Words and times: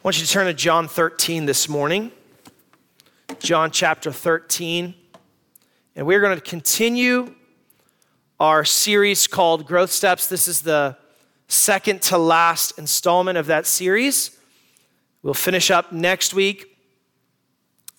I 0.00 0.02
want 0.02 0.18
you 0.18 0.24
to 0.24 0.32
turn 0.32 0.46
to 0.46 0.54
John 0.54 0.88
13 0.88 1.44
this 1.44 1.68
morning. 1.68 2.10
John 3.38 3.70
chapter 3.70 4.10
13. 4.10 4.94
And 5.94 6.06
we're 6.06 6.22
going 6.22 6.34
to 6.34 6.40
continue 6.40 7.34
our 8.40 8.64
series 8.64 9.26
called 9.26 9.66
Growth 9.66 9.92
Steps. 9.92 10.26
This 10.26 10.48
is 10.48 10.62
the 10.62 10.96
second 11.48 12.00
to 12.00 12.16
last 12.16 12.78
installment 12.78 13.36
of 13.36 13.44
that 13.48 13.66
series. 13.66 14.38
We'll 15.22 15.34
finish 15.34 15.70
up 15.70 15.92
next 15.92 16.32
week. 16.32 16.78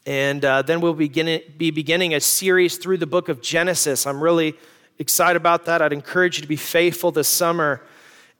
And 0.07 0.43
uh, 0.43 0.63
then 0.63 0.81
we'll 0.81 0.95
begin, 0.95 1.39
be 1.55 1.69
beginning 1.69 2.15
a 2.15 2.19
series 2.19 2.77
through 2.77 2.97
the 2.97 3.05
book 3.05 3.29
of 3.29 3.43
Genesis. 3.43 4.07
I'm 4.07 4.23
really 4.23 4.55
excited 4.97 5.37
about 5.37 5.65
that. 5.65 5.83
I'd 5.83 5.93
encourage 5.93 6.37
you 6.37 6.41
to 6.41 6.47
be 6.47 6.55
faithful 6.55 7.11
this 7.11 7.27
summer 7.27 7.85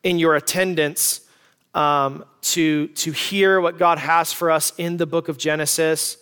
in 0.02 0.18
your 0.18 0.34
attendance 0.34 1.28
um, 1.74 2.26
to, 2.42 2.88
to 2.88 3.12
hear 3.12 3.62
what 3.62 3.78
God 3.78 3.98
has 3.98 4.34
for 4.34 4.52
us 4.52 4.74
in 4.78 4.98
the 4.98 5.06
book 5.06 5.30
of 5.30 5.38
Genesis. 5.38 6.18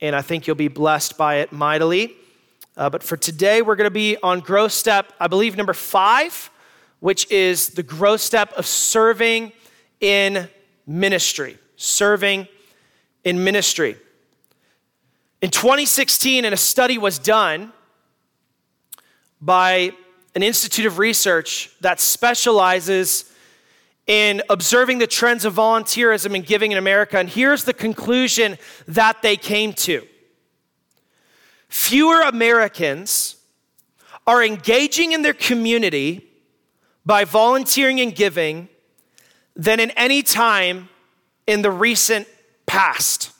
And 0.00 0.14
I 0.14 0.22
think 0.22 0.46
you'll 0.46 0.56
be 0.56 0.68
blessed 0.68 1.16
by 1.16 1.36
it 1.36 1.52
mightily. 1.52 2.14
Uh, 2.76 2.88
but 2.88 3.02
for 3.02 3.16
today, 3.16 3.62
we're 3.62 3.76
going 3.76 3.86
to 3.86 3.90
be 3.90 4.16
on 4.22 4.40
growth 4.40 4.72
step, 4.72 5.12
I 5.18 5.26
believe, 5.26 5.56
number 5.56 5.74
five, 5.74 6.50
which 7.00 7.30
is 7.30 7.70
the 7.70 7.82
growth 7.82 8.20
step 8.20 8.52
of 8.52 8.66
serving 8.66 9.52
in 10.00 10.48
ministry. 10.86 11.58
Serving 11.76 12.46
in 13.24 13.42
ministry. 13.42 13.96
In 15.40 15.50
2016, 15.50 16.44
and 16.44 16.52
a 16.52 16.56
study 16.56 16.98
was 16.98 17.18
done 17.18 17.72
by 19.40 19.92
an 20.34 20.42
institute 20.42 20.86
of 20.86 20.98
research 20.98 21.70
that 21.80 22.00
specializes 22.00 23.32
in 24.08 24.42
observing 24.48 24.98
the 24.98 25.06
trends 25.06 25.44
of 25.44 25.54
volunteerism 25.54 26.34
and 26.34 26.44
giving 26.44 26.72
in 26.72 26.78
America. 26.78 27.18
And 27.18 27.28
here's 27.28 27.64
the 27.64 27.74
conclusion 27.74 28.58
that 28.88 29.22
they 29.22 29.36
came 29.36 29.72
to 29.74 30.04
fewer 31.68 32.22
Americans 32.22 33.36
are 34.26 34.42
engaging 34.42 35.12
in 35.12 35.20
their 35.20 35.34
community 35.34 36.26
by 37.04 37.24
volunteering 37.24 38.00
and 38.00 38.14
giving 38.14 38.68
than 39.54 39.78
in 39.78 39.90
any 39.90 40.22
time 40.22 40.88
in 41.46 41.60
the 41.60 41.70
recent 41.70 42.26
past. 42.66 43.32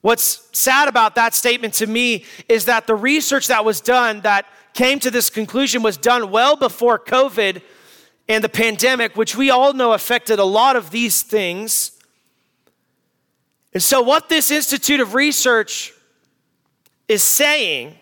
What's 0.00 0.48
sad 0.56 0.86
about 0.86 1.16
that 1.16 1.34
statement 1.34 1.74
to 1.74 1.86
me 1.88 2.24
is 2.48 2.66
that 2.66 2.86
the 2.86 2.94
research 2.94 3.48
that 3.48 3.64
was 3.64 3.80
done 3.80 4.20
that 4.20 4.46
came 4.74 5.00
to 5.00 5.10
this 5.10 5.30
conclusion 5.30 5.82
was 5.82 5.96
done 5.96 6.30
well 6.30 6.54
before 6.54 6.98
COVID 6.98 7.62
and 8.28 8.42
the 8.42 8.48
pandemic, 8.48 9.16
which 9.16 9.36
we 9.36 9.50
all 9.50 9.72
know 9.72 9.92
affected 9.92 10.38
a 10.38 10.44
lot 10.44 10.76
of 10.76 10.90
these 10.90 11.22
things. 11.22 11.92
And 13.72 13.82
so, 13.82 14.02
what 14.02 14.28
this 14.28 14.50
Institute 14.50 15.00
of 15.00 15.14
Research 15.14 15.92
is 17.08 17.22
saying 17.22 17.94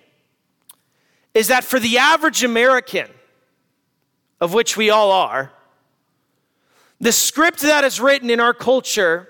is 1.34 1.48
that 1.48 1.64
for 1.64 1.78
the 1.78 1.98
average 1.98 2.42
American, 2.44 3.08
of 4.40 4.54
which 4.54 4.76
we 4.76 4.90
all 4.90 5.10
are, 5.10 5.52
the 7.00 7.12
script 7.12 7.60
that 7.60 7.84
is 7.84 8.00
written 8.00 8.30
in 8.30 8.40
our 8.40 8.54
culture 8.54 9.28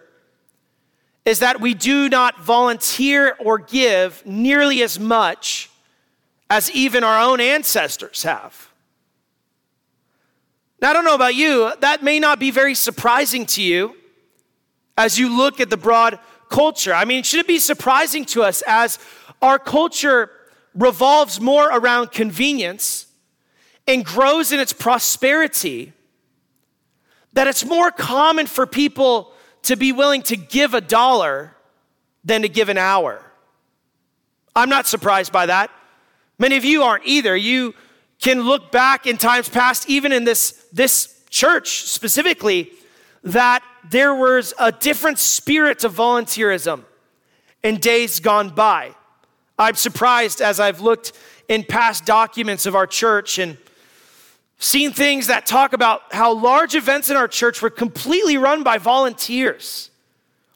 is 1.25 1.39
that 1.39 1.61
we 1.61 1.75
do 1.75 2.09
not 2.09 2.41
volunteer 2.41 3.35
or 3.41 3.59
give 3.59 4.25
nearly 4.27 4.83
as 4.83 5.01
much 5.01 5.71
as 6.51 6.71
even 6.73 7.03
our 7.03 7.19
own 7.19 7.41
ancestors 7.41 8.23
have. 8.23 8.71
Now, 10.81 10.91
I 10.91 10.93
don't 10.93 11.05
know 11.05 11.15
about 11.15 11.35
you, 11.35 11.73
that 11.81 12.03
may 12.03 12.19
not 12.19 12.39
be 12.39 12.51
very 12.51 12.75
surprising 12.75 13.47
to 13.47 13.63
you 13.63 13.97
as 14.97 15.19
you 15.19 15.35
look 15.37 15.61
at 15.61 15.71
the 15.71 15.77
broad 15.77 16.19
culture. 16.51 16.93
I 16.93 17.05
mean, 17.05 17.23
should 17.23 17.41
it 17.41 17.47
be 17.47 17.59
surprising 17.59 18.25
to 18.27 18.43
us 18.43 18.63
as 18.67 18.99
our 19.41 19.59
culture 19.59 20.31
revolves 20.75 21.41
more 21.41 21.69
around 21.69 22.11
convenience 22.11 23.07
and 23.87 24.05
grows 24.05 24.53
in 24.53 24.61
its 24.61 24.73
prosperity 24.73 25.93
that 27.33 27.47
it's 27.49 27.65
more 27.65 27.91
common 27.91 28.47
for 28.47 28.67
people 28.67 29.33
to 29.63 29.77
be 29.77 29.93
willing 29.93 30.23
to 30.23 30.37
give 30.37 30.75
a 30.75 30.81
dollar 30.81 31.57
than 32.25 32.43
to 32.43 32.49
give 32.49 32.69
an 32.69 32.79
hour? 32.79 33.23
I'm 34.55 34.69
not 34.69 34.87
surprised 34.87 35.33
by 35.33 35.47
that. 35.47 35.71
Many 36.39 36.57
of 36.57 36.65
you 36.65 36.83
aren't 36.83 37.07
either. 37.07 37.37
You 37.37 37.75
can 38.21 38.43
look 38.43 38.73
back 38.73 39.07
in 39.07 39.17
times 39.17 39.49
past, 39.49 39.89
even 39.89 40.13
in 40.13 40.25
this, 40.25 40.67
this 40.73 41.23
church 41.31 41.83
specifically, 41.83 42.71
that 43.23 43.63
there 43.91 44.15
was 44.15 44.55
a 44.59 44.73
different 44.73 45.19
spirit 45.19 45.85
of 45.85 45.95
volunteerism 45.95 46.85
in 47.63 47.79
days 47.79 48.21
gone 48.21 48.51
by. 48.51 48.95
I'm 49.59 49.75
surprised 49.75 50.41
as 50.41 50.61
I've 50.61 50.81
looked 50.81 51.13
in 51.49 51.65
past 51.65 52.05
documents 52.05 52.67
of 52.67 52.75
our 52.75 52.87
church 52.87 53.39
and 53.39 53.57
seen 54.59 54.93
things 54.93 55.27
that 55.27 55.47
talk 55.47 55.73
about 55.73 56.13
how 56.13 56.33
large 56.33 56.75
events 56.75 57.11
in 57.11 57.17
our 57.17 57.29
church 57.29 57.61
were 57.61 57.71
completely 57.71 58.37
run 58.37 58.63
by 58.63 58.79
volunteers 58.79 59.91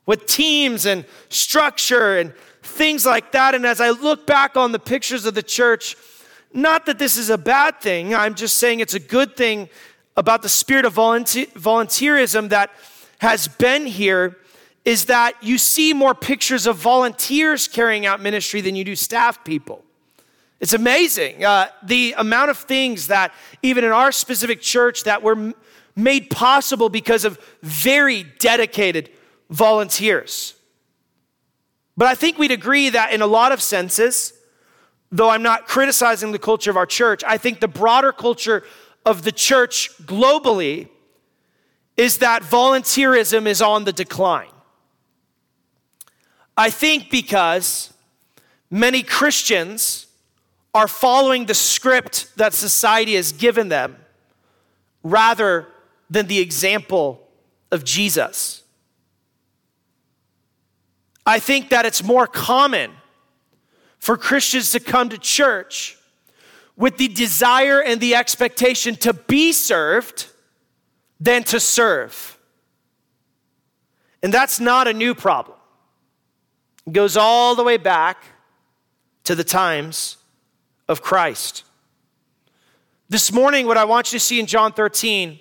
with 0.06 0.26
teams 0.26 0.86
and 0.86 1.04
structure 1.28 2.18
and 2.18 2.32
things 2.62 3.04
like 3.04 3.32
that. 3.32 3.54
And 3.54 3.66
as 3.66 3.80
I 3.80 3.90
look 3.90 4.26
back 4.26 4.56
on 4.56 4.72
the 4.72 4.78
pictures 4.78 5.26
of 5.26 5.34
the 5.34 5.42
church, 5.42 5.96
not 6.52 6.86
that 6.86 6.98
this 6.98 7.16
is 7.16 7.30
a 7.30 7.38
bad 7.38 7.80
thing, 7.80 8.14
I'm 8.14 8.34
just 8.34 8.58
saying 8.58 8.80
it's 8.80 8.94
a 8.94 9.00
good 9.00 9.36
thing 9.36 9.68
about 10.16 10.42
the 10.42 10.48
spirit 10.48 10.84
of 10.84 10.92
volunteer- 10.94 11.46
volunteerism 11.46 12.48
that 12.48 12.70
has 13.18 13.48
been 13.48 13.86
here 13.86 14.36
is 14.84 15.04
that 15.06 15.34
you 15.42 15.58
see 15.58 15.92
more 15.92 16.14
pictures 16.14 16.66
of 16.66 16.76
volunteers 16.76 17.68
carrying 17.68 18.06
out 18.06 18.20
ministry 18.20 18.60
than 18.60 18.74
you 18.74 18.84
do 18.84 18.96
staff 18.96 19.44
people. 19.44 19.84
It's 20.60 20.72
amazing 20.72 21.44
uh, 21.44 21.68
the 21.82 22.14
amount 22.16 22.50
of 22.50 22.58
things 22.58 23.08
that, 23.08 23.32
even 23.62 23.84
in 23.84 23.92
our 23.92 24.10
specific 24.10 24.60
church, 24.60 25.04
that 25.04 25.22
were 25.22 25.52
made 25.94 26.30
possible 26.30 26.88
because 26.88 27.24
of 27.24 27.38
very 27.62 28.24
dedicated 28.38 29.10
volunteers. 29.50 30.54
But 31.96 32.08
I 32.08 32.14
think 32.14 32.38
we'd 32.38 32.52
agree 32.52 32.88
that 32.90 33.12
in 33.12 33.22
a 33.22 33.26
lot 33.26 33.52
of 33.52 33.60
senses, 33.60 34.32
though 35.10 35.30
I'm 35.30 35.42
not 35.42 35.66
criticizing 35.66 36.32
the 36.32 36.38
culture 36.38 36.70
of 36.70 36.76
our 36.76 36.86
church, 36.86 37.22
I 37.26 37.38
think 37.38 37.60
the 37.60 37.68
broader 37.68 38.12
culture 38.12 38.64
of 39.06 39.22
the 39.22 39.32
church 39.32 39.90
globally 40.02 40.88
is 41.96 42.18
that 42.18 42.42
volunteerism 42.42 43.46
is 43.46 43.60
on 43.62 43.84
the 43.84 43.92
decline. 43.92 44.50
I 46.56 46.70
think 46.70 47.10
because 47.10 47.92
many 48.70 49.02
Christians 49.02 50.06
are 50.74 50.88
following 50.88 51.46
the 51.46 51.54
script 51.54 52.36
that 52.36 52.52
society 52.52 53.14
has 53.14 53.32
given 53.32 53.68
them 53.68 53.96
rather 55.02 55.68
than 56.10 56.26
the 56.26 56.38
example 56.38 57.26
of 57.70 57.84
Jesus. 57.84 58.62
I 61.26 61.38
think 61.38 61.70
that 61.70 61.84
it's 61.84 62.02
more 62.02 62.26
common 62.26 62.92
for 63.98 64.16
Christians 64.16 64.72
to 64.72 64.80
come 64.80 65.08
to 65.08 65.18
church 65.18 65.96
with 66.76 66.96
the 66.96 67.08
desire 67.08 67.82
and 67.82 68.00
the 68.00 68.14
expectation 68.14 68.94
to 68.96 69.12
be 69.12 69.52
served 69.52 70.28
than 71.20 71.42
to 71.44 71.58
serve. 71.58 72.38
And 74.22 74.32
that's 74.32 74.60
not 74.60 74.86
a 74.86 74.92
new 74.92 75.14
problem. 75.14 75.56
It 76.86 76.92
goes 76.92 77.16
all 77.16 77.54
the 77.54 77.64
way 77.64 77.76
back 77.76 78.22
to 79.24 79.34
the 79.34 79.44
times 79.44 80.16
of 80.88 81.02
Christ. 81.02 81.64
This 83.08 83.32
morning, 83.32 83.66
what 83.66 83.76
I 83.76 83.84
want 83.84 84.12
you 84.12 84.18
to 84.18 84.24
see 84.24 84.38
in 84.38 84.46
John 84.46 84.72
13 84.72 85.38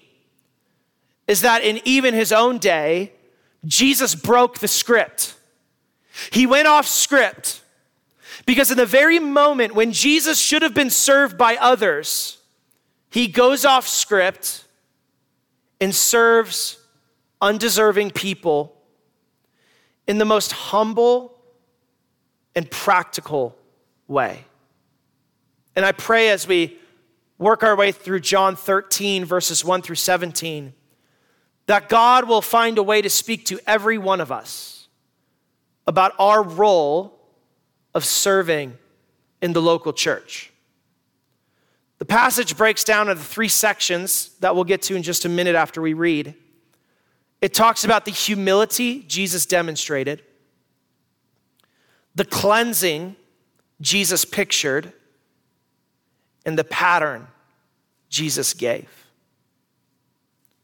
is 1.28 1.42
that 1.42 1.64
in 1.64 1.82
even 1.86 2.14
his 2.14 2.32
own 2.32 2.58
day, 2.58 3.14
Jesus 3.66 4.16
broke 4.16 4.60
the 4.60 4.68
script. 4.68 5.36
He 6.32 6.46
went 6.46 6.68
off 6.68 6.88
script 6.88 7.62
because 8.46 8.72
in 8.72 8.78
the 8.78 8.86
very 8.86 9.20
moment 9.20 9.74
when 9.74 9.92
Jesus 9.92 10.40
should 10.40 10.62
have 10.62 10.74
been 10.74 10.90
served 10.90 11.38
by 11.38 11.56
others, 11.58 12.38
he 13.10 13.28
goes 13.28 13.66
off 13.66 13.88
script 13.88 14.66
and 15.80 15.94
serves 15.94 16.80
undeserving 17.42 18.12
people 18.12 18.76
in 20.08 20.18
the 20.18 20.26
most 20.26 20.52
humble 20.52 21.38
and 22.56 22.70
practical 22.70 23.56
way. 24.08 24.46
And 25.76 25.86
I 25.86 25.92
pray 25.92 26.30
as 26.30 26.48
we 26.48 26.78
work 27.38 27.62
our 27.62 27.76
way 27.76 27.92
through 27.92 28.22
John 28.22 28.56
13, 28.56 29.26
verses 29.26 29.64
1 29.64 29.84
through 29.84 29.96
17, 29.96 30.74
that 31.68 31.90
God 31.90 32.28
will 32.28 32.42
find 32.42 32.78
a 32.78 32.84
way 32.84 33.02
to 33.02 33.10
speak 33.10 33.46
to 33.46 33.60
every 33.68 33.98
one 33.98 34.22
of 34.22 34.32
us 34.32 34.88
about 35.86 36.14
our 36.18 36.42
role 36.42 37.17
of 37.98 38.06
serving 38.06 38.78
in 39.42 39.54
the 39.54 39.62
local 39.62 39.92
church. 39.92 40.54
The 41.98 42.06
passage 42.06 42.56
breaks 42.56 42.84
down 42.84 43.10
into 43.10 43.24
three 43.24 43.48
sections 43.48 44.30
that 44.40 44.54
we'll 44.54 44.66
get 44.66 44.84
to 44.84 44.96
in 44.96 45.02
just 45.02 45.26
a 45.26 45.30
minute 45.30 45.56
after 45.56 45.82
we 45.82 45.94
read. 45.94 46.36
It 47.42 47.56
talks 47.56 47.84
about 47.84 48.06
the 48.06 48.12
humility 48.12 49.02
Jesus 49.08 49.48
demonstrated, 49.48 50.22
the 52.14 52.26
cleansing 52.26 53.16
Jesus 53.82 54.26
pictured, 54.26 54.94
and 56.46 56.58
the 56.58 56.64
pattern 56.64 57.28
Jesus 58.10 58.54
gave. 58.54 58.88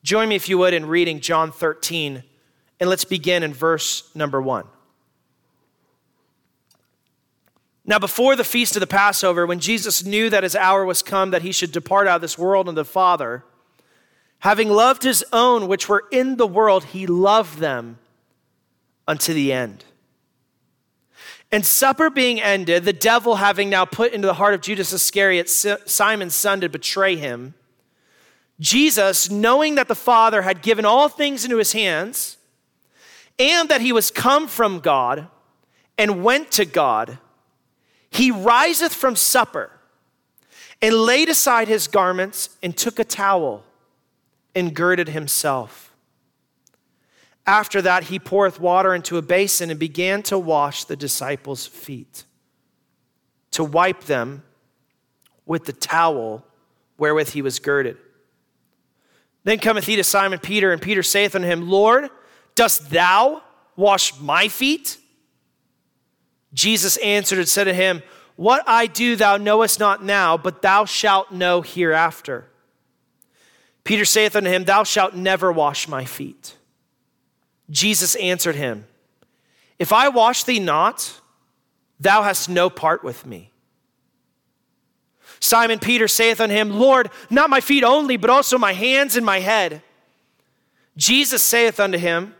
Join 0.03 0.29
me, 0.29 0.35
if 0.35 0.47
you 0.49 0.59
would, 0.59 0.75
in 0.75 0.85
reading 0.85 1.19
John 1.19 1.51
13, 1.51 2.23
and 2.79 2.89
let's 2.89 3.05
begin 3.05 3.41
in 3.41 3.53
verse 3.55 4.07
number 4.13 4.39
one. 4.39 4.65
Now, 7.85 7.99
before 7.99 8.35
the 8.35 8.45
feast 8.45 8.75
of 8.75 8.79
the 8.79 8.87
Passover, 8.87 9.45
when 9.45 9.59
Jesus 9.59 10.05
knew 10.05 10.29
that 10.29 10.43
his 10.43 10.55
hour 10.55 10.85
was 10.85 11.01
come 11.01 11.31
that 11.31 11.41
he 11.41 11.51
should 11.51 11.71
depart 11.71 12.07
out 12.07 12.15
of 12.15 12.21
this 12.21 12.37
world 12.37 12.69
and 12.69 12.77
the 12.77 12.85
Father, 12.85 13.43
having 14.39 14.69
loved 14.69 15.03
his 15.03 15.23
own 15.33 15.67
which 15.67 15.89
were 15.89 16.05
in 16.11 16.37
the 16.37 16.47
world, 16.47 16.85
he 16.85 17.05
loved 17.05 17.59
them 17.59 17.97
unto 19.05 19.33
the 19.33 19.51
end. 19.51 19.83
And 21.51 21.65
supper 21.65 22.09
being 22.09 22.41
ended, 22.41 22.83
the 22.83 22.93
devil 22.93 23.35
having 23.35 23.69
now 23.69 23.85
put 23.85 24.13
into 24.13 24.27
the 24.27 24.33
heart 24.35 24.53
of 24.53 24.61
Judas 24.61 24.91
Iscariot, 24.91 25.49
Simon's 25.49 26.33
son, 26.33 26.61
to 26.61 26.69
betray 26.69 27.15
him, 27.15 27.53
Jesus, 28.59 29.29
knowing 29.29 29.75
that 29.75 29.87
the 29.87 29.93
Father 29.93 30.43
had 30.43 30.61
given 30.61 30.85
all 30.85 31.09
things 31.09 31.43
into 31.43 31.57
his 31.57 31.73
hands, 31.73 32.37
and 33.37 33.67
that 33.69 33.81
he 33.81 33.91
was 33.91 34.09
come 34.09 34.47
from 34.47 34.79
God 34.79 35.27
and 35.97 36.23
went 36.23 36.49
to 36.51 36.65
God, 36.65 37.19
he 38.13 38.29
riseth 38.29 38.93
from 38.93 39.15
supper 39.15 39.71
and 40.81 40.93
laid 40.93 41.29
aside 41.29 41.67
his 41.67 41.87
garments 41.87 42.49
and 42.61 42.77
took 42.77 42.99
a 42.99 43.03
towel 43.03 43.63
and 44.53 44.75
girded 44.75 45.09
himself. 45.09 45.93
After 47.45 47.81
that, 47.81 48.05
he 48.05 48.19
poureth 48.19 48.59
water 48.59 48.93
into 48.93 49.17
a 49.17 49.21
basin 49.21 49.69
and 49.69 49.79
began 49.79 50.21
to 50.23 50.37
wash 50.37 50.85
the 50.85 50.95
disciples' 50.95 51.65
feet, 51.65 52.23
to 53.51 53.63
wipe 53.63 54.03
them 54.03 54.43
with 55.45 55.65
the 55.65 55.73
towel 55.73 56.45
wherewith 56.97 57.29
he 57.29 57.41
was 57.41 57.59
girded. 57.59 57.97
Then 59.43 59.59
cometh 59.59 59.85
he 59.85 59.97
to 59.97 60.03
Simon 60.03 60.39
Peter, 60.39 60.71
and 60.71 60.81
Peter 60.81 61.03
saith 61.03 61.35
unto 61.35 61.47
him, 61.47 61.69
Lord, 61.69 62.09
dost 62.55 62.91
thou 62.91 63.41
wash 63.75 64.17
my 64.19 64.47
feet? 64.47 64.99
Jesus 66.53 66.97
answered 66.97 67.39
and 67.39 67.49
said 67.49 67.65
to 67.65 67.73
him, 67.73 68.03
What 68.35 68.63
I 68.67 68.87
do 68.87 69.15
thou 69.15 69.37
knowest 69.37 69.79
not 69.79 70.03
now, 70.03 70.37
but 70.37 70.61
thou 70.61 70.85
shalt 70.85 71.31
know 71.31 71.61
hereafter. 71.61 72.47
Peter 73.83 74.05
saith 74.05 74.35
unto 74.35 74.49
him, 74.49 74.63
Thou 74.63 74.83
shalt 74.83 75.15
never 75.15 75.51
wash 75.51 75.87
my 75.87 76.05
feet. 76.05 76.55
Jesus 77.69 78.15
answered 78.15 78.55
him, 78.55 78.85
If 79.79 79.91
I 79.91 80.09
wash 80.09 80.43
thee 80.43 80.59
not, 80.59 81.19
thou 81.99 82.21
hast 82.21 82.49
no 82.49 82.69
part 82.69 83.03
with 83.03 83.25
me. 83.25 83.51
Simon 85.39 85.79
Peter 85.79 86.07
saith 86.07 86.39
unto 86.39 86.55
him, 86.55 86.69
Lord, 86.69 87.09
not 87.29 87.49
my 87.49 87.59
feet 87.59 87.83
only, 87.83 88.15
but 88.15 88.29
also 88.29 88.57
my 88.57 88.71
hands 88.73 89.17
and 89.17 89.25
my 89.25 89.39
head. 89.39 89.81
Jesus 90.95 91.41
saith 91.41 91.79
unto 91.79 91.97
him, 91.97 92.35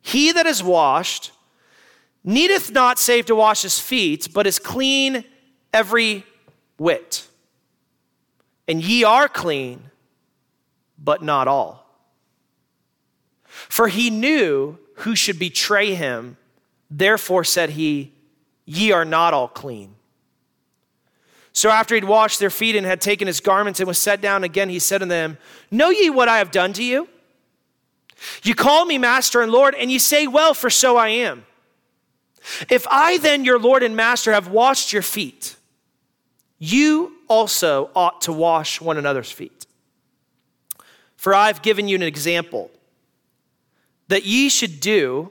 He 0.00 0.32
that 0.32 0.46
is 0.46 0.62
washed, 0.62 1.32
needeth 2.28 2.70
not 2.70 2.98
save 2.98 3.26
to 3.26 3.34
wash 3.34 3.62
his 3.62 3.78
feet, 3.78 4.28
but 4.34 4.46
is 4.46 4.58
clean 4.58 5.24
every 5.72 6.24
whit. 6.76 7.26
And 8.68 8.82
ye 8.82 9.02
are 9.02 9.28
clean, 9.28 9.90
but 11.02 11.22
not 11.22 11.48
all. 11.48 11.86
For 13.46 13.88
he 13.88 14.10
knew 14.10 14.78
who 14.96 15.16
should 15.16 15.38
betray 15.38 15.94
him, 15.94 16.36
therefore 16.90 17.44
said 17.44 17.70
he, 17.70 18.12
Ye 18.66 18.92
are 18.92 19.06
not 19.06 19.32
all 19.32 19.48
clean. 19.48 19.94
So 21.54 21.70
after 21.70 21.94
he'd 21.94 22.04
washed 22.04 22.38
their 22.38 22.50
feet 22.50 22.76
and 22.76 22.84
had 22.84 23.00
taken 23.00 23.26
his 23.26 23.40
garments 23.40 23.80
and 23.80 23.88
was 23.88 23.98
set 23.98 24.20
down 24.20 24.44
again, 24.44 24.68
he 24.68 24.78
said 24.78 24.98
to 24.98 25.06
them, 25.06 25.38
Know 25.70 25.88
ye 25.88 26.10
what 26.10 26.28
I 26.28 26.38
have 26.38 26.50
done 26.50 26.74
to 26.74 26.84
you? 26.84 27.08
You 28.42 28.54
call 28.54 28.84
me 28.84 28.98
master 28.98 29.40
and 29.40 29.50
Lord, 29.50 29.74
and 29.74 29.90
ye 29.90 29.98
say, 29.98 30.26
Well, 30.26 30.52
for 30.52 30.68
so 30.68 30.98
I 30.98 31.08
am. 31.08 31.46
If 32.68 32.86
I 32.90 33.18
then, 33.18 33.44
your 33.44 33.58
Lord 33.58 33.82
and 33.82 33.96
master, 33.96 34.32
have 34.32 34.48
washed 34.48 34.92
your 34.92 35.02
feet, 35.02 35.56
you 36.58 37.12
also 37.28 37.90
ought 37.94 38.20
to 38.22 38.32
wash 38.32 38.80
one 38.80 38.96
another's 38.96 39.30
feet. 39.30 39.66
For 41.16 41.34
I've 41.34 41.62
given 41.62 41.88
you 41.88 41.96
an 41.96 42.02
example 42.02 42.70
that 44.08 44.24
ye 44.24 44.48
should 44.48 44.80
do 44.80 45.30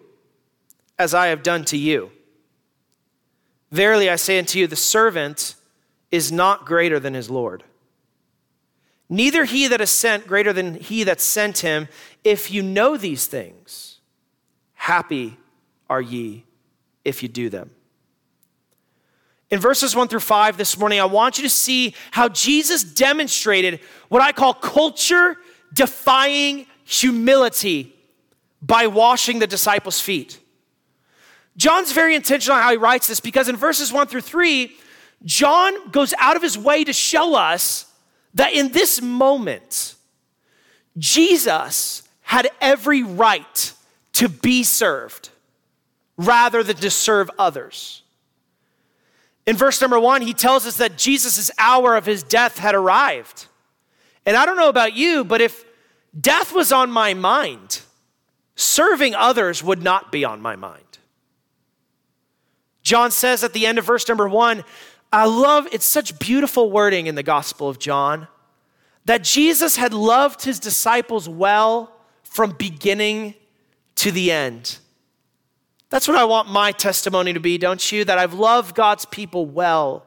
as 0.99 1.13
I 1.13 1.27
have 1.27 1.43
done 1.43 1.65
to 1.65 1.77
you. 1.77 2.11
Verily 3.71 4.09
I 4.09 4.15
say 4.15 4.39
unto 4.39 4.59
you, 4.59 4.67
the 4.67 4.75
servant 4.75 5.55
is 6.11 6.31
not 6.31 6.65
greater 6.65 6.99
than 6.99 7.13
his 7.13 7.29
Lord. 7.29 7.63
Neither 9.09 9.45
he 9.45 9.67
that 9.67 9.81
is 9.81 9.89
sent 9.89 10.27
greater 10.27 10.51
than 10.53 10.75
he 10.75 11.03
that 11.03 11.21
sent 11.21 11.59
him. 11.59 11.87
If 12.23 12.51
you 12.51 12.61
know 12.61 12.97
these 12.97 13.25
things, 13.25 13.99
happy 14.73 15.37
are 15.89 16.01
ye 16.01 16.43
if 17.07 17.23
you 17.23 17.29
do 17.29 17.49
them. 17.49 17.71
In 19.49 19.59
verses 19.59 19.95
one 19.95 20.09
through 20.09 20.19
five 20.19 20.57
this 20.57 20.77
morning, 20.77 20.99
I 20.99 21.05
want 21.05 21.37
you 21.37 21.43
to 21.43 21.49
see 21.49 21.95
how 22.11 22.27
Jesus 22.27 22.83
demonstrated 22.83 23.79
what 24.09 24.21
I 24.21 24.33
call 24.33 24.53
culture 24.53 25.37
defying 25.73 26.65
humility 26.83 27.95
by 28.61 28.87
washing 28.87 29.39
the 29.39 29.47
disciples' 29.47 30.01
feet. 30.01 30.39
John's 31.55 31.93
very 31.93 32.13
intentional 32.13 32.59
how 32.59 32.71
he 32.71 32.77
writes 32.77 33.07
this 33.07 33.19
because 33.19 33.47
in 33.47 33.55
verses 33.55 33.91
one 33.91 34.07
through 34.07 34.21
three, 34.21 34.75
John 35.23 35.89
goes 35.91 36.13
out 36.19 36.35
of 36.35 36.41
his 36.41 36.57
way 36.57 36.83
to 36.83 36.93
show 36.93 37.35
us 37.35 37.85
that 38.33 38.53
in 38.53 38.71
this 38.73 39.01
moment, 39.01 39.95
Jesus 40.97 42.03
had 42.21 42.49
every 42.59 43.01
right 43.01 43.73
to 44.13 44.27
be 44.27 44.63
served 44.63 45.29
rather 46.17 46.63
than 46.63 46.75
to 46.77 46.89
serve 46.89 47.29
others. 47.37 48.03
In 49.45 49.55
verse 49.55 49.79
number 49.79 49.99
one, 49.99 50.21
he 50.21 50.33
tells 50.33 50.65
us 50.65 50.77
that 50.77 50.97
Jesus' 50.97 51.49
hour 51.57 51.95
of 51.95 52.05
his 52.05 52.23
death 52.23 52.57
had 52.57 52.75
arrived. 52.75 53.47
And 54.25 54.35
I 54.35 54.45
don't 54.45 54.57
know 54.57 54.69
about 54.69 54.93
you, 54.93 55.23
but 55.23 55.39
if 55.39 55.63
death 56.19 56.53
was 56.53 56.71
on 56.71 56.91
my 56.91 57.13
mind, 57.13 57.81
serving 58.55 59.15
others 59.15 59.63
would 59.63 59.81
not 59.81 60.11
be 60.11 60.25
on 60.25 60.41
my 60.41 60.55
mind. 60.57 60.83
John 62.83 63.11
says 63.11 63.43
at 63.43 63.53
the 63.53 63.65
end 63.65 63.77
of 63.77 63.85
verse 63.85 64.07
number 64.07 64.27
one, 64.27 64.63
I 65.11 65.25
love 65.25 65.67
it's 65.71 65.85
such 65.85 66.19
beautiful 66.19 66.69
wording 66.69 67.07
in 67.07 67.15
the 67.15 67.23
Gospel 67.23 67.69
of 67.69 67.79
John 67.79 68.27
that 69.05 69.23
Jesus 69.23 69.77
had 69.77 69.93
loved 69.93 70.43
his 70.43 70.59
disciples 70.59 71.29
well 71.29 71.93
from 72.23 72.51
beginning 72.51 73.35
to 73.95 74.11
the 74.11 74.31
end. 74.31 74.79
That's 75.89 76.07
what 76.07 76.17
I 76.17 76.25
want 76.25 76.49
my 76.49 76.71
testimony 76.71 77.33
to 77.33 77.39
be, 77.39 77.57
don't 77.57 77.91
you? 77.91 78.03
That 78.03 78.17
I've 78.17 78.33
loved 78.33 78.75
God's 78.75 79.05
people 79.05 79.45
well. 79.45 80.05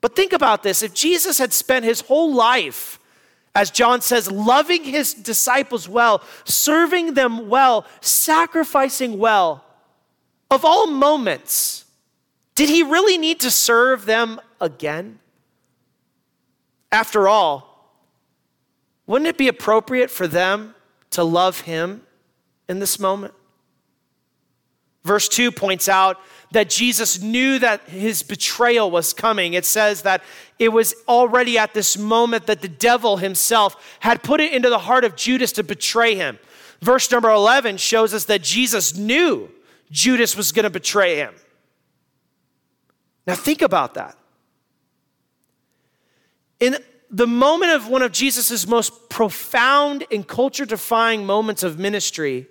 But 0.00 0.14
think 0.14 0.32
about 0.32 0.62
this 0.62 0.82
if 0.82 0.94
Jesus 0.94 1.38
had 1.38 1.52
spent 1.52 1.84
his 1.84 2.02
whole 2.02 2.32
life, 2.32 2.98
as 3.54 3.70
John 3.70 4.00
says, 4.00 4.30
loving 4.30 4.84
his 4.84 5.14
disciples 5.14 5.88
well, 5.88 6.22
serving 6.44 7.14
them 7.14 7.48
well, 7.48 7.86
sacrificing 8.00 9.18
well, 9.18 9.64
of 10.50 10.64
all 10.64 10.86
moments, 10.86 11.84
did 12.54 12.68
he 12.68 12.82
really 12.82 13.18
need 13.18 13.40
to 13.40 13.50
serve 13.50 14.04
them 14.04 14.40
again? 14.60 15.18
After 16.92 17.28
all, 17.28 17.92
wouldn't 19.06 19.28
it 19.28 19.38
be 19.38 19.48
appropriate 19.48 20.10
for 20.10 20.26
them 20.26 20.74
to 21.10 21.24
love 21.24 21.62
him 21.62 22.02
in 22.68 22.78
this 22.78 22.98
moment? 22.98 23.34
Verse 25.04 25.28
2 25.28 25.52
points 25.52 25.88
out 25.88 26.18
that 26.50 26.70
Jesus 26.70 27.20
knew 27.20 27.58
that 27.58 27.82
his 27.82 28.22
betrayal 28.22 28.90
was 28.90 29.12
coming. 29.12 29.54
It 29.54 29.64
says 29.64 30.02
that 30.02 30.22
it 30.58 30.70
was 30.70 30.94
already 31.06 31.58
at 31.58 31.74
this 31.74 31.96
moment 31.98 32.46
that 32.46 32.62
the 32.62 32.68
devil 32.68 33.18
himself 33.18 33.96
had 34.00 34.22
put 34.22 34.40
it 34.40 34.52
into 34.52 34.70
the 34.70 34.78
heart 34.78 35.04
of 35.04 35.14
Judas 35.14 35.52
to 35.52 35.62
betray 35.62 36.14
him. 36.14 36.38
Verse 36.80 37.10
number 37.10 37.30
11 37.30 37.76
shows 37.76 38.14
us 38.14 38.24
that 38.26 38.42
Jesus 38.42 38.96
knew 38.96 39.50
Judas 39.90 40.36
was 40.36 40.52
going 40.52 40.64
to 40.64 40.70
betray 40.70 41.16
him. 41.16 41.34
Now, 43.26 43.34
think 43.34 43.62
about 43.62 43.94
that. 43.94 44.16
In 46.60 46.76
the 47.10 47.26
moment 47.26 47.72
of 47.72 47.88
one 47.88 48.02
of 48.02 48.12
Jesus' 48.12 48.66
most 48.66 49.10
profound 49.10 50.04
and 50.10 50.26
culture 50.26 50.64
defying 50.64 51.26
moments 51.26 51.62
of 51.62 51.78
ministry, 51.78 52.46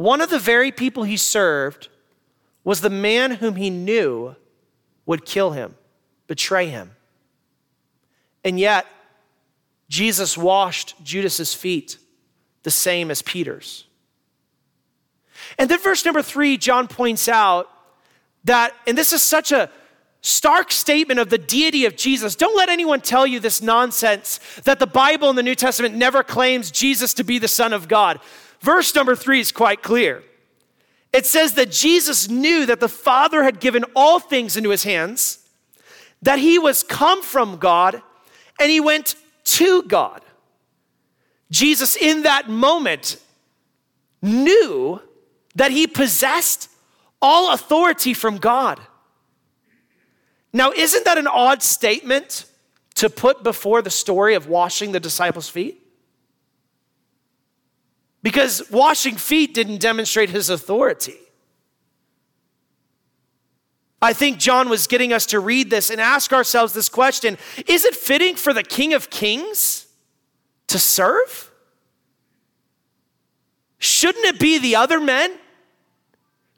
one 0.00 0.22
of 0.22 0.30
the 0.30 0.38
very 0.38 0.72
people 0.72 1.02
he 1.02 1.18
served 1.18 1.88
was 2.64 2.80
the 2.80 2.88
man 2.88 3.32
whom 3.32 3.56
he 3.56 3.68
knew 3.68 4.34
would 5.04 5.26
kill 5.26 5.50
him, 5.50 5.74
betray 6.26 6.68
him. 6.68 6.92
And 8.42 8.58
yet, 8.58 8.86
Jesus 9.90 10.38
washed 10.38 10.94
Judas's 11.04 11.52
feet 11.52 11.98
the 12.62 12.70
same 12.70 13.10
as 13.10 13.20
Peter's. 13.20 13.84
And 15.58 15.68
then, 15.68 15.78
verse 15.80 16.02
number 16.06 16.22
three, 16.22 16.56
John 16.56 16.88
points 16.88 17.28
out 17.28 17.68
that, 18.44 18.72
and 18.86 18.96
this 18.96 19.12
is 19.12 19.20
such 19.20 19.52
a 19.52 19.68
stark 20.22 20.72
statement 20.72 21.20
of 21.20 21.28
the 21.28 21.36
deity 21.36 21.84
of 21.84 21.94
Jesus. 21.94 22.36
Don't 22.36 22.56
let 22.56 22.70
anyone 22.70 23.02
tell 23.02 23.26
you 23.26 23.38
this 23.38 23.60
nonsense 23.60 24.40
that 24.64 24.78
the 24.78 24.86
Bible 24.86 25.28
in 25.28 25.36
the 25.36 25.42
New 25.42 25.54
Testament 25.54 25.94
never 25.94 26.22
claims 26.22 26.70
Jesus 26.70 27.12
to 27.14 27.22
be 27.22 27.38
the 27.38 27.48
Son 27.48 27.74
of 27.74 27.86
God. 27.86 28.18
Verse 28.60 28.94
number 28.94 29.14
three 29.14 29.40
is 29.40 29.52
quite 29.52 29.82
clear. 29.82 30.22
It 31.12 31.26
says 31.26 31.54
that 31.54 31.70
Jesus 31.70 32.28
knew 32.28 32.66
that 32.66 32.80
the 32.80 32.88
Father 32.88 33.42
had 33.42 33.60
given 33.60 33.84
all 33.96 34.20
things 34.20 34.56
into 34.56 34.70
his 34.70 34.84
hands, 34.84 35.38
that 36.22 36.38
he 36.38 36.58
was 36.58 36.82
come 36.82 37.22
from 37.22 37.56
God, 37.56 38.00
and 38.60 38.70
he 38.70 38.80
went 38.80 39.16
to 39.44 39.82
God. 39.82 40.22
Jesus, 41.50 41.96
in 41.96 42.22
that 42.22 42.48
moment, 42.48 43.16
knew 44.22 45.00
that 45.56 45.72
he 45.72 45.86
possessed 45.86 46.68
all 47.20 47.52
authority 47.52 48.14
from 48.14 48.36
God. 48.38 48.78
Now, 50.52 50.70
isn't 50.70 51.04
that 51.04 51.18
an 51.18 51.26
odd 51.26 51.62
statement 51.62 52.44
to 52.96 53.08
put 53.08 53.42
before 53.42 53.82
the 53.82 53.90
story 53.90 54.34
of 54.34 54.46
washing 54.46 54.92
the 54.92 55.00
disciples' 55.00 55.48
feet? 55.48 55.79
Because 58.22 58.70
washing 58.70 59.16
feet 59.16 59.54
didn't 59.54 59.78
demonstrate 59.78 60.30
his 60.30 60.50
authority. 60.50 61.16
I 64.02 64.12
think 64.12 64.38
John 64.38 64.68
was 64.68 64.86
getting 64.86 65.12
us 65.12 65.26
to 65.26 65.40
read 65.40 65.70
this 65.70 65.90
and 65.90 66.00
ask 66.00 66.32
ourselves 66.32 66.72
this 66.72 66.88
question 66.88 67.36
Is 67.66 67.84
it 67.84 67.94
fitting 67.94 68.36
for 68.36 68.52
the 68.52 68.62
King 68.62 68.94
of 68.94 69.10
Kings 69.10 69.86
to 70.68 70.78
serve? 70.78 71.50
Shouldn't 73.78 74.24
it 74.26 74.38
be 74.38 74.58
the 74.58 74.76
other 74.76 75.00
men 75.00 75.32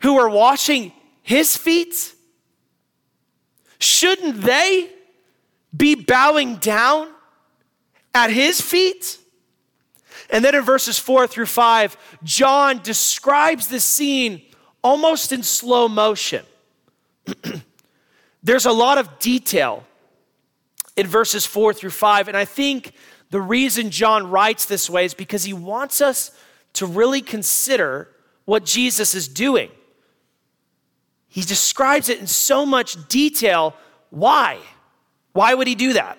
who 0.01 0.19
are 0.19 0.29
washing 0.29 0.93
his 1.23 1.57
feet? 1.57 2.15
Shouldn't 3.79 4.41
they 4.43 4.91
be 5.77 5.95
bowing 5.95 6.57
down 6.57 7.09
at 8.15 8.31
his 8.31 8.61
feet? 8.61 9.19
And 10.33 10.43
then 10.43 10.55
in 10.55 10.63
verses 10.63 10.99
four 10.99 11.27
through 11.27 11.47
five, 11.47 11.97
John 12.25 12.81
describes 12.83 13.69
the 13.69 13.79
scene 13.79 14.41
almost 14.83 15.31
in 15.31 15.43
slow 15.43 15.89
motion. 15.89 16.45
There's 18.43 18.65
a 18.65 18.73
lot 18.73 18.97
of 18.97 19.19
detail 19.19 19.85
in 20.97 21.07
verses 21.07 21.45
four 21.45 21.75
through 21.75 21.91
five, 21.91 22.29
and 22.29 22.37
I 22.37 22.47
think 22.47 22.93
the 23.29 23.41
reason 23.41 23.91
John 23.91 24.31
writes 24.31 24.65
this 24.65 24.89
way 24.89 25.05
is 25.05 25.15
because 25.15 25.45
he 25.45 25.53
wants 25.53 26.01
us 26.01 26.33
to 26.75 26.87
really 26.87 27.21
consider 27.21 28.09
what 28.47 28.65
Jesus 28.65 29.15
is 29.15 29.29
doing. 29.29 29.71
He 31.29 31.43
describes 31.43 32.09
it 32.09 32.21
in 32.21 32.27
so 32.27 32.65
much 32.67 33.09
detail. 33.09 33.75
Why? 34.11 34.59
Why 35.35 35.53
would 35.55 35.67
he 35.67 35.75
do 35.75 35.93
that? 35.93 36.19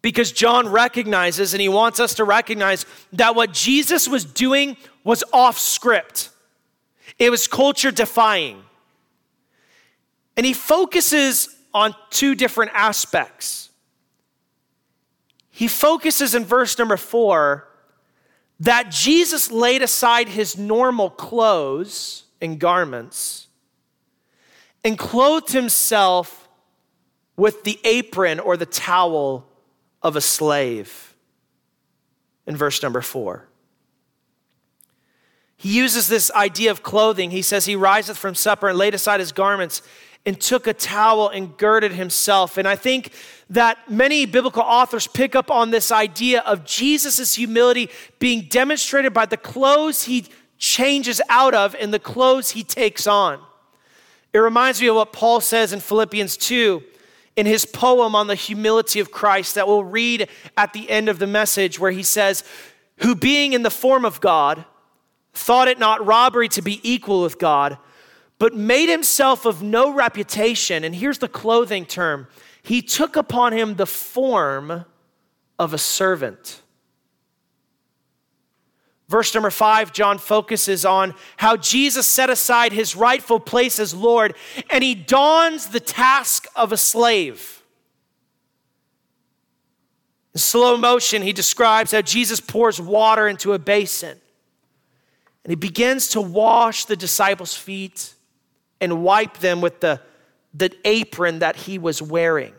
Because 0.00 0.30
John 0.30 0.68
recognizes, 0.68 1.54
and 1.54 1.60
he 1.60 1.68
wants 1.68 1.98
us 1.98 2.14
to 2.14 2.24
recognize, 2.24 2.86
that 3.12 3.34
what 3.34 3.52
Jesus 3.52 4.06
was 4.08 4.24
doing 4.24 4.76
was 5.04 5.24
off 5.32 5.58
script, 5.58 6.30
it 7.18 7.30
was 7.30 7.48
culture 7.48 7.90
defying. 7.90 8.62
And 10.36 10.46
he 10.46 10.52
focuses 10.52 11.48
on 11.74 11.94
two 12.10 12.36
different 12.36 12.70
aspects. 12.74 13.70
He 15.50 15.66
focuses 15.66 16.36
in 16.36 16.44
verse 16.44 16.78
number 16.78 16.96
four 16.96 17.66
that 18.60 18.90
Jesus 18.90 19.50
laid 19.50 19.82
aside 19.82 20.28
his 20.28 20.56
normal 20.56 21.10
clothes 21.10 22.24
and 22.40 22.60
garments 22.60 23.48
and 24.84 24.96
clothed 24.96 25.50
himself 25.50 26.48
with 27.36 27.64
the 27.64 27.80
apron 27.82 28.38
or 28.38 28.56
the 28.56 28.66
towel 28.66 29.47
of 30.02 30.16
a 30.16 30.20
slave. 30.20 31.14
In 32.46 32.56
verse 32.56 32.82
number 32.82 33.02
four, 33.02 33.48
he 35.56 35.76
uses 35.76 36.08
this 36.08 36.30
idea 36.30 36.70
of 36.70 36.82
clothing. 36.82 37.30
He 37.30 37.42
says, 37.42 37.66
He 37.66 37.74
riseth 37.74 38.16
from 38.16 38.34
supper 38.34 38.68
and 38.68 38.78
laid 38.78 38.94
aside 38.94 39.20
his 39.20 39.32
garments 39.32 39.82
and 40.24 40.40
took 40.40 40.66
a 40.66 40.72
towel 40.72 41.28
and 41.28 41.56
girded 41.56 41.92
himself. 41.92 42.58
And 42.58 42.68
I 42.68 42.76
think 42.76 43.12
that 43.50 43.90
many 43.90 44.24
biblical 44.24 44.62
authors 44.62 45.06
pick 45.06 45.34
up 45.34 45.50
on 45.50 45.70
this 45.70 45.90
idea 45.90 46.40
of 46.40 46.64
Jesus' 46.64 47.34
humility 47.34 47.90
being 48.18 48.42
demonstrated 48.42 49.12
by 49.12 49.26
the 49.26 49.36
clothes 49.36 50.04
he 50.04 50.26
changes 50.58 51.20
out 51.28 51.54
of 51.54 51.74
and 51.80 51.92
the 51.92 51.98
clothes 51.98 52.50
he 52.50 52.62
takes 52.62 53.06
on. 53.06 53.40
It 54.32 54.38
reminds 54.38 54.80
me 54.80 54.88
of 54.88 54.96
what 54.96 55.12
Paul 55.12 55.40
says 55.40 55.72
in 55.72 55.80
Philippians 55.80 56.36
2 56.36 56.82
in 57.38 57.46
his 57.46 57.64
poem 57.64 58.16
on 58.16 58.26
the 58.26 58.34
humility 58.34 58.98
of 58.98 59.12
Christ 59.12 59.54
that 59.54 59.68
we'll 59.68 59.84
read 59.84 60.28
at 60.56 60.72
the 60.72 60.90
end 60.90 61.08
of 61.08 61.20
the 61.20 61.26
message, 61.28 61.78
where 61.78 61.92
he 61.92 62.02
says, 62.02 62.42
Who 62.96 63.14
being 63.14 63.52
in 63.52 63.62
the 63.62 63.70
form 63.70 64.04
of 64.04 64.20
God, 64.20 64.64
thought 65.32 65.68
it 65.68 65.78
not 65.78 66.04
robbery 66.04 66.48
to 66.48 66.62
be 66.62 66.80
equal 66.82 67.22
with 67.22 67.38
God, 67.38 67.78
but 68.40 68.56
made 68.56 68.88
himself 68.88 69.46
of 69.46 69.62
no 69.62 69.94
reputation. 69.94 70.82
And 70.82 70.96
here's 70.96 71.18
the 71.18 71.28
clothing 71.28 71.86
term 71.86 72.26
He 72.60 72.82
took 72.82 73.14
upon 73.14 73.52
him 73.52 73.76
the 73.76 73.86
form 73.86 74.84
of 75.60 75.72
a 75.72 75.78
servant 75.78 76.60
Verse 79.08 79.32
number 79.32 79.50
five, 79.50 79.92
John 79.92 80.18
focuses 80.18 80.84
on 80.84 81.14
how 81.38 81.56
Jesus 81.56 82.06
set 82.06 82.28
aside 82.28 82.72
his 82.72 82.94
rightful 82.94 83.40
place 83.40 83.78
as 83.78 83.94
Lord 83.94 84.34
and 84.68 84.84
he 84.84 84.94
dons 84.94 85.68
the 85.68 85.80
task 85.80 86.46
of 86.54 86.72
a 86.72 86.76
slave. 86.76 87.62
In 90.34 90.40
slow 90.40 90.76
motion, 90.76 91.22
he 91.22 91.32
describes 91.32 91.92
how 91.92 92.02
Jesus 92.02 92.38
pours 92.38 92.80
water 92.80 93.26
into 93.26 93.54
a 93.54 93.58
basin 93.58 94.20
and 95.42 95.50
he 95.50 95.56
begins 95.56 96.08
to 96.08 96.20
wash 96.20 96.84
the 96.84 96.96
disciples' 96.96 97.56
feet 97.56 98.12
and 98.78 99.02
wipe 99.02 99.38
them 99.38 99.62
with 99.62 99.80
the, 99.80 100.02
the 100.52 100.70
apron 100.84 101.38
that 101.38 101.56
he 101.56 101.78
was 101.78 102.02
wearing. 102.02 102.52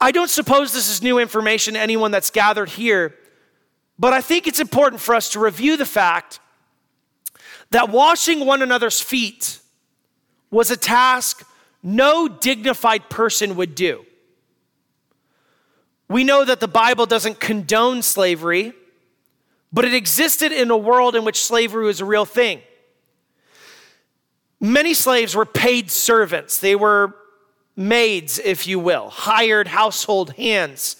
I 0.00 0.12
don't 0.12 0.30
suppose 0.30 0.72
this 0.72 0.88
is 0.88 1.02
new 1.02 1.18
information 1.18 1.74
to 1.74 1.80
anyone 1.80 2.12
that's 2.12 2.30
gathered 2.30 2.68
here. 2.68 3.16
But 3.98 4.12
I 4.12 4.20
think 4.20 4.46
it's 4.46 4.60
important 4.60 5.00
for 5.00 5.14
us 5.14 5.30
to 5.30 5.40
review 5.40 5.76
the 5.76 5.86
fact 5.86 6.40
that 7.70 7.90
washing 7.90 8.44
one 8.44 8.62
another's 8.62 9.00
feet 9.00 9.60
was 10.50 10.70
a 10.70 10.76
task 10.76 11.46
no 11.82 12.26
dignified 12.26 13.10
person 13.10 13.56
would 13.56 13.74
do. 13.74 14.06
We 16.08 16.24
know 16.24 16.44
that 16.44 16.60
the 16.60 16.68
Bible 16.68 17.04
doesn't 17.06 17.40
condone 17.40 18.02
slavery, 18.02 18.72
but 19.72 19.84
it 19.84 19.92
existed 19.92 20.50
in 20.50 20.70
a 20.70 20.76
world 20.76 21.14
in 21.14 21.24
which 21.24 21.42
slavery 21.42 21.84
was 21.84 22.00
a 22.00 22.04
real 22.04 22.24
thing. 22.24 22.62
Many 24.60 24.94
slaves 24.94 25.34
were 25.36 25.44
paid 25.44 25.90
servants, 25.90 26.58
they 26.58 26.74
were 26.74 27.14
maids, 27.76 28.38
if 28.38 28.66
you 28.66 28.78
will, 28.78 29.10
hired 29.10 29.68
household 29.68 30.32
hands. 30.34 30.96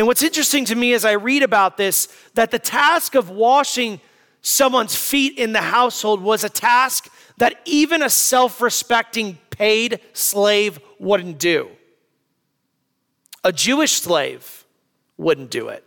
And 0.00 0.06
what's 0.06 0.22
interesting 0.22 0.64
to 0.64 0.74
me 0.74 0.94
as 0.94 1.04
I 1.04 1.12
read 1.12 1.42
about 1.42 1.76
this, 1.76 2.08
that 2.32 2.50
the 2.50 2.58
task 2.58 3.14
of 3.14 3.28
washing 3.28 4.00
someone's 4.40 4.96
feet 4.96 5.36
in 5.36 5.52
the 5.52 5.60
household 5.60 6.22
was 6.22 6.42
a 6.42 6.48
task 6.48 7.12
that 7.36 7.60
even 7.66 8.00
a 8.00 8.08
self 8.08 8.62
respecting 8.62 9.36
paid 9.50 10.00
slave 10.14 10.80
wouldn't 10.98 11.38
do. 11.38 11.68
A 13.44 13.52
Jewish 13.52 13.92
slave 13.92 14.64
wouldn't 15.18 15.50
do 15.50 15.68
it. 15.68 15.86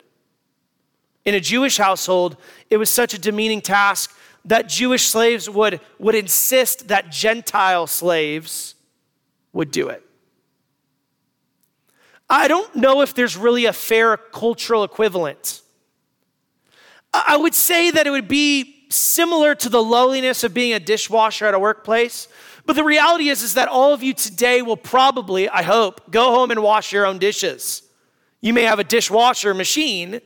In 1.25 1.33
a 1.33 1.39
Jewish 1.39 1.77
household, 1.77 2.37
it 2.69 2.77
was 2.77 2.91
such 2.91 3.15
a 3.15 3.19
demeaning 3.19 3.61
task 3.61 4.15
that 4.45 4.69
Jewish 4.69 5.07
slaves 5.07 5.49
would, 5.49 5.81
would 5.97 6.13
insist 6.13 6.87
that 6.89 7.09
Gentile 7.09 7.87
slaves 7.87 8.75
would 9.53 9.71
do 9.71 9.89
it. 9.89 10.05
I 12.33 12.47
don't 12.47 12.75
know 12.75 13.01
if 13.01 13.13
there's 13.13 13.37
really 13.37 13.65
a 13.65 13.73
fair 13.73 14.17
cultural 14.17 14.83
equivalent. 14.83 15.61
I 17.13 17.37
would 17.37 17.53
say 17.53 17.91
that 17.91 18.07
it 18.07 18.09
would 18.09 18.27
be 18.27 18.87
similar 18.89 19.53
to 19.53 19.69
the 19.69 19.83
lowliness 19.83 20.43
of 20.43 20.51
being 20.51 20.73
a 20.73 20.79
dishwasher 20.79 21.45
at 21.45 21.53
a 21.53 21.59
workplace. 21.59 22.27
But 22.65 22.75
the 22.75 22.83
reality 22.83 23.29
is, 23.29 23.43
is 23.43 23.53
that 23.53 23.67
all 23.67 23.93
of 23.93 24.01
you 24.01 24.15
today 24.15 24.63
will 24.63 24.77
probably, 24.77 25.47
I 25.47 25.61
hope, 25.61 26.09
go 26.09 26.31
home 26.31 26.49
and 26.49 26.63
wash 26.63 26.91
your 26.91 27.05
own 27.05 27.19
dishes. 27.19 27.83
You 28.41 28.51
may 28.51 28.63
have 28.63 28.79
a 28.79 28.83
dishwasher 28.83 29.53
machine, 29.53 30.19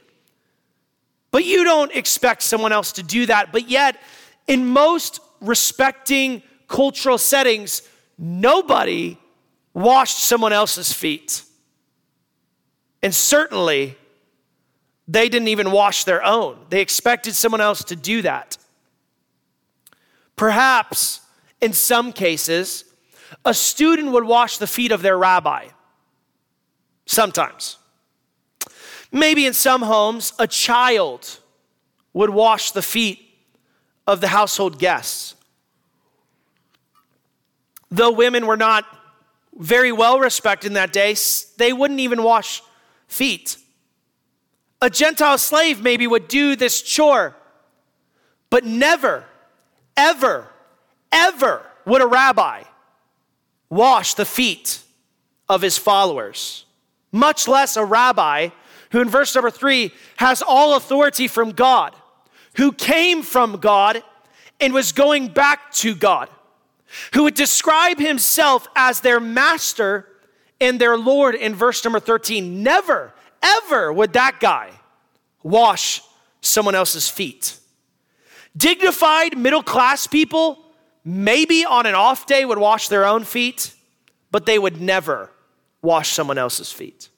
but 1.31 1.43
you 1.43 1.65
don't 1.65 1.91
expect 1.91 2.41
someone 2.41 2.71
else 2.71 2.93
to 2.93 3.03
do 3.03 3.25
that. 3.25 3.51
But 3.51 3.69
yet, 3.69 3.97
in 4.47 4.65
most 4.65 5.19
respecting 5.41 6.41
cultural 6.69 7.17
settings, 7.17 7.81
nobody 8.17 9.17
washed 9.73 10.19
someone 10.19 10.53
else's 10.53 10.93
feet. 10.93 11.43
And 13.01 13.13
certainly, 13.13 13.97
They 15.07 15.29
didn't 15.29 15.47
even 15.47 15.71
wash 15.71 16.03
their 16.03 16.23
own, 16.23 16.57
they 16.69 16.81
expected 16.81 17.33
someone 17.33 17.61
else 17.61 17.83
to 17.85 17.95
do 17.95 18.21
that. 18.23 18.57
Perhaps 20.35 21.21
in 21.61 21.73
some 21.73 22.11
cases, 22.11 22.83
a 23.45 23.53
student 23.53 24.11
would 24.11 24.25
wash 24.25 24.57
the 24.57 24.67
feet 24.67 24.91
of 24.91 25.01
their 25.01 25.17
rabbi. 25.17 25.69
Sometimes. 27.05 27.77
Maybe 29.11 29.45
in 29.45 29.53
some 29.53 29.81
homes, 29.81 30.33
a 30.37 30.45
child 30.45 31.39
would 32.13 32.29
wash 32.29 32.71
the 32.71 32.81
feet 32.81 33.19
of 34.05 34.19
the 34.19 34.27
household 34.27 34.77
guests. 34.77 35.35
Though 37.89 38.11
women 38.11 38.45
were 38.45 38.57
not 38.57 38.85
very 39.57 39.93
well 39.93 40.19
respected 40.19 40.67
in 40.67 40.73
that 40.73 40.91
day, 40.91 41.15
they 41.57 41.71
wouldn't 41.71 42.01
even 42.01 42.21
wash 42.21 42.61
feet. 43.07 43.57
A 44.81 44.89
Gentile 44.89 45.37
slave 45.37 45.81
maybe 45.81 46.05
would 46.05 46.27
do 46.27 46.55
this 46.55 46.81
chore, 46.81 47.35
but 48.49 48.63
never, 48.63 49.25
ever, 49.95 50.47
ever 51.11 51.65
would 51.85 52.01
a 52.01 52.07
rabbi 52.07 52.63
wash 53.69 54.13
the 54.13 54.25
feet 54.25 54.81
of 55.49 55.61
his 55.61 55.77
followers, 55.77 56.65
much 57.11 57.47
less 57.47 57.75
a 57.75 57.83
rabbi 57.83 58.49
who, 58.91 59.01
in 59.01 59.09
verse 59.09 59.33
number 59.35 59.51
three, 59.51 59.93
has 60.17 60.41
all 60.41 60.75
authority 60.75 61.27
from 61.27 61.51
God, 61.51 61.95
who 62.55 62.71
came 62.71 63.23
from 63.23 63.57
God 63.57 64.03
and 64.59 64.73
was 64.73 64.91
going 64.91 65.27
back 65.27 65.71
to 65.73 65.95
God, 65.95 66.29
who 67.13 67.23
would 67.23 67.35
describe 67.35 67.99
himself 67.99 68.67
as 68.75 69.01
their 69.01 69.19
master 69.19 70.07
and 70.59 70.79
their 70.79 70.97
Lord 70.97 71.35
in 71.35 71.55
verse 71.55 71.83
number 71.83 71.99
13. 71.99 72.63
Never, 72.63 73.13
ever 73.41 73.91
would 73.91 74.13
that 74.13 74.39
guy 74.39 74.71
wash 75.43 76.01
someone 76.41 76.75
else's 76.75 77.09
feet. 77.09 77.57
Dignified 78.55 79.37
middle 79.37 79.63
class 79.63 80.07
people, 80.07 80.59
maybe 81.05 81.63
on 81.65 81.85
an 81.85 81.95
off 81.95 82.25
day, 82.25 82.43
would 82.45 82.57
wash 82.57 82.87
their 82.87 83.05
own 83.05 83.23
feet, 83.23 83.73
but 84.31 84.45
they 84.45 84.57
would 84.57 84.81
never 84.81 85.31
wash 85.81 86.09
someone 86.09 86.37
else's 86.37 86.71
feet. 86.71 87.09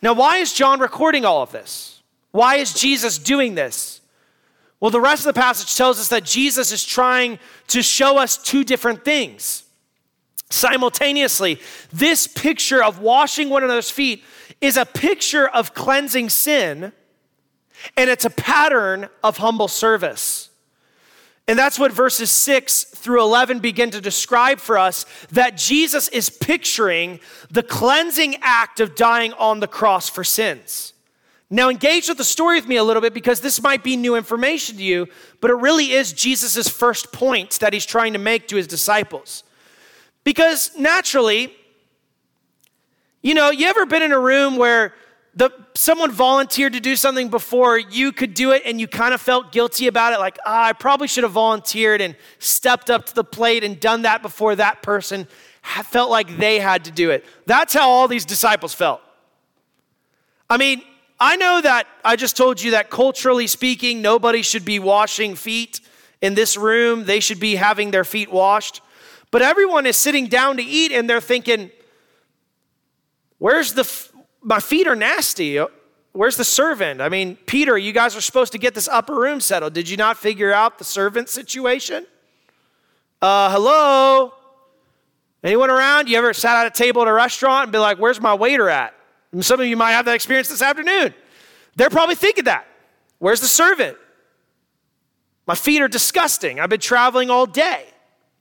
Now, 0.00 0.14
why 0.14 0.38
is 0.38 0.52
John 0.52 0.80
recording 0.80 1.24
all 1.24 1.42
of 1.42 1.52
this? 1.52 2.02
Why 2.30 2.56
is 2.56 2.72
Jesus 2.72 3.18
doing 3.18 3.54
this? 3.54 4.00
Well, 4.80 4.90
the 4.90 5.00
rest 5.00 5.26
of 5.26 5.34
the 5.34 5.40
passage 5.40 5.76
tells 5.76 6.00
us 6.00 6.08
that 6.08 6.24
Jesus 6.24 6.72
is 6.72 6.84
trying 6.84 7.38
to 7.68 7.82
show 7.82 8.18
us 8.18 8.36
two 8.36 8.64
different 8.64 9.04
things. 9.04 9.63
Simultaneously, 10.50 11.60
this 11.92 12.26
picture 12.26 12.82
of 12.82 13.00
washing 13.00 13.48
one 13.50 13.64
another's 13.64 13.90
feet 13.90 14.22
is 14.60 14.76
a 14.76 14.86
picture 14.86 15.48
of 15.48 15.74
cleansing 15.74 16.30
sin, 16.30 16.92
and 17.96 18.10
it's 18.10 18.24
a 18.24 18.30
pattern 18.30 19.08
of 19.22 19.38
humble 19.38 19.68
service. 19.68 20.50
And 21.46 21.58
that's 21.58 21.78
what 21.78 21.92
verses 21.92 22.30
6 22.30 22.84
through 22.84 23.20
11 23.20 23.58
begin 23.58 23.90
to 23.90 24.00
describe 24.00 24.60
for 24.60 24.78
us 24.78 25.04
that 25.32 25.58
Jesus 25.58 26.08
is 26.08 26.30
picturing 26.30 27.20
the 27.50 27.62
cleansing 27.62 28.36
act 28.40 28.80
of 28.80 28.96
dying 28.96 29.34
on 29.34 29.60
the 29.60 29.66
cross 29.66 30.08
for 30.08 30.24
sins. 30.24 30.94
Now, 31.50 31.68
engage 31.68 32.08
with 32.08 32.16
the 32.16 32.24
story 32.24 32.56
with 32.56 32.66
me 32.66 32.76
a 32.76 32.84
little 32.84 33.02
bit 33.02 33.12
because 33.12 33.40
this 33.40 33.62
might 33.62 33.84
be 33.84 33.96
new 33.96 34.16
information 34.16 34.78
to 34.78 34.82
you, 34.82 35.08
but 35.40 35.50
it 35.50 35.54
really 35.54 35.92
is 35.92 36.14
Jesus' 36.14 36.68
first 36.68 37.12
point 37.12 37.60
that 37.60 37.74
he's 37.74 37.84
trying 37.84 38.14
to 38.14 38.18
make 38.18 38.48
to 38.48 38.56
his 38.56 38.66
disciples. 38.66 39.44
Because 40.24 40.70
naturally, 40.76 41.54
you 43.22 43.34
know, 43.34 43.50
you 43.50 43.66
ever 43.68 43.86
been 43.86 44.02
in 44.02 44.12
a 44.12 44.18
room 44.18 44.56
where 44.56 44.94
the, 45.36 45.50
someone 45.74 46.10
volunteered 46.10 46.72
to 46.72 46.80
do 46.80 46.96
something 46.96 47.28
before 47.28 47.78
you 47.78 48.12
could 48.12 48.34
do 48.34 48.52
it 48.52 48.62
and 48.64 48.80
you 48.80 48.86
kind 48.86 49.12
of 49.12 49.20
felt 49.20 49.52
guilty 49.52 49.86
about 49.86 50.12
it? 50.12 50.18
Like 50.18 50.38
ah, 50.46 50.66
i 50.66 50.72
probably 50.72 51.08
should 51.08 51.24
have 51.24 51.32
volunteered 51.32 52.00
and 52.00 52.16
stepped 52.38 52.88
up 52.90 53.06
to 53.06 53.14
the 53.14 53.24
plate 53.24 53.64
and 53.64 53.78
done 53.78 54.02
that 54.02 54.22
before 54.22 54.56
that 54.56 54.82
person 54.82 55.26
felt 55.62 56.10
like 56.10 56.36
they 56.36 56.58
had 56.58 56.84
to 56.84 56.90
do 56.90 57.10
it. 57.10 57.24
That's 57.46 57.74
how 57.74 57.88
all 57.88 58.08
these 58.08 58.24
disciples 58.24 58.74
felt. 58.74 59.00
I 60.48 60.56
mean 60.56 60.82
i 61.20 61.36
know 61.36 61.60
that 61.60 61.86
i 62.04 62.16
just 62.16 62.36
told 62.36 62.60
you 62.60 62.72
that 62.72 62.90
culturally 62.90 63.46
speaking 63.46 64.02
nobody 64.02 64.42
should 64.42 64.64
be 64.64 64.80
washing 64.80 65.36
feet 65.36 65.80
in 66.20 66.34
this 66.34 66.56
room. 66.56 67.04
They 67.04 67.20
should 67.20 67.38
be 67.38 67.54
having 67.54 67.90
their 67.90 68.04
feet 68.04 68.32
washed 68.32 68.80
but 69.34 69.42
everyone 69.42 69.84
is 69.84 69.96
sitting 69.96 70.28
down 70.28 70.58
to 70.58 70.62
eat 70.62 70.92
and 70.92 71.10
they're 71.10 71.20
thinking 71.20 71.68
where's 73.38 73.72
the 73.72 74.08
my 74.44 74.60
feet 74.60 74.86
are 74.86 74.94
nasty. 74.94 75.60
Where's 76.12 76.36
the 76.36 76.44
servant? 76.44 77.00
I 77.00 77.08
mean, 77.08 77.34
Peter, 77.44 77.76
you 77.76 77.90
guys 77.90 78.14
are 78.14 78.20
supposed 78.20 78.52
to 78.52 78.58
get 78.58 78.76
this 78.76 78.86
upper 78.86 79.16
room 79.16 79.40
settled. 79.40 79.72
Did 79.72 79.88
you 79.88 79.96
not 79.96 80.18
figure 80.18 80.52
out 80.52 80.78
the 80.78 80.84
servant 80.84 81.28
situation? 81.28 82.06
Uh, 83.20 83.50
hello? 83.50 84.34
Anyone 85.42 85.68
around? 85.68 86.08
You 86.08 86.16
ever 86.16 86.32
sat 86.32 86.64
at 86.64 86.68
a 86.68 86.70
table 86.70 87.02
at 87.02 87.08
a 87.08 87.12
restaurant 87.12 87.64
and 87.64 87.72
be 87.72 87.78
like, 87.78 87.98
where's 87.98 88.20
my 88.20 88.34
waiter 88.34 88.70
at? 88.70 88.94
And 89.32 89.44
some 89.44 89.58
of 89.58 89.66
you 89.66 89.76
might 89.76 89.94
have 89.94 90.04
that 90.04 90.14
experience 90.14 90.48
this 90.48 90.62
afternoon. 90.62 91.12
They're 91.74 91.90
probably 91.90 92.14
thinking 92.14 92.44
that. 92.44 92.68
Where's 93.18 93.40
the 93.40 93.48
servant? 93.48 93.96
My 95.44 95.56
feet 95.56 95.82
are 95.82 95.88
disgusting. 95.88 96.60
I've 96.60 96.70
been 96.70 96.78
traveling 96.78 97.30
all 97.30 97.46
day. 97.46 97.88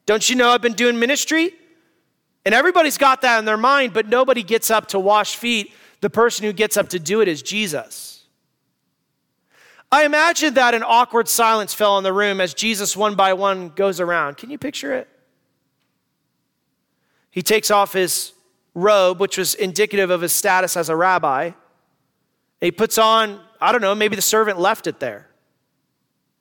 Don't 0.06 0.30
you 0.30 0.36
know 0.36 0.50
I've 0.50 0.62
been 0.62 0.74
doing 0.74 1.00
ministry? 1.00 1.54
And 2.46 2.54
everybody's 2.54 2.98
got 2.98 3.22
that 3.22 3.40
in 3.40 3.46
their 3.46 3.58
mind, 3.58 3.94
but 3.94 4.08
nobody 4.08 4.44
gets 4.44 4.70
up 4.70 4.88
to 4.88 5.00
wash 5.00 5.36
feet 5.36 5.74
the 6.02 6.10
person 6.10 6.46
who 6.46 6.52
gets 6.52 6.76
up 6.76 6.90
to 6.90 7.00
do 7.00 7.22
it 7.22 7.30
is 7.30 7.42
Jesus. 7.42 8.26
I 9.90 10.04
imagine 10.04 10.56
that 10.56 10.74
an 10.74 10.84
awkward 10.84 11.30
silence 11.30 11.74
fell 11.74 11.98
in 11.98 12.04
the 12.04 12.12
room 12.12 12.42
as 12.42 12.54
Jesus, 12.54 12.98
one 12.98 13.16
by 13.16 13.32
one, 13.34 13.70
goes 13.70 14.02
around. 14.02 14.36
Can 14.36 14.50
you 14.50 14.58
picture 14.58 14.94
it? 14.94 15.08
He 17.32 17.42
takes 17.42 17.72
off 17.72 17.94
his 17.94 18.34
robe, 18.74 19.22
which 19.22 19.38
was 19.38 19.56
indicative 19.56 20.10
of 20.10 20.20
his 20.20 20.34
status 20.34 20.76
as 20.76 20.90
a 20.90 20.96
rabbi. 20.96 21.52
He 22.60 22.72
puts 22.72 22.98
on, 22.98 23.40
I 23.62 23.72
don't 23.72 23.82
know, 23.82 23.96
maybe 23.96 24.16
the 24.18 24.22
servant 24.22 24.60
left 24.60 24.88
it 24.88 25.00
there. 25.00 25.30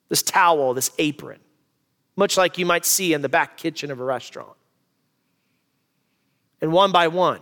This 0.09 0.23
towel, 0.23 0.73
this 0.73 0.91
apron, 0.97 1.39
much 2.15 2.37
like 2.37 2.57
you 2.57 2.65
might 2.65 2.85
see 2.85 3.13
in 3.13 3.21
the 3.21 3.29
back 3.29 3.57
kitchen 3.57 3.91
of 3.91 3.99
a 3.99 4.03
restaurant. 4.03 4.55
And 6.61 6.71
one 6.71 6.91
by 6.91 7.07
one, 7.07 7.41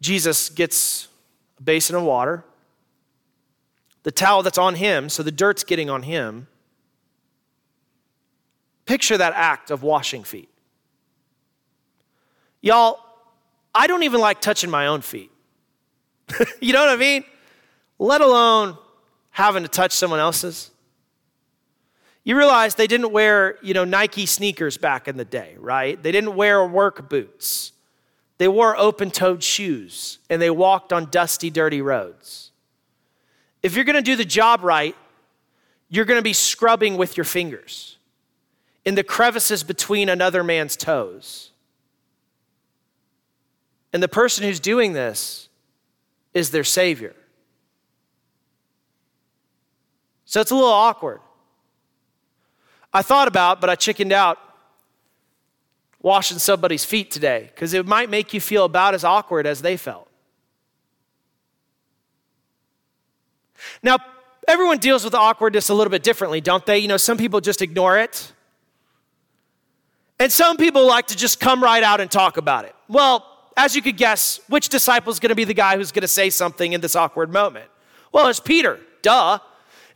Jesus 0.00 0.50
gets 0.50 1.08
a 1.58 1.62
basin 1.62 1.96
of 1.96 2.02
water, 2.02 2.44
the 4.02 4.12
towel 4.12 4.42
that's 4.42 4.58
on 4.58 4.74
him, 4.74 5.08
so 5.08 5.22
the 5.22 5.32
dirt's 5.32 5.64
getting 5.64 5.88
on 5.88 6.02
him. 6.02 6.46
Picture 8.84 9.16
that 9.16 9.32
act 9.34 9.70
of 9.70 9.82
washing 9.82 10.22
feet. 10.22 10.50
Y'all, 12.60 12.98
I 13.74 13.86
don't 13.86 14.02
even 14.02 14.20
like 14.20 14.40
touching 14.40 14.70
my 14.70 14.86
own 14.86 15.00
feet. 15.00 15.30
you 16.60 16.72
know 16.72 16.80
what 16.80 16.90
I 16.90 16.96
mean? 16.96 17.24
Let 17.98 18.20
alone 18.20 18.76
having 19.30 19.62
to 19.62 19.68
touch 19.68 19.92
someone 19.92 20.20
else's. 20.20 20.70
You 22.24 22.38
realize 22.38 22.74
they 22.74 22.86
didn't 22.86 23.12
wear, 23.12 23.58
you 23.62 23.74
know, 23.74 23.84
Nike 23.84 24.24
sneakers 24.24 24.78
back 24.78 25.06
in 25.06 25.18
the 25.18 25.26
day, 25.26 25.56
right? 25.58 26.02
They 26.02 26.10
didn't 26.10 26.34
wear 26.34 26.66
work 26.66 27.08
boots. 27.10 27.72
They 28.38 28.48
wore 28.48 28.76
open 28.76 29.10
toed 29.10 29.42
shoes 29.42 30.18
and 30.30 30.40
they 30.40 30.50
walked 30.50 30.92
on 30.92 31.10
dusty, 31.10 31.50
dirty 31.50 31.82
roads. 31.82 32.50
If 33.62 33.76
you're 33.76 33.84
gonna 33.84 34.02
do 34.02 34.16
the 34.16 34.24
job 34.24 34.64
right, 34.64 34.96
you're 35.90 36.06
gonna 36.06 36.22
be 36.22 36.32
scrubbing 36.32 36.96
with 36.96 37.16
your 37.16 37.24
fingers 37.24 37.98
in 38.86 38.94
the 38.94 39.04
crevices 39.04 39.62
between 39.62 40.08
another 40.08 40.42
man's 40.42 40.76
toes. 40.76 41.50
And 43.92 44.02
the 44.02 44.08
person 44.08 44.44
who's 44.44 44.60
doing 44.60 44.94
this 44.94 45.48
is 46.32 46.50
their 46.50 46.64
Savior. 46.64 47.14
So 50.24 50.40
it's 50.40 50.50
a 50.50 50.54
little 50.54 50.70
awkward. 50.70 51.20
I 52.94 53.02
thought 53.02 53.26
about, 53.26 53.60
but 53.60 53.68
I 53.68 53.74
chickened 53.74 54.12
out 54.12 54.38
washing 56.00 56.38
somebody's 56.38 56.84
feet 56.84 57.10
today 57.10 57.50
because 57.52 57.74
it 57.74 57.86
might 57.86 58.08
make 58.08 58.32
you 58.32 58.40
feel 58.40 58.64
about 58.64 58.94
as 58.94 59.02
awkward 59.02 59.46
as 59.46 59.62
they 59.62 59.76
felt. 59.76 60.08
Now, 63.82 63.98
everyone 64.46 64.78
deals 64.78 65.04
with 65.04 65.14
awkwardness 65.14 65.70
a 65.70 65.74
little 65.74 65.90
bit 65.90 66.02
differently, 66.04 66.40
don't 66.40 66.64
they? 66.64 66.78
You 66.78 66.88
know, 66.88 66.96
some 66.96 67.18
people 67.18 67.40
just 67.40 67.62
ignore 67.62 67.98
it. 67.98 68.32
And 70.20 70.30
some 70.30 70.56
people 70.56 70.86
like 70.86 71.08
to 71.08 71.16
just 71.16 71.40
come 71.40 71.62
right 71.62 71.82
out 71.82 72.00
and 72.00 72.10
talk 72.10 72.36
about 72.36 72.64
it. 72.64 72.74
Well, 72.86 73.26
as 73.56 73.74
you 73.74 73.82
could 73.82 73.96
guess, 73.96 74.40
which 74.48 74.68
disciple 74.68 75.10
is 75.10 75.18
going 75.18 75.30
to 75.30 75.34
be 75.34 75.44
the 75.44 75.54
guy 75.54 75.76
who's 75.76 75.90
going 75.90 76.02
to 76.02 76.08
say 76.08 76.30
something 76.30 76.72
in 76.72 76.80
this 76.80 76.94
awkward 76.94 77.32
moment? 77.32 77.66
Well, 78.12 78.28
it's 78.28 78.40
Peter, 78.40 78.78
duh. 79.02 79.38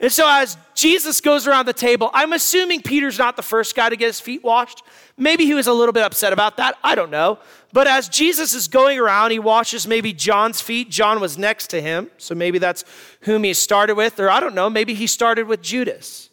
And 0.01 0.13
so, 0.13 0.27
as 0.29 0.57
Jesus 0.75 1.21
goes 1.21 1.49
around 1.49 1.67
the 1.67 1.73
table, 1.73 2.11
I'm 2.15 2.33
assuming 2.33 2.83
Peter's 2.83 3.19
not 3.19 3.35
the 3.35 3.43
first 3.43 3.75
guy 3.75 3.89
to 3.89 3.97
get 3.97 4.07
his 4.07 4.21
feet 4.21 4.45
washed. 4.45 4.85
Maybe 5.17 5.45
he 5.45 5.55
was 5.55 5.67
a 5.67 5.73
little 5.73 5.93
bit 5.93 6.05
upset 6.05 6.33
about 6.33 6.57
that. 6.59 6.79
I 6.85 6.95
don't 6.95 7.11
know. 7.11 7.41
But 7.73 7.89
as 7.89 8.09
Jesus 8.09 8.55
is 8.55 8.69
going 8.69 8.99
around, 8.99 9.33
he 9.33 9.41
washes 9.41 9.89
maybe 9.89 10.13
John's 10.13 10.61
feet. 10.61 10.89
John 10.89 11.21
was 11.21 11.37
next 11.37 11.67
to 11.69 11.81
him. 11.81 12.11
So 12.17 12.37
maybe 12.37 12.59
that's 12.59 12.85
whom 13.23 13.43
he 13.43 13.53
started 13.55 13.97
with. 13.97 14.21
Or 14.21 14.31
I 14.31 14.39
don't 14.39 14.55
know, 14.55 14.71
maybe 14.71 14.95
he 14.95 15.09
started 15.09 15.49
with 15.49 15.63
Judas. 15.63 16.31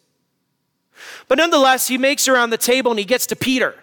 But 1.26 1.38
nonetheless, 1.38 1.88
he 1.88 1.98
makes 1.98 2.28
around 2.28 2.50
the 2.50 2.58
table 2.58 2.92
and 2.92 2.98
he 3.00 3.04
gets 3.04 3.26
to 3.26 3.36
Peter. 3.36 3.74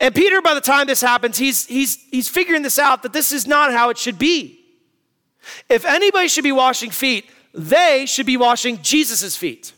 And 0.00 0.12
Peter, 0.14 0.42
by 0.42 0.54
the 0.54 0.60
time 0.60 0.88
this 0.88 1.00
happens, 1.00 1.38
he's, 1.38 1.66
he's, 1.66 1.96
he's 2.10 2.28
figuring 2.28 2.62
this 2.62 2.78
out 2.78 3.04
that 3.04 3.12
this 3.12 3.30
is 3.30 3.46
not 3.46 3.72
how 3.72 3.88
it 3.88 3.96
should 3.96 4.18
be. 4.18 4.58
If 5.68 5.84
anybody 5.84 6.26
should 6.26 6.44
be 6.44 6.52
washing 6.52 6.90
feet, 6.90 7.30
they 7.54 8.06
should 8.06 8.26
be 8.26 8.36
washing 8.36 8.80
Jesus' 8.82 9.36
feet. 9.36 9.72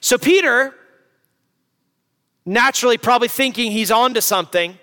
So 0.00 0.18
Peter, 0.18 0.74
naturally 2.44 2.98
probably 2.98 3.28
thinking 3.28 3.72
he's 3.72 3.90
onto 3.90 4.20
something, 4.20 4.78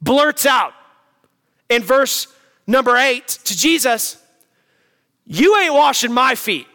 blurts 0.00 0.46
out 0.46 0.72
in 1.68 1.82
verse 1.82 2.28
number 2.66 2.96
eight 2.96 3.26
to 3.44 3.56
Jesus, 3.56 4.22
You 5.26 5.56
ain't 5.58 5.74
washing 5.74 6.12
my 6.12 6.34
feet. 6.34 6.66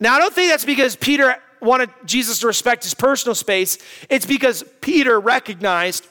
Now, 0.00 0.14
I 0.14 0.18
don't 0.18 0.34
think 0.34 0.50
that's 0.50 0.64
because 0.64 0.96
Peter 0.96 1.36
wanted 1.60 1.90
Jesus 2.04 2.40
to 2.40 2.48
respect 2.48 2.82
his 2.82 2.94
personal 2.94 3.34
space, 3.34 3.78
it's 4.10 4.26
because 4.26 4.64
Peter 4.80 5.20
recognized 5.20 6.08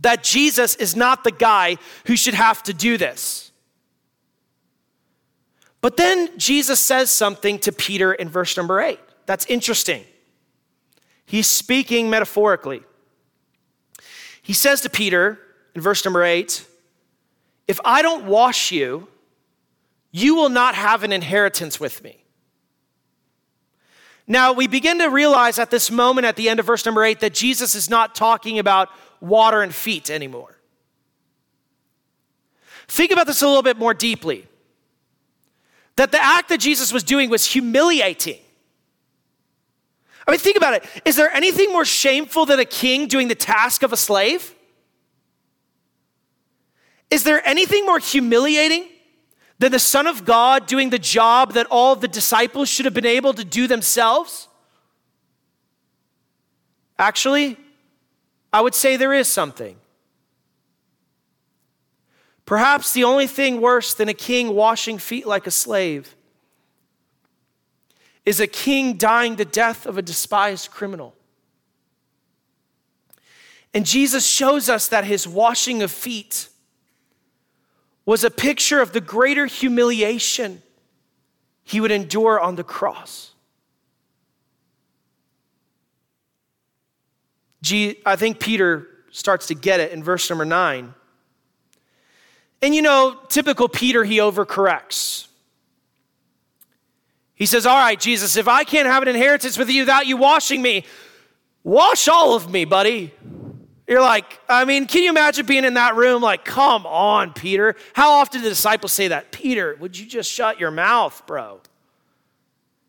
that 0.00 0.22
Jesus 0.22 0.76
is 0.76 0.94
not 0.94 1.24
the 1.24 1.32
guy 1.32 1.76
who 2.06 2.16
should 2.16 2.34
have 2.34 2.62
to 2.64 2.74
do 2.74 2.96
this. 2.96 3.43
But 5.84 5.98
then 5.98 6.30
Jesus 6.38 6.80
says 6.80 7.10
something 7.10 7.58
to 7.58 7.70
Peter 7.70 8.14
in 8.14 8.30
verse 8.30 8.56
number 8.56 8.80
eight. 8.80 8.98
That's 9.26 9.44
interesting. 9.44 10.02
He's 11.26 11.46
speaking 11.46 12.08
metaphorically. 12.08 12.82
He 14.40 14.54
says 14.54 14.80
to 14.80 14.88
Peter 14.88 15.38
in 15.74 15.82
verse 15.82 16.02
number 16.02 16.24
eight, 16.24 16.66
If 17.68 17.80
I 17.84 18.00
don't 18.00 18.24
wash 18.24 18.72
you, 18.72 19.08
you 20.10 20.34
will 20.34 20.48
not 20.48 20.74
have 20.74 21.02
an 21.02 21.12
inheritance 21.12 21.78
with 21.78 22.02
me. 22.02 22.24
Now, 24.26 24.54
we 24.54 24.66
begin 24.66 25.00
to 25.00 25.08
realize 25.08 25.58
at 25.58 25.70
this 25.70 25.90
moment 25.90 26.26
at 26.26 26.36
the 26.36 26.48
end 26.48 26.60
of 26.60 26.64
verse 26.64 26.86
number 26.86 27.04
eight 27.04 27.20
that 27.20 27.34
Jesus 27.34 27.74
is 27.74 27.90
not 27.90 28.14
talking 28.14 28.58
about 28.58 28.88
water 29.20 29.60
and 29.60 29.74
feet 29.74 30.08
anymore. 30.08 30.56
Think 32.88 33.10
about 33.10 33.26
this 33.26 33.42
a 33.42 33.46
little 33.46 33.62
bit 33.62 33.76
more 33.76 33.92
deeply. 33.92 34.48
That 35.96 36.10
the 36.10 36.22
act 36.22 36.48
that 36.48 36.58
Jesus 36.58 36.92
was 36.92 37.04
doing 37.04 37.30
was 37.30 37.46
humiliating. 37.46 38.38
I 40.26 40.30
mean, 40.30 40.40
think 40.40 40.56
about 40.56 40.74
it. 40.74 40.84
Is 41.04 41.16
there 41.16 41.30
anything 41.30 41.70
more 41.70 41.84
shameful 41.84 42.46
than 42.46 42.58
a 42.58 42.64
king 42.64 43.06
doing 43.08 43.28
the 43.28 43.34
task 43.34 43.82
of 43.82 43.92
a 43.92 43.96
slave? 43.96 44.54
Is 47.10 47.24
there 47.24 47.46
anything 47.46 47.84
more 47.84 47.98
humiliating 47.98 48.88
than 49.58 49.70
the 49.70 49.78
Son 49.78 50.06
of 50.06 50.24
God 50.24 50.66
doing 50.66 50.90
the 50.90 50.98
job 50.98 51.52
that 51.52 51.66
all 51.70 51.94
the 51.94 52.08
disciples 52.08 52.68
should 52.68 52.86
have 52.86 52.94
been 52.94 53.06
able 53.06 53.34
to 53.34 53.44
do 53.44 53.66
themselves? 53.66 54.48
Actually, 56.98 57.56
I 58.52 58.60
would 58.60 58.74
say 58.74 58.96
there 58.96 59.12
is 59.12 59.30
something. 59.30 59.76
Perhaps 62.46 62.92
the 62.92 63.04
only 63.04 63.26
thing 63.26 63.60
worse 63.60 63.94
than 63.94 64.08
a 64.08 64.14
king 64.14 64.54
washing 64.54 64.98
feet 64.98 65.26
like 65.26 65.46
a 65.46 65.50
slave 65.50 66.14
is 68.24 68.40
a 68.40 68.46
king 68.46 68.96
dying 68.96 69.36
the 69.36 69.44
death 69.44 69.86
of 69.86 69.98
a 69.98 70.02
despised 70.02 70.70
criminal. 70.70 71.14
And 73.72 73.84
Jesus 73.84 74.26
shows 74.26 74.68
us 74.68 74.88
that 74.88 75.04
his 75.04 75.26
washing 75.26 75.82
of 75.82 75.90
feet 75.90 76.48
was 78.06 78.24
a 78.24 78.30
picture 78.30 78.80
of 78.80 78.92
the 78.92 79.00
greater 79.00 79.46
humiliation 79.46 80.62
he 81.64 81.80
would 81.80 81.90
endure 81.90 82.38
on 82.38 82.56
the 82.56 82.64
cross. 82.64 83.32
I 87.70 88.16
think 88.16 88.40
Peter 88.40 88.88
starts 89.10 89.46
to 89.46 89.54
get 89.54 89.80
it 89.80 89.90
in 89.92 90.04
verse 90.04 90.28
number 90.28 90.44
nine. 90.44 90.94
And 92.64 92.74
you 92.74 92.80
know, 92.80 93.18
typical 93.28 93.68
Peter, 93.68 94.04
he 94.04 94.16
overcorrects. 94.16 95.26
He 97.34 97.44
says, 97.44 97.66
All 97.66 97.76
right, 97.76 98.00
Jesus, 98.00 98.38
if 98.38 98.48
I 98.48 98.64
can't 98.64 98.86
have 98.86 99.02
an 99.02 99.08
inheritance 99.08 99.58
with 99.58 99.68
you 99.68 99.82
without 99.82 100.06
you 100.06 100.16
washing 100.16 100.62
me, 100.62 100.86
wash 101.62 102.08
all 102.08 102.34
of 102.34 102.50
me, 102.50 102.64
buddy. 102.64 103.12
You're 103.86 104.00
like, 104.00 104.40
I 104.48 104.64
mean, 104.64 104.86
can 104.86 105.02
you 105.02 105.10
imagine 105.10 105.44
being 105.44 105.66
in 105.66 105.74
that 105.74 105.94
room? 105.94 106.22
Like, 106.22 106.46
come 106.46 106.86
on, 106.86 107.34
Peter. 107.34 107.76
How 107.92 108.12
often 108.12 108.40
do 108.40 108.44
the 108.44 108.48
disciples 108.48 108.94
say 108.94 109.08
that? 109.08 109.30
Peter, 109.30 109.76
would 109.78 109.98
you 109.98 110.06
just 110.06 110.32
shut 110.32 110.58
your 110.58 110.70
mouth, 110.70 111.22
bro? 111.26 111.60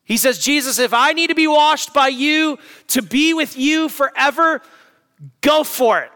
He 0.05 0.15
says, 0.15 0.39
Jesus, 0.39 0.79
if 0.79 0.93
I 0.93 1.11
need 1.11 1.27
to 1.27 1.35
be 1.35 1.47
washed 1.47 1.93
by 1.93 2.07
you 2.07 2.59
to 2.87 3.01
be 3.01 3.33
with 3.33 3.57
you 3.57 3.89
forever, 3.89 4.61
go 5.41 5.65
for 5.65 5.99
it. 5.99 6.13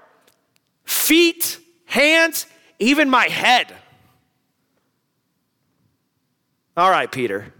Feet, 0.85 1.59
hands, 1.87 2.45
even 2.79 3.09
my 3.09 3.27
head. 3.27 3.73
All 6.75 6.89
right, 6.89 7.11
Peter. 7.11 7.53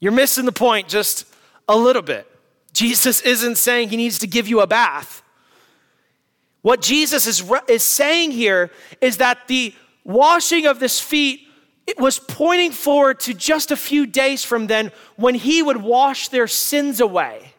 You're 0.00 0.12
missing 0.12 0.44
the 0.44 0.52
point 0.52 0.88
just 0.88 1.26
a 1.68 1.76
little 1.76 2.02
bit. 2.02 2.26
Jesus 2.72 3.20
isn't 3.22 3.56
saying 3.56 3.88
he 3.88 3.96
needs 3.96 4.20
to 4.20 4.26
give 4.26 4.46
you 4.46 4.60
a 4.60 4.66
bath. 4.66 5.22
What 6.62 6.80
Jesus 6.80 7.26
is, 7.26 7.50
is 7.68 7.82
saying 7.82 8.30
here 8.30 8.70
is 9.00 9.16
that 9.18 9.48
the 9.48 9.74
washing 10.04 10.66
of 10.66 10.78
this 10.80 11.00
feet 11.00 11.48
it 11.88 11.98
was 11.98 12.18
pointing 12.18 12.70
forward 12.70 13.18
to 13.20 13.32
just 13.32 13.70
a 13.70 13.76
few 13.76 14.04
days 14.04 14.44
from 14.44 14.66
then 14.66 14.92
when 15.16 15.34
he 15.34 15.62
would 15.62 15.78
wash 15.78 16.28
their 16.28 16.46
sins 16.46 17.00
away. 17.00 17.54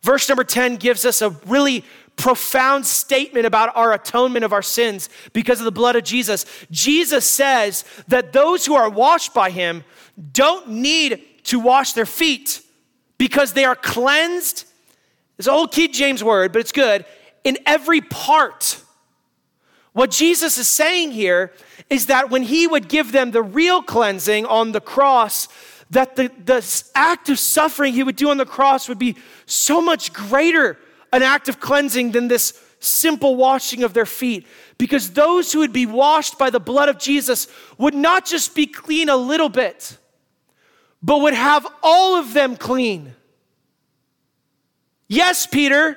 Verse 0.00 0.30
number 0.30 0.44
10 0.44 0.76
gives 0.76 1.04
us 1.04 1.20
a 1.20 1.28
really 1.46 1.84
profound 2.16 2.86
statement 2.86 3.46
about 3.46 3.76
our 3.76 3.92
atonement 3.92 4.44
of 4.44 4.52
our 4.52 4.62
sins 4.62 5.08
because 5.32 5.58
of 5.58 5.64
the 5.64 5.72
blood 5.72 5.96
of 5.96 6.04
Jesus. 6.04 6.46
Jesus 6.70 7.26
says 7.26 7.84
that 8.08 8.32
those 8.32 8.66
who 8.66 8.74
are 8.74 8.88
washed 8.88 9.34
by 9.34 9.50
him 9.50 9.84
don't 10.32 10.68
need 10.68 11.22
to 11.44 11.58
wash 11.58 11.92
their 11.92 12.06
feet 12.06 12.62
because 13.18 13.52
they 13.52 13.64
are 13.64 13.76
cleansed. 13.76 14.64
It's 15.38 15.48
an 15.48 15.54
old 15.54 15.72
King 15.72 15.92
James 15.92 16.22
word, 16.22 16.52
but 16.52 16.60
it's 16.60 16.72
good 16.72 17.04
in 17.42 17.58
every 17.66 18.00
part. 18.00 18.80
What 19.92 20.10
Jesus 20.10 20.58
is 20.58 20.68
saying 20.68 21.12
here 21.12 21.52
is 21.90 22.06
that 22.06 22.30
when 22.30 22.42
he 22.42 22.66
would 22.66 22.88
give 22.88 23.12
them 23.12 23.30
the 23.30 23.42
real 23.42 23.82
cleansing 23.82 24.46
on 24.46 24.72
the 24.72 24.80
cross, 24.80 25.48
that 25.90 26.16
the, 26.16 26.30
the 26.44 26.84
act 26.94 27.28
of 27.28 27.38
suffering 27.38 27.92
he 27.94 28.02
would 28.02 28.16
do 28.16 28.30
on 28.30 28.38
the 28.38 28.46
cross 28.46 28.88
would 28.88 28.98
be 28.98 29.16
so 29.46 29.80
much 29.80 30.12
greater 30.12 30.78
an 31.14 31.22
act 31.22 31.48
of 31.48 31.60
cleansing 31.60 32.10
than 32.10 32.26
this 32.26 32.60
simple 32.80 33.36
washing 33.36 33.84
of 33.84 33.94
their 33.94 34.04
feet. 34.04 34.46
Because 34.78 35.10
those 35.10 35.52
who 35.52 35.60
would 35.60 35.72
be 35.72 35.86
washed 35.86 36.38
by 36.38 36.50
the 36.50 36.58
blood 36.58 36.88
of 36.88 36.98
Jesus 36.98 37.46
would 37.78 37.94
not 37.94 38.26
just 38.26 38.54
be 38.54 38.66
clean 38.66 39.08
a 39.08 39.16
little 39.16 39.48
bit, 39.48 39.96
but 41.00 41.20
would 41.20 41.34
have 41.34 41.64
all 41.84 42.16
of 42.16 42.34
them 42.34 42.56
clean. 42.56 43.14
Yes, 45.06 45.46
Peter, 45.46 45.96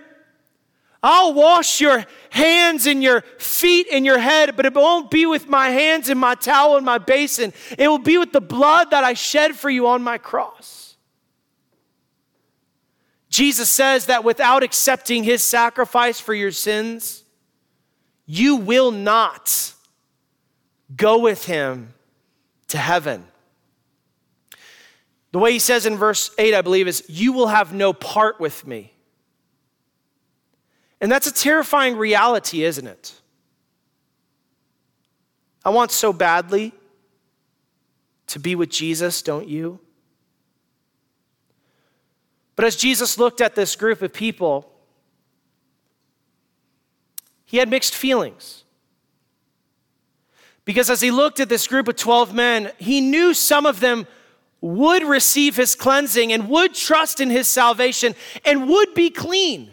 I'll 1.02 1.34
wash 1.34 1.82
your 1.82 2.06
hands 2.30 2.86
and 2.86 3.02
your 3.02 3.22
feet 3.40 3.88
and 3.92 4.06
your 4.06 4.20
head, 4.20 4.56
but 4.56 4.68
it 4.68 4.76
won't 4.76 5.10
be 5.10 5.26
with 5.26 5.50
my 5.50 5.70
hands 5.70 6.10
and 6.10 6.20
my 6.20 6.36
towel 6.36 6.78
and 6.78 6.86
my 6.86 7.00
basin. 7.00 7.54
It 7.80 7.88
will 7.88 7.98
be 7.98 8.20
with 8.20 8.34
the 8.34 8.42
blood 8.42 8.92
that 8.92 9.04
I 9.04 9.14
shed 9.14 9.56
for 9.56 9.72
you 9.72 9.88
on 9.88 10.04
my 10.04 10.20
cross. 10.20 10.87
Jesus 13.38 13.72
says 13.72 14.08
that 14.08 14.24
without 14.24 14.64
accepting 14.64 15.24
his 15.24 15.44
sacrifice 15.44 16.20
for 16.20 16.34
your 16.34 16.50
sins, 16.50 17.24
you 18.26 18.56
will 18.56 18.90
not 18.90 19.76
go 20.96 21.20
with 21.20 21.46
him 21.46 21.94
to 22.70 22.80
heaven. 22.80 23.24
The 25.34 25.38
way 25.38 25.52
he 25.52 25.60
says 25.60 25.86
in 25.86 25.98
verse 25.98 26.32
8, 26.40 26.56
I 26.56 26.64
believe, 26.64 26.88
is, 26.88 27.04
You 27.08 27.32
will 27.32 27.46
have 27.46 27.76
no 27.76 27.94
part 27.94 28.40
with 28.40 28.66
me. 28.66 28.92
And 31.00 31.12
that's 31.12 31.28
a 31.28 31.32
terrifying 31.32 31.96
reality, 31.96 32.64
isn't 32.64 32.88
it? 32.88 33.14
I 35.64 35.70
want 35.70 35.92
so 35.92 36.12
badly 36.12 36.74
to 38.26 38.40
be 38.40 38.56
with 38.56 38.72
Jesus, 38.72 39.22
don't 39.22 39.48
you? 39.48 39.80
But 42.58 42.66
as 42.66 42.76
Jesus 42.76 43.20
looked 43.20 43.40
at 43.40 43.56
this 43.56 43.76
group 43.76 44.02
of 44.02 44.12
people, 44.12 44.70
he 47.46 47.58
had 47.58 47.70
mixed 47.70 47.96
feelings. 47.96 48.66
Because 50.66 50.90
as 50.90 51.00
he 51.00 51.12
looked 51.12 51.40
at 51.40 51.50
this 51.50 51.68
group 51.68 51.88
of 51.88 51.96
12 51.96 52.34
men, 52.34 52.72
he 52.80 53.00
knew 53.00 53.36
some 53.36 53.68
of 53.68 53.80
them 53.80 54.08
would 54.60 55.04
receive 55.04 55.56
his 55.56 55.76
cleansing 55.76 56.34
and 56.34 56.50
would 56.50 56.74
trust 56.74 57.22
in 57.22 57.30
his 57.30 57.48
salvation 57.48 58.16
and 58.44 58.68
would 58.68 58.96
be 58.96 59.12
clean. 59.12 59.72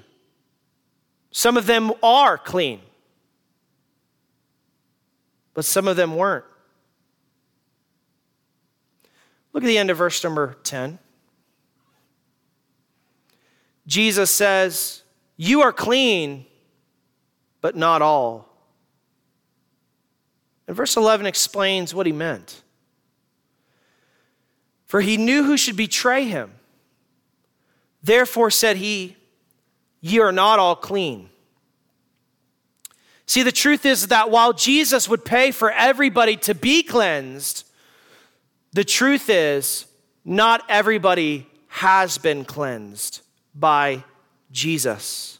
Some 1.30 1.56
of 1.56 1.64
them 1.64 1.90
are 2.02 2.36
clean, 2.36 2.80
but 5.54 5.64
some 5.64 5.88
of 5.88 5.96
them 5.96 6.16
weren't. 6.16 6.44
Look 9.54 9.64
at 9.64 9.66
the 9.66 9.78
end 9.78 9.88
of 9.88 9.96
verse 9.96 10.22
number 10.22 10.58
10. 10.64 10.98
Jesus 13.86 14.30
says, 14.30 15.02
You 15.36 15.62
are 15.62 15.72
clean, 15.72 16.46
but 17.60 17.76
not 17.76 18.02
all. 18.02 18.48
And 20.66 20.76
verse 20.76 20.96
11 20.96 21.26
explains 21.26 21.94
what 21.94 22.06
he 22.06 22.12
meant. 22.12 22.62
For 24.86 25.00
he 25.00 25.16
knew 25.16 25.44
who 25.44 25.56
should 25.56 25.76
betray 25.76 26.24
him. 26.24 26.52
Therefore 28.02 28.50
said 28.50 28.76
he, 28.76 29.16
Ye 30.00 30.18
are 30.20 30.32
not 30.32 30.58
all 30.58 30.76
clean. 30.76 31.30
See, 33.26 33.42
the 33.42 33.52
truth 33.52 33.86
is 33.86 34.08
that 34.08 34.30
while 34.30 34.52
Jesus 34.52 35.08
would 35.08 35.24
pay 35.24 35.50
for 35.50 35.70
everybody 35.70 36.36
to 36.36 36.54
be 36.54 36.82
cleansed, 36.82 37.66
the 38.72 38.84
truth 38.84 39.30
is 39.30 39.86
not 40.24 40.62
everybody 40.68 41.46
has 41.68 42.18
been 42.18 42.44
cleansed 42.44 43.23
by 43.54 44.04
Jesus. 44.50 45.38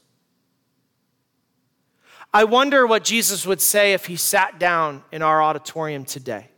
I 2.33 2.45
wonder 2.45 2.87
what 2.87 3.05
Jesus 3.05 3.47
would 3.47 3.61
say 3.61 3.93
if 3.93 4.07
he 4.07 4.17
sat 4.17 4.59
down 4.59 5.05
in 5.13 5.23
our 5.23 5.41
auditorium 5.41 6.05
today. 6.05 6.49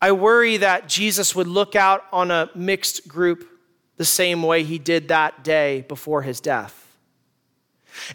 I 0.00 0.12
worry 0.12 0.58
that 0.58 0.88
Jesus 0.88 1.34
would 1.34 1.48
look 1.48 1.74
out 1.74 2.04
on 2.12 2.30
a 2.30 2.50
mixed 2.54 3.08
group 3.08 3.48
the 3.96 4.04
same 4.04 4.42
way 4.42 4.62
he 4.62 4.78
did 4.78 5.08
that 5.08 5.42
day 5.42 5.84
before 5.88 6.22
his 6.22 6.40
death. 6.40 6.80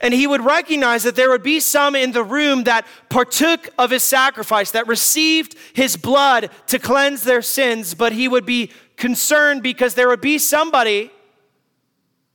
And 0.02 0.14
he 0.14 0.28
would 0.28 0.42
recognize 0.42 1.04
that 1.04 1.16
there 1.16 1.30
would 1.30 1.44
be 1.44 1.60
some 1.60 1.96
in 1.96 2.12
the 2.12 2.24
room 2.24 2.66
that 2.66 2.86
partook 3.10 3.70
of 3.78 3.92
his 3.92 4.04
sacrifice, 4.04 4.72
that 4.72 4.88
received 4.88 5.56
his 5.74 5.98
blood 5.98 6.50
to 6.68 6.80
cleanse 6.80 7.24
their 7.24 7.42
sins, 7.42 7.94
but 7.94 8.12
he 8.12 8.28
would 8.28 8.46
be 8.46 8.72
concerned 9.00 9.64
because 9.64 9.96
there 9.96 10.08
would 10.08 10.22
be 10.22 10.38
somebody, 10.38 11.10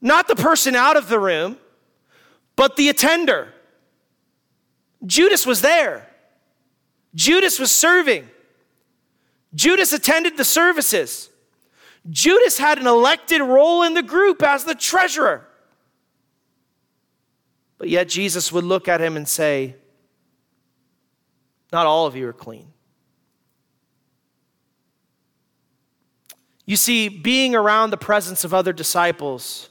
not 0.01 0.27
the 0.27 0.35
person 0.35 0.75
out 0.75 0.97
of 0.97 1.09
the 1.09 1.21
room, 1.21 1.59
but 2.57 2.75
the 2.77 2.89
attender. 2.89 3.53
Judas 5.07 5.47
was 5.47 5.61
there. 5.61 6.09
Judas 7.15 7.61
was 7.61 7.71
serving. 7.71 8.29
Judas 9.55 9.93
attended 9.93 10.37
the 10.37 10.45
services. 10.45 11.31
Judas 12.11 12.59
had 12.59 12.79
an 12.79 12.87
elected 12.87 13.41
role 13.41 13.83
in 13.83 13.95
the 13.95 14.03
group 14.03 14.43
as 14.43 14.65
the 14.65 14.75
treasurer. 14.75 15.47
But 17.79 17.89
yet 17.89 18.09
Jesus 18.09 18.51
would 18.51 18.65
look 18.65 18.89
at 18.89 19.01
him 19.01 19.17
and 19.17 19.29
say, 19.29 19.77
Not 21.73 21.87
all 21.87 22.07
of 22.07 22.17
you 22.17 22.27
are 22.29 22.33
clean. 22.33 22.74
You 26.67 26.77
see, 26.77 27.09
being 27.09 27.55
around 27.55 27.91
the 27.91 27.97
presence 27.97 28.45
of 28.45 28.55
other 28.55 28.73
disciples 28.73 29.69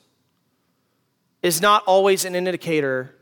is 1.42 1.62
not 1.62 1.84
always 1.86 2.24
an 2.26 2.36
indicator 2.36 3.16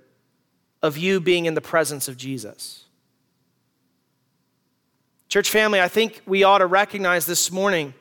of 0.82 0.98
you 0.98 1.20
being 1.20 1.46
in 1.46 1.54
the 1.54 1.62
presence 1.62 2.08
of 2.08 2.18
Jesus. 2.18 2.86
Church 5.30 5.50
family, 5.50 5.80
I 5.80 5.88
think 5.88 6.22
we 6.26 6.44
ought 6.44 6.58
to 6.58 6.66
recognize 6.66 7.26
this 7.26 7.52
morning 7.52 7.94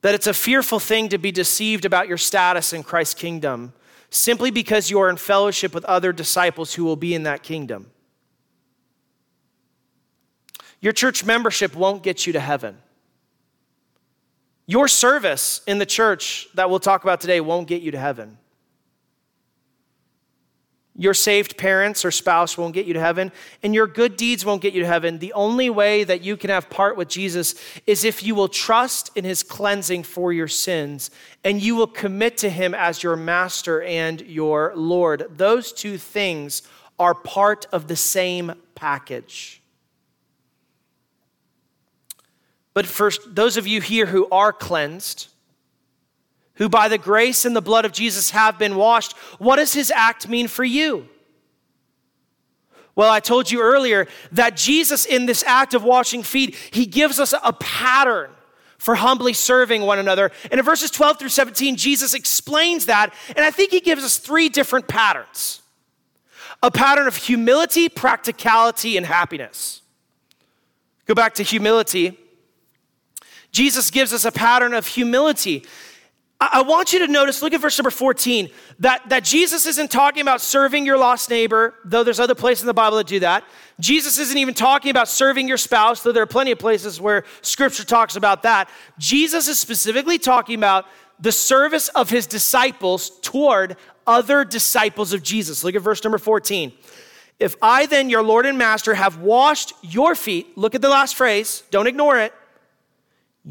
that 0.00 0.14
it's 0.14 0.26
a 0.26 0.34
fearful 0.34 0.80
thing 0.80 1.08
to 1.10 1.18
be 1.18 1.30
deceived 1.30 1.84
about 1.84 2.08
your 2.08 2.18
status 2.18 2.72
in 2.72 2.82
Christ's 2.82 3.14
kingdom 3.14 3.72
simply 4.10 4.50
because 4.50 4.90
you 4.90 4.98
are 5.00 5.10
in 5.10 5.16
fellowship 5.16 5.74
with 5.74 5.84
other 5.84 6.12
disciples 6.12 6.74
who 6.74 6.84
will 6.84 6.96
be 6.96 7.14
in 7.14 7.24
that 7.24 7.42
kingdom. 7.42 7.90
Your 10.80 10.92
church 10.92 11.24
membership 11.24 11.76
won't 11.76 12.02
get 12.02 12.26
you 12.26 12.32
to 12.32 12.40
heaven. 12.40 12.78
Your 14.68 14.86
service 14.86 15.62
in 15.66 15.78
the 15.78 15.86
church 15.86 16.46
that 16.52 16.68
we'll 16.68 16.78
talk 16.78 17.02
about 17.02 17.22
today 17.22 17.40
won't 17.40 17.66
get 17.66 17.80
you 17.80 17.90
to 17.90 17.98
heaven. 17.98 18.36
Your 20.94 21.14
saved 21.14 21.56
parents 21.56 22.04
or 22.04 22.10
spouse 22.10 22.58
won't 22.58 22.74
get 22.74 22.84
you 22.84 22.92
to 22.92 23.00
heaven, 23.00 23.32
and 23.62 23.74
your 23.74 23.86
good 23.86 24.18
deeds 24.18 24.44
won't 24.44 24.60
get 24.60 24.74
you 24.74 24.82
to 24.82 24.86
heaven. 24.86 25.20
The 25.20 25.32
only 25.32 25.70
way 25.70 26.04
that 26.04 26.20
you 26.20 26.36
can 26.36 26.50
have 26.50 26.68
part 26.68 26.98
with 26.98 27.08
Jesus 27.08 27.54
is 27.86 28.04
if 28.04 28.22
you 28.22 28.34
will 28.34 28.48
trust 28.48 29.10
in 29.16 29.24
his 29.24 29.42
cleansing 29.42 30.02
for 30.02 30.34
your 30.34 30.48
sins 30.48 31.10
and 31.44 31.62
you 31.62 31.74
will 31.74 31.86
commit 31.86 32.36
to 32.38 32.50
him 32.50 32.74
as 32.74 33.02
your 33.02 33.16
master 33.16 33.80
and 33.80 34.20
your 34.20 34.74
Lord. 34.76 35.28
Those 35.30 35.72
two 35.72 35.96
things 35.96 36.62
are 36.98 37.14
part 37.14 37.64
of 37.72 37.88
the 37.88 37.96
same 37.96 38.52
package. 38.74 39.57
But 42.74 42.86
for 42.86 43.10
those 43.26 43.56
of 43.56 43.66
you 43.66 43.80
here 43.80 44.06
who 44.06 44.28
are 44.30 44.52
cleansed, 44.52 45.28
who 46.54 46.68
by 46.68 46.88
the 46.88 46.98
grace 46.98 47.44
and 47.44 47.54
the 47.54 47.62
blood 47.62 47.84
of 47.84 47.92
Jesus 47.92 48.30
have 48.30 48.58
been 48.58 48.76
washed, 48.76 49.16
what 49.38 49.56
does 49.56 49.74
his 49.74 49.90
act 49.90 50.28
mean 50.28 50.48
for 50.48 50.64
you? 50.64 51.08
Well, 52.94 53.10
I 53.10 53.20
told 53.20 53.50
you 53.50 53.62
earlier 53.62 54.08
that 54.32 54.56
Jesus, 54.56 55.06
in 55.06 55.26
this 55.26 55.44
act 55.44 55.72
of 55.72 55.84
washing 55.84 56.24
feet, 56.24 56.56
he 56.72 56.84
gives 56.84 57.20
us 57.20 57.32
a 57.44 57.52
pattern 57.52 58.30
for 58.76 58.96
humbly 58.96 59.32
serving 59.32 59.82
one 59.82 60.00
another. 60.00 60.32
And 60.50 60.58
in 60.58 60.64
verses 60.64 60.90
12 60.90 61.18
through 61.18 61.28
17, 61.28 61.76
Jesus 61.76 62.14
explains 62.14 62.86
that, 62.86 63.14
and 63.36 63.44
I 63.44 63.52
think 63.52 63.70
he 63.70 63.80
gives 63.80 64.02
us 64.02 64.16
three 64.16 64.48
different 64.48 64.88
patterns 64.88 65.62
a 66.60 66.72
pattern 66.72 67.06
of 67.06 67.14
humility, 67.14 67.88
practicality, 67.88 68.96
and 68.96 69.06
happiness. 69.06 69.82
Go 71.06 71.14
back 71.14 71.34
to 71.34 71.44
humility. 71.44 72.18
Jesus 73.52 73.90
gives 73.90 74.12
us 74.12 74.24
a 74.24 74.32
pattern 74.32 74.74
of 74.74 74.86
humility. 74.86 75.64
I 76.40 76.62
want 76.62 76.92
you 76.92 77.00
to 77.00 77.08
notice, 77.08 77.42
look 77.42 77.52
at 77.52 77.60
verse 77.60 77.76
number 77.78 77.90
14, 77.90 78.48
that, 78.78 79.08
that 79.08 79.24
Jesus 79.24 79.66
isn't 79.66 79.90
talking 79.90 80.22
about 80.22 80.40
serving 80.40 80.86
your 80.86 80.96
lost 80.96 81.30
neighbor, 81.30 81.74
though 81.84 82.04
there's 82.04 82.20
other 82.20 82.36
places 82.36 82.62
in 82.62 82.68
the 82.68 82.74
Bible 82.74 82.96
that 82.98 83.08
do 83.08 83.18
that. 83.20 83.42
Jesus 83.80 84.18
isn't 84.18 84.38
even 84.38 84.54
talking 84.54 84.92
about 84.92 85.08
serving 85.08 85.48
your 85.48 85.56
spouse, 85.56 86.02
though 86.02 86.12
there 86.12 86.22
are 86.22 86.26
plenty 86.26 86.52
of 86.52 86.60
places 86.60 87.00
where 87.00 87.24
scripture 87.42 87.84
talks 87.84 88.14
about 88.14 88.44
that. 88.44 88.70
Jesus 88.98 89.48
is 89.48 89.58
specifically 89.58 90.16
talking 90.16 90.54
about 90.54 90.86
the 91.18 91.32
service 91.32 91.88
of 91.88 92.08
his 92.08 92.28
disciples 92.28 93.10
toward 93.20 93.76
other 94.06 94.44
disciples 94.44 95.12
of 95.12 95.24
Jesus. 95.24 95.64
Look 95.64 95.74
at 95.74 95.82
verse 95.82 96.04
number 96.04 96.18
14. 96.18 96.72
If 97.40 97.56
I 97.60 97.86
then, 97.86 98.10
your 98.10 98.22
Lord 98.22 98.46
and 98.46 98.56
Master, 98.56 98.94
have 98.94 99.18
washed 99.18 99.72
your 99.82 100.14
feet, 100.14 100.56
look 100.56 100.76
at 100.76 100.82
the 100.82 100.88
last 100.88 101.16
phrase, 101.16 101.64
don't 101.72 101.88
ignore 101.88 102.18
it, 102.18 102.32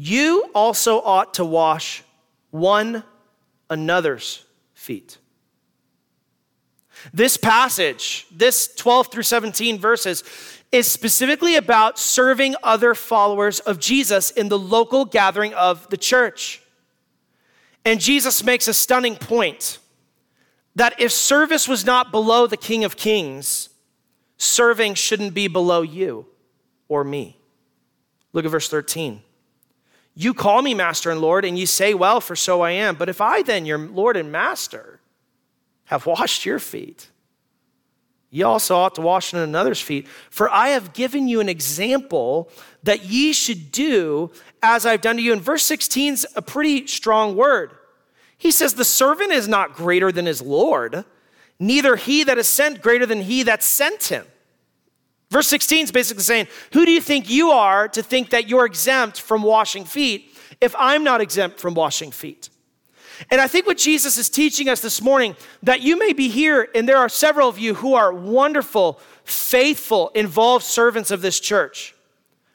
you 0.00 0.48
also 0.54 1.00
ought 1.00 1.34
to 1.34 1.44
wash 1.44 2.04
one 2.52 3.02
another's 3.68 4.44
feet. 4.72 5.18
This 7.12 7.36
passage, 7.36 8.24
this 8.30 8.72
12 8.76 9.10
through 9.10 9.24
17 9.24 9.76
verses, 9.80 10.22
is 10.70 10.88
specifically 10.88 11.56
about 11.56 11.98
serving 11.98 12.54
other 12.62 12.94
followers 12.94 13.58
of 13.58 13.80
Jesus 13.80 14.30
in 14.30 14.48
the 14.48 14.58
local 14.58 15.04
gathering 15.04 15.52
of 15.54 15.88
the 15.90 15.96
church. 15.96 16.62
And 17.84 17.98
Jesus 17.98 18.44
makes 18.44 18.68
a 18.68 18.74
stunning 18.74 19.16
point 19.16 19.78
that 20.76 21.00
if 21.00 21.10
service 21.10 21.66
was 21.66 21.84
not 21.84 22.12
below 22.12 22.46
the 22.46 22.56
King 22.56 22.84
of 22.84 22.96
Kings, 22.96 23.68
serving 24.36 24.94
shouldn't 24.94 25.34
be 25.34 25.48
below 25.48 25.82
you 25.82 26.26
or 26.86 27.02
me. 27.02 27.36
Look 28.32 28.44
at 28.44 28.50
verse 28.52 28.68
13. 28.68 29.22
You 30.20 30.34
call 30.34 30.62
me 30.62 30.74
master 30.74 31.12
and 31.12 31.20
Lord, 31.20 31.44
and 31.44 31.56
you 31.56 31.64
say, 31.64 31.94
Well, 31.94 32.20
for 32.20 32.34
so 32.34 32.60
I 32.60 32.72
am. 32.72 32.96
But 32.96 33.08
if 33.08 33.20
I 33.20 33.42
then, 33.42 33.64
your 33.64 33.78
Lord 33.78 34.16
and 34.16 34.32
master, 34.32 34.98
have 35.84 36.06
washed 36.06 36.44
your 36.44 36.58
feet, 36.58 37.08
ye 38.28 38.42
also 38.42 38.74
ought 38.74 38.96
to 38.96 39.00
wash 39.00 39.32
one 39.32 39.42
another's 39.42 39.80
feet. 39.80 40.08
For 40.28 40.50
I 40.50 40.70
have 40.70 40.92
given 40.92 41.28
you 41.28 41.38
an 41.38 41.48
example 41.48 42.50
that 42.82 43.04
ye 43.04 43.32
should 43.32 43.70
do 43.70 44.32
as 44.60 44.84
I've 44.84 45.02
done 45.02 45.18
to 45.18 45.22
you. 45.22 45.32
And 45.32 45.40
verse 45.40 45.62
16 45.62 46.14
is 46.14 46.26
a 46.34 46.42
pretty 46.42 46.88
strong 46.88 47.36
word. 47.36 47.70
He 48.36 48.50
says, 48.50 48.74
The 48.74 48.84
servant 48.84 49.30
is 49.30 49.46
not 49.46 49.76
greater 49.76 50.10
than 50.10 50.26
his 50.26 50.42
Lord, 50.42 51.04
neither 51.60 51.94
he 51.94 52.24
that 52.24 52.38
is 52.38 52.48
sent 52.48 52.82
greater 52.82 53.06
than 53.06 53.22
he 53.22 53.44
that 53.44 53.62
sent 53.62 54.08
him. 54.08 54.26
Verse 55.30 55.46
16 55.48 55.84
is 55.84 55.92
basically 55.92 56.22
saying, 56.22 56.48
Who 56.72 56.86
do 56.86 56.90
you 56.90 57.00
think 57.00 57.28
you 57.28 57.50
are 57.50 57.88
to 57.88 58.02
think 58.02 58.30
that 58.30 58.48
you're 58.48 58.64
exempt 58.64 59.20
from 59.20 59.42
washing 59.42 59.84
feet 59.84 60.36
if 60.60 60.74
I'm 60.78 61.04
not 61.04 61.20
exempt 61.20 61.60
from 61.60 61.74
washing 61.74 62.10
feet? 62.10 62.48
And 63.30 63.40
I 63.40 63.48
think 63.48 63.66
what 63.66 63.78
Jesus 63.78 64.16
is 64.16 64.30
teaching 64.30 64.68
us 64.68 64.80
this 64.80 65.02
morning, 65.02 65.36
that 65.62 65.82
you 65.82 65.98
may 65.98 66.12
be 66.12 66.28
here, 66.28 66.68
and 66.74 66.88
there 66.88 66.98
are 66.98 67.08
several 67.08 67.48
of 67.48 67.58
you 67.58 67.74
who 67.74 67.94
are 67.94 68.12
wonderful, 68.12 69.00
faithful, 69.24 70.10
involved 70.14 70.64
servants 70.64 71.10
of 71.10 71.20
this 71.20 71.40
church. 71.40 71.94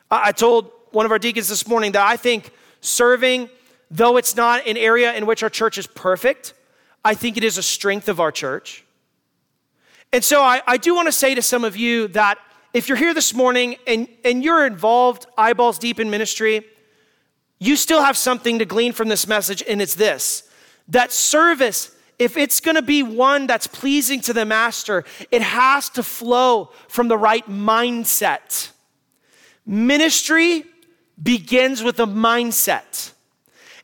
I 0.09 0.31
told 0.31 0.71
one 0.91 1.05
of 1.05 1.11
our 1.11 1.19
deacons 1.19 1.49
this 1.49 1.67
morning, 1.67 1.91
that 1.93 2.07
I 2.07 2.17
think 2.17 2.51
serving, 2.81 3.49
though 3.91 4.17
it's 4.17 4.35
not 4.35 4.65
an 4.67 4.77
area 4.77 5.13
in 5.13 5.25
which 5.25 5.43
our 5.43 5.49
church 5.49 5.77
is 5.77 5.87
perfect, 5.87 6.53
I 7.03 7.13
think 7.13 7.35
it 7.35 7.43
is 7.43 7.57
a 7.57 7.63
strength 7.63 8.07
of 8.07 8.19
our 8.19 8.31
church. 8.31 8.85
And 10.13 10.23
so 10.23 10.41
I, 10.41 10.61
I 10.65 10.77
do 10.77 10.95
want 10.95 11.07
to 11.07 11.11
say 11.11 11.35
to 11.35 11.41
some 11.41 11.63
of 11.63 11.75
you 11.75 12.07
that 12.09 12.37
if 12.73 12.89
you're 12.89 12.97
here 12.97 13.13
this 13.13 13.33
morning 13.33 13.75
and, 13.85 14.07
and 14.25 14.43
you're 14.43 14.65
involved 14.65 15.27
eyeballs 15.37 15.77
deep 15.77 15.99
in 15.99 16.09
ministry, 16.09 16.65
you 17.59 17.75
still 17.75 18.01
have 18.01 18.17
something 18.17 18.59
to 18.59 18.65
glean 18.65 18.91
from 18.91 19.07
this 19.07 19.27
message, 19.27 19.63
and 19.67 19.81
it's 19.81 19.95
this 19.95 20.49
that 20.89 21.13
service, 21.13 21.95
if 22.19 22.35
it's 22.35 22.59
gonna 22.59 22.81
be 22.81 23.03
one 23.03 23.47
that's 23.47 23.67
pleasing 23.67 24.19
to 24.21 24.33
the 24.33 24.43
master, 24.43 25.05
it 25.31 25.41
has 25.41 25.89
to 25.91 26.03
flow 26.03 26.71
from 26.89 27.07
the 27.07 27.17
right 27.17 27.47
mindset. 27.49 28.71
Ministry 29.65 30.65
begins 31.21 31.81
with 31.83 31.99
a 31.99 32.05
mindset. 32.05 33.13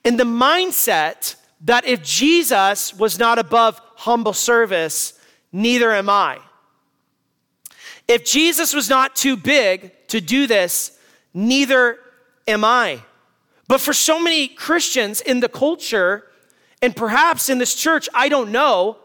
And 0.03 0.19
the 0.19 0.25
mindset 0.25 1.35
that 1.61 1.85
if 1.85 2.03
Jesus 2.03 2.93
was 2.93 3.17
not 3.17 3.39
above 3.39 3.81
humble 3.95 4.33
service, 4.33 5.13
neither 5.53 5.93
am 5.93 6.09
I. 6.09 6.39
If 8.09 8.25
Jesus 8.25 8.73
was 8.73 8.89
not 8.89 9.15
too 9.15 9.37
big 9.37 9.93
to 10.07 10.19
do 10.19 10.47
this, 10.47 10.97
neither 11.31 11.99
am 12.47 12.65
I. 12.65 13.03
But 13.67 13.79
for 13.79 13.93
so 13.93 14.19
many 14.19 14.47
Christians 14.47 15.21
in 15.21 15.41
the 15.41 15.47
culture, 15.47 16.25
and 16.81 16.95
perhaps 16.95 17.49
in 17.49 17.59
this 17.59 17.75
church, 17.75 18.09
I 18.11 18.27
don't 18.27 18.51
know, 18.51 18.97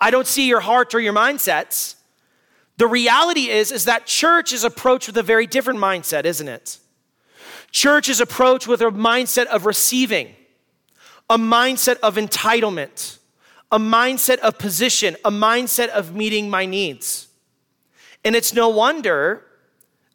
I 0.00 0.12
don't 0.12 0.28
see 0.28 0.46
your 0.46 0.60
heart 0.60 0.94
or 0.94 1.00
your 1.00 1.12
mindsets. 1.12 1.96
The 2.76 2.86
reality 2.86 3.48
is, 3.48 3.72
is 3.72 3.86
that 3.86 4.06
church 4.06 4.52
is 4.52 4.62
approached 4.62 5.08
with 5.08 5.16
a 5.16 5.22
very 5.24 5.48
different 5.48 5.80
mindset, 5.80 6.24
isn't 6.24 6.46
it? 6.46 6.78
Church 7.72 8.08
is 8.08 8.20
approached 8.20 8.68
with 8.68 8.80
a 8.82 8.84
mindset 8.84 9.46
of 9.46 9.66
receiving, 9.66 10.28
a 11.28 11.38
mindset 11.38 11.98
of 12.04 12.14
entitlement, 12.14 13.18
a 13.72 13.80
mindset 13.80 14.38
of 14.38 14.58
position, 14.58 15.16
a 15.24 15.30
mindset 15.32 15.88
of 15.88 16.14
meeting 16.14 16.48
my 16.48 16.66
needs. 16.66 17.26
And 18.24 18.34
it's 18.34 18.54
no 18.54 18.68
wonder 18.68 19.44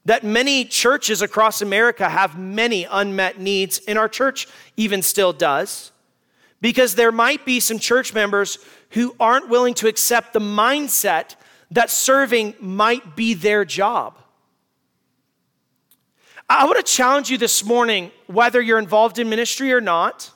that 0.05 0.23
many 0.23 0.65
churches 0.65 1.21
across 1.21 1.61
America 1.61 2.09
have 2.09 2.37
many 2.37 2.85
unmet 2.85 3.39
needs, 3.39 3.81
and 3.87 3.99
our 3.99 4.09
church 4.09 4.47
even 4.75 5.01
still 5.01 5.33
does, 5.33 5.91
because 6.61 6.95
there 6.95 7.11
might 7.11 7.45
be 7.45 7.59
some 7.59 7.77
church 7.77 8.13
members 8.13 8.57
who 8.91 9.15
aren't 9.19 9.49
willing 9.49 9.73
to 9.75 9.87
accept 9.87 10.33
the 10.33 10.39
mindset 10.39 11.35
that 11.69 11.91
serving 11.91 12.55
might 12.59 13.15
be 13.15 13.35
their 13.35 13.63
job. 13.63 14.17
I 16.49 16.65
want 16.65 16.77
to 16.77 16.91
challenge 16.91 17.29
you 17.29 17.37
this 17.37 17.63
morning, 17.63 18.11
whether 18.25 18.59
you're 18.59 18.79
involved 18.79 19.19
in 19.19 19.29
ministry 19.29 19.71
or 19.71 19.81
not, 19.81 20.31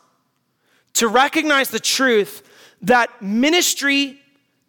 to 0.94 1.08
recognize 1.08 1.72
the 1.72 1.80
truth 1.80 2.48
that 2.84 3.20
ministry 3.20 4.20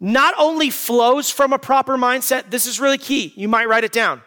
not 0.05 0.35
only 0.37 0.69
flows 0.69 1.31
from 1.31 1.51
a 1.51 1.57
proper 1.57 1.97
mindset, 1.97 2.51
this 2.51 2.67
is 2.67 2.79
really 2.79 2.99
key. 2.99 3.33
You 3.35 3.47
might 3.47 3.67
write 3.67 3.83
it 3.83 3.91
down. 3.91 4.21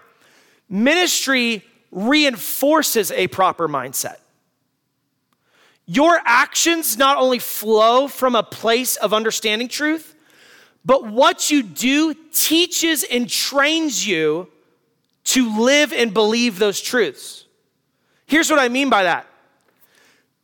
Ministry 0.68 1.64
reinforces 1.92 3.12
a 3.12 3.28
proper 3.28 3.68
mindset. 3.68 4.16
Your 5.86 6.20
actions 6.24 6.98
not 6.98 7.16
only 7.16 7.38
flow 7.38 8.08
from 8.08 8.34
a 8.34 8.42
place 8.42 8.96
of 8.96 9.14
understanding 9.14 9.68
truth, 9.68 10.16
but 10.84 11.06
what 11.06 11.48
you 11.48 11.62
do 11.62 12.12
teaches 12.32 13.04
and 13.04 13.30
trains 13.30 14.04
you 14.04 14.48
to 15.26 15.60
live 15.60 15.92
and 15.92 16.12
believe 16.12 16.58
those 16.58 16.80
truths. 16.80 17.44
Here's 18.26 18.50
what 18.50 18.58
I 18.58 18.68
mean 18.68 18.90
by 18.90 19.04
that 19.04 19.26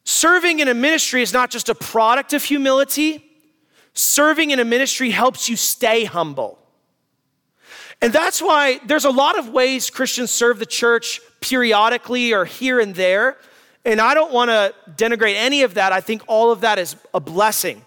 serving 0.05 0.61
in 0.61 0.69
a 0.69 0.75
ministry 0.75 1.23
is 1.23 1.33
not 1.33 1.51
just 1.51 1.69
a 1.69 1.75
product 1.75 2.35
of 2.35 2.45
humility, 2.45 3.34
serving 3.95 4.51
in 4.51 4.59
a 4.59 4.65
ministry 4.65 5.11
helps 5.11 5.49
you 5.49 5.57
stay 5.57 6.05
humble. 6.05 6.59
And 8.03 8.13
that's 8.13 8.43
why 8.43 8.81
there's 8.85 9.05
a 9.05 9.11
lot 9.11 9.39
of 9.39 9.49
ways 9.49 9.89
Christians 9.89 10.31
serve 10.31 10.59
the 10.59 10.67
church 10.67 11.21
periodically 11.41 12.35
or 12.35 12.45
here 12.45 12.81
and 12.81 12.95
there. 12.95 13.39
And 13.85 14.01
I 14.01 14.15
don't 14.15 14.33
want 14.33 14.51
to 14.51 14.75
denigrate 14.91 15.37
any 15.37 15.63
of 15.63 15.75
that. 15.75 15.93
I 15.93 16.01
think 16.01 16.23
all 16.27 16.51
of 16.51 16.61
that 16.63 16.79
is 16.79 16.97
a 17.15 17.21
blessing. 17.21 17.83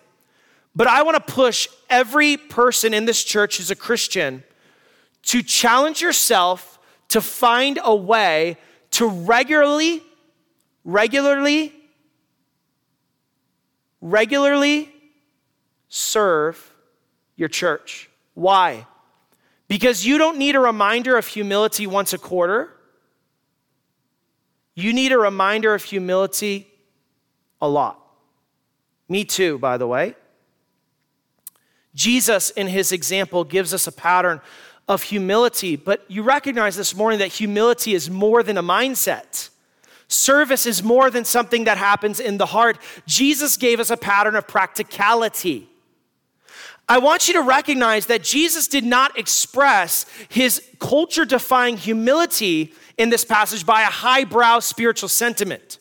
But 0.75 0.87
I 0.87 1.03
want 1.03 1.15
to 1.17 1.33
push 1.33 1.67
every 1.89 2.37
person 2.37 2.93
in 2.93 3.05
this 3.05 3.23
church 3.23 3.57
who's 3.57 3.71
a 3.71 3.75
Christian 3.75 4.43
to 5.23 5.43
challenge 5.43 6.01
yourself 6.01 6.79
to 7.09 7.21
find 7.21 7.79
a 7.83 7.95
way 7.95 8.57
to 8.91 9.07
regularly, 9.07 10.03
regularly, 10.85 11.73
regularly 14.01 14.93
serve 15.97 16.73
your 17.35 17.49
church. 17.49 18.09
Why? 18.33 18.85
Because 19.67 20.05
you 20.05 20.17
don't 20.17 20.37
need 20.37 20.55
a 20.55 20.59
reminder 20.59 21.17
of 21.17 21.27
humility 21.27 21.87
once 21.87 22.13
a 22.13 22.17
quarter. 22.17 22.71
You 24.75 24.93
need 24.93 25.11
a 25.11 25.17
reminder 25.17 25.73
of 25.73 25.83
humility 25.83 26.67
a 27.61 27.67
lot. 27.67 27.99
Me 29.09 29.25
too, 29.25 29.57
by 29.57 29.77
the 29.77 29.87
way. 29.87 30.15
Jesus, 31.95 32.51
in 32.51 32.67
his 32.67 32.91
example, 32.91 33.43
gives 33.43 33.73
us 33.73 33.87
a 33.87 33.91
pattern 33.91 34.39
of 34.87 35.03
humility, 35.03 35.75
but 35.75 36.05
you 36.07 36.21
recognize 36.21 36.75
this 36.75 36.95
morning 36.95 37.19
that 37.19 37.29
humility 37.29 37.93
is 37.93 38.09
more 38.09 38.43
than 38.43 38.57
a 38.57 38.63
mindset. 38.63 39.49
Service 40.07 40.65
is 40.65 40.83
more 40.83 41.09
than 41.09 41.25
something 41.25 41.65
that 41.65 41.77
happens 41.77 42.19
in 42.19 42.37
the 42.37 42.45
heart. 42.45 42.77
Jesus 43.07 43.57
gave 43.57 43.79
us 43.79 43.89
a 43.89 43.97
pattern 43.97 44.35
of 44.35 44.47
practicality. 44.47 45.67
I 46.89 46.99
want 46.99 47.27
you 47.27 47.33
to 47.33 47.41
recognize 47.41 48.05
that 48.05 48.23
Jesus 48.23 48.67
did 48.67 48.85
not 48.85 49.17
express 49.17 50.05
his 50.29 50.61
culture 50.79 51.25
defying 51.25 51.77
humility 51.77 52.73
in 52.97 53.09
this 53.09 53.25
passage 53.25 53.65
by 53.65 53.81
a 53.81 53.85
highbrow 53.85 54.59
spiritual 54.59 55.09
sentiment. 55.09 55.79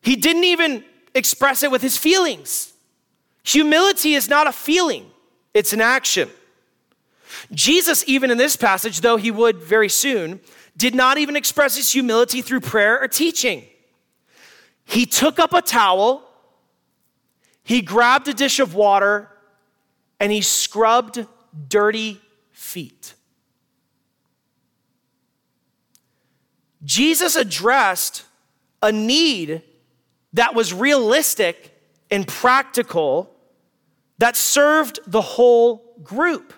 He 0.00 0.16
didn't 0.16 0.44
even 0.44 0.84
express 1.14 1.62
it 1.62 1.70
with 1.70 1.82
his 1.82 1.96
feelings. 1.96 2.72
Humility 3.44 4.14
is 4.14 4.28
not 4.28 4.46
a 4.46 4.52
feeling, 4.52 5.06
it's 5.52 5.72
an 5.72 5.80
action. 5.80 6.30
Jesus, 7.52 8.04
even 8.06 8.30
in 8.30 8.38
this 8.38 8.56
passage, 8.56 9.00
though 9.00 9.16
he 9.16 9.30
would 9.30 9.56
very 9.56 9.88
soon, 9.88 10.40
did 10.76 10.94
not 10.94 11.18
even 11.18 11.36
express 11.36 11.76
his 11.76 11.92
humility 11.92 12.40
through 12.40 12.60
prayer 12.60 13.00
or 13.00 13.08
teaching. 13.08 13.64
He 14.84 15.06
took 15.06 15.38
up 15.38 15.52
a 15.52 15.62
towel, 15.62 16.28
he 17.62 17.82
grabbed 17.82 18.28
a 18.28 18.34
dish 18.34 18.58
of 18.58 18.74
water, 18.74 19.28
and 20.22 20.30
he 20.30 20.40
scrubbed 20.40 21.26
dirty 21.68 22.20
feet. 22.52 23.14
Jesus 26.84 27.34
addressed 27.34 28.24
a 28.80 28.92
need 28.92 29.62
that 30.32 30.54
was 30.54 30.72
realistic 30.72 31.76
and 32.08 32.26
practical 32.26 33.34
that 34.18 34.36
served 34.36 35.00
the 35.08 35.20
whole 35.20 35.96
group. 36.04 36.54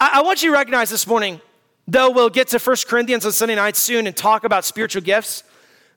I, 0.00 0.22
want 0.22 0.42
you 0.42 0.50
to 0.50 0.54
recognize 0.54 0.90
this 0.90 1.06
morning, 1.06 1.40
though 1.86 2.10
we'll 2.10 2.28
get 2.28 2.48
to 2.48 2.58
1 2.58 2.76
Corinthians 2.88 3.24
on 3.24 3.30
Sunday 3.30 3.54
night 3.54 3.76
soon 3.76 4.08
and 4.08 4.16
talk 4.16 4.42
about 4.42 4.64
spiritual 4.64 5.02
gifts, 5.02 5.44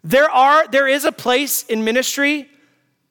there, 0.04 0.30
are, 0.30 0.68
there 0.68 0.88
is 0.88 1.06
a 1.06 1.12
place 1.12 1.64
in 1.64 1.84
ministry 1.84 2.48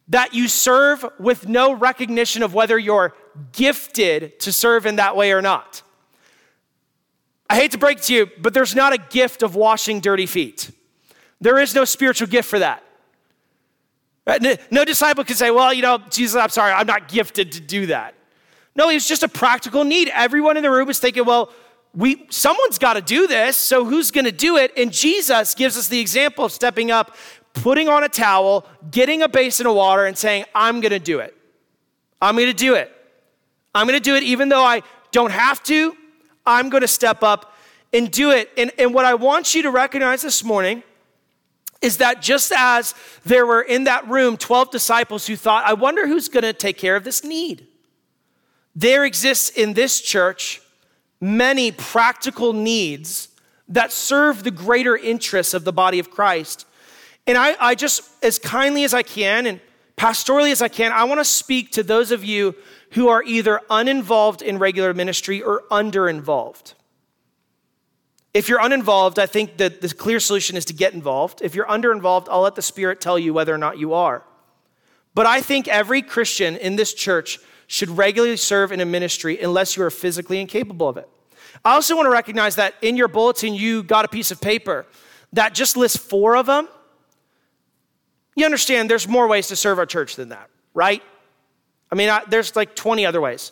that 0.08 0.34
you 0.34 0.48
serve 0.48 1.04
with 1.18 1.48
no 1.48 1.72
recognition 1.72 2.42
of 2.42 2.54
whether 2.54 2.78
you're 2.78 3.14
gifted 3.52 4.38
to 4.40 4.52
serve 4.52 4.86
in 4.86 4.96
that 4.96 5.16
way 5.16 5.32
or 5.32 5.42
not. 5.42 5.82
I 7.48 7.56
hate 7.56 7.72
to 7.72 7.78
break 7.78 8.00
to 8.02 8.14
you, 8.14 8.30
but 8.40 8.54
there's 8.54 8.74
not 8.74 8.92
a 8.92 8.98
gift 8.98 9.42
of 9.42 9.54
washing 9.54 10.00
dirty 10.00 10.26
feet. 10.26 10.70
There 11.40 11.58
is 11.58 11.74
no 11.74 11.84
spiritual 11.84 12.28
gift 12.28 12.48
for 12.48 12.58
that. 12.58 12.82
No 14.70 14.84
disciple 14.84 15.22
can 15.24 15.36
say, 15.36 15.50
Well, 15.50 15.72
you 15.72 15.82
know, 15.82 15.98
Jesus, 16.10 16.34
I'm 16.40 16.48
sorry, 16.48 16.72
I'm 16.72 16.86
not 16.86 17.08
gifted 17.08 17.52
to 17.52 17.60
do 17.60 17.86
that. 17.86 18.14
No, 18.74 18.90
it's 18.90 19.06
just 19.06 19.22
a 19.22 19.28
practical 19.28 19.84
need. 19.84 20.10
Everyone 20.12 20.56
in 20.56 20.62
the 20.62 20.70
room 20.70 20.90
is 20.90 20.98
thinking, 20.98 21.24
Well, 21.24 21.52
we, 21.94 22.26
someone's 22.28 22.78
got 22.78 22.94
to 22.94 23.00
do 23.00 23.26
this, 23.26 23.56
so 23.56 23.84
who's 23.84 24.10
going 24.10 24.26
to 24.26 24.32
do 24.32 24.56
it? 24.56 24.72
And 24.76 24.92
Jesus 24.92 25.54
gives 25.54 25.78
us 25.78 25.88
the 25.88 26.00
example 26.00 26.44
of 26.44 26.52
stepping 26.52 26.90
up 26.90 27.16
putting 27.56 27.88
on 27.88 28.04
a 28.04 28.08
towel, 28.08 28.66
getting 28.90 29.22
a 29.22 29.28
basin 29.28 29.66
of 29.66 29.74
water, 29.74 30.06
and 30.06 30.16
saying, 30.16 30.44
I'm 30.54 30.80
gonna 30.80 30.98
do 30.98 31.20
it. 31.20 31.34
I'm 32.20 32.36
gonna 32.36 32.52
do 32.52 32.74
it. 32.74 32.92
I'm 33.74 33.86
gonna 33.86 34.00
do 34.00 34.14
it 34.14 34.22
even 34.22 34.48
though 34.48 34.64
I 34.64 34.82
don't 35.12 35.32
have 35.32 35.62
to. 35.64 35.96
I'm 36.44 36.68
gonna 36.68 36.88
step 36.88 37.22
up 37.22 37.54
and 37.92 38.10
do 38.10 38.30
it. 38.30 38.50
And, 38.56 38.70
and 38.78 38.94
what 38.94 39.04
I 39.04 39.14
want 39.14 39.54
you 39.54 39.62
to 39.62 39.70
recognize 39.70 40.22
this 40.22 40.44
morning 40.44 40.82
is 41.82 41.98
that 41.98 42.22
just 42.22 42.52
as 42.56 42.94
there 43.24 43.46
were 43.46 43.62
in 43.62 43.84
that 43.84 44.06
room 44.08 44.36
12 44.36 44.70
disciples 44.70 45.26
who 45.26 45.36
thought, 45.36 45.64
I 45.66 45.74
wonder 45.74 46.06
who's 46.06 46.28
gonna 46.28 46.52
take 46.52 46.78
care 46.78 46.96
of 46.96 47.04
this 47.04 47.24
need, 47.24 47.66
there 48.74 49.04
exists 49.04 49.48
in 49.50 49.72
this 49.72 50.00
church 50.00 50.60
many 51.20 51.72
practical 51.72 52.52
needs 52.52 53.28
that 53.68 53.92
serve 53.92 54.44
the 54.44 54.50
greater 54.50 54.96
interests 54.96 55.54
of 55.54 55.64
the 55.64 55.72
body 55.72 55.98
of 55.98 56.10
Christ. 56.10 56.66
And 57.26 57.36
I, 57.36 57.56
I 57.60 57.74
just, 57.74 58.02
as 58.22 58.38
kindly 58.38 58.84
as 58.84 58.94
I 58.94 59.02
can 59.02 59.46
and 59.46 59.60
pastorally 59.96 60.52
as 60.52 60.62
I 60.62 60.68
can, 60.68 60.92
I 60.92 61.04
want 61.04 61.20
to 61.20 61.24
speak 61.24 61.72
to 61.72 61.82
those 61.82 62.12
of 62.12 62.24
you 62.24 62.54
who 62.92 63.08
are 63.08 63.22
either 63.24 63.60
uninvolved 63.68 64.42
in 64.42 64.58
regular 64.58 64.94
ministry 64.94 65.42
or 65.42 65.64
under-involved. 65.70 66.74
If 68.32 68.48
you're 68.48 68.60
uninvolved, 68.60 69.18
I 69.18 69.26
think 69.26 69.56
that 69.56 69.80
the 69.80 69.88
clear 69.88 70.20
solution 70.20 70.56
is 70.56 70.66
to 70.66 70.74
get 70.74 70.92
involved. 70.92 71.40
If 71.42 71.54
you're 71.54 71.70
under-involved, 71.70 72.28
I'll 72.30 72.42
let 72.42 72.54
the 72.54 72.62
Spirit 72.62 73.00
tell 73.00 73.18
you 73.18 73.32
whether 73.34 73.52
or 73.52 73.58
not 73.58 73.78
you 73.78 73.94
are. 73.94 74.22
But 75.14 75.26
I 75.26 75.40
think 75.40 75.66
every 75.66 76.02
Christian 76.02 76.56
in 76.56 76.76
this 76.76 76.92
church 76.92 77.38
should 77.66 77.88
regularly 77.88 78.36
serve 78.36 78.70
in 78.70 78.80
a 78.80 78.84
ministry 78.84 79.40
unless 79.40 79.76
you 79.76 79.82
are 79.82 79.90
physically 79.90 80.40
incapable 80.40 80.88
of 80.88 80.98
it. 80.98 81.08
I 81.64 81.72
also 81.72 81.96
want 81.96 82.06
to 82.06 82.10
recognize 82.10 82.56
that 82.56 82.74
in 82.82 82.96
your 82.96 83.08
bulletin, 83.08 83.54
you 83.54 83.82
got 83.82 84.04
a 84.04 84.08
piece 84.08 84.30
of 84.30 84.40
paper 84.40 84.86
that 85.32 85.54
just 85.54 85.76
lists 85.76 85.96
four 85.96 86.36
of 86.36 86.46
them. 86.46 86.68
You 88.36 88.44
understand 88.44 88.88
there's 88.90 89.08
more 89.08 89.26
ways 89.26 89.48
to 89.48 89.56
serve 89.56 89.78
our 89.78 89.86
church 89.86 90.14
than 90.14 90.28
that, 90.28 90.48
right? 90.74 91.02
I 91.90 91.94
mean, 91.94 92.10
I, 92.10 92.22
there's 92.28 92.54
like 92.54 92.76
20 92.76 93.04
other 93.06 93.20
ways. 93.20 93.50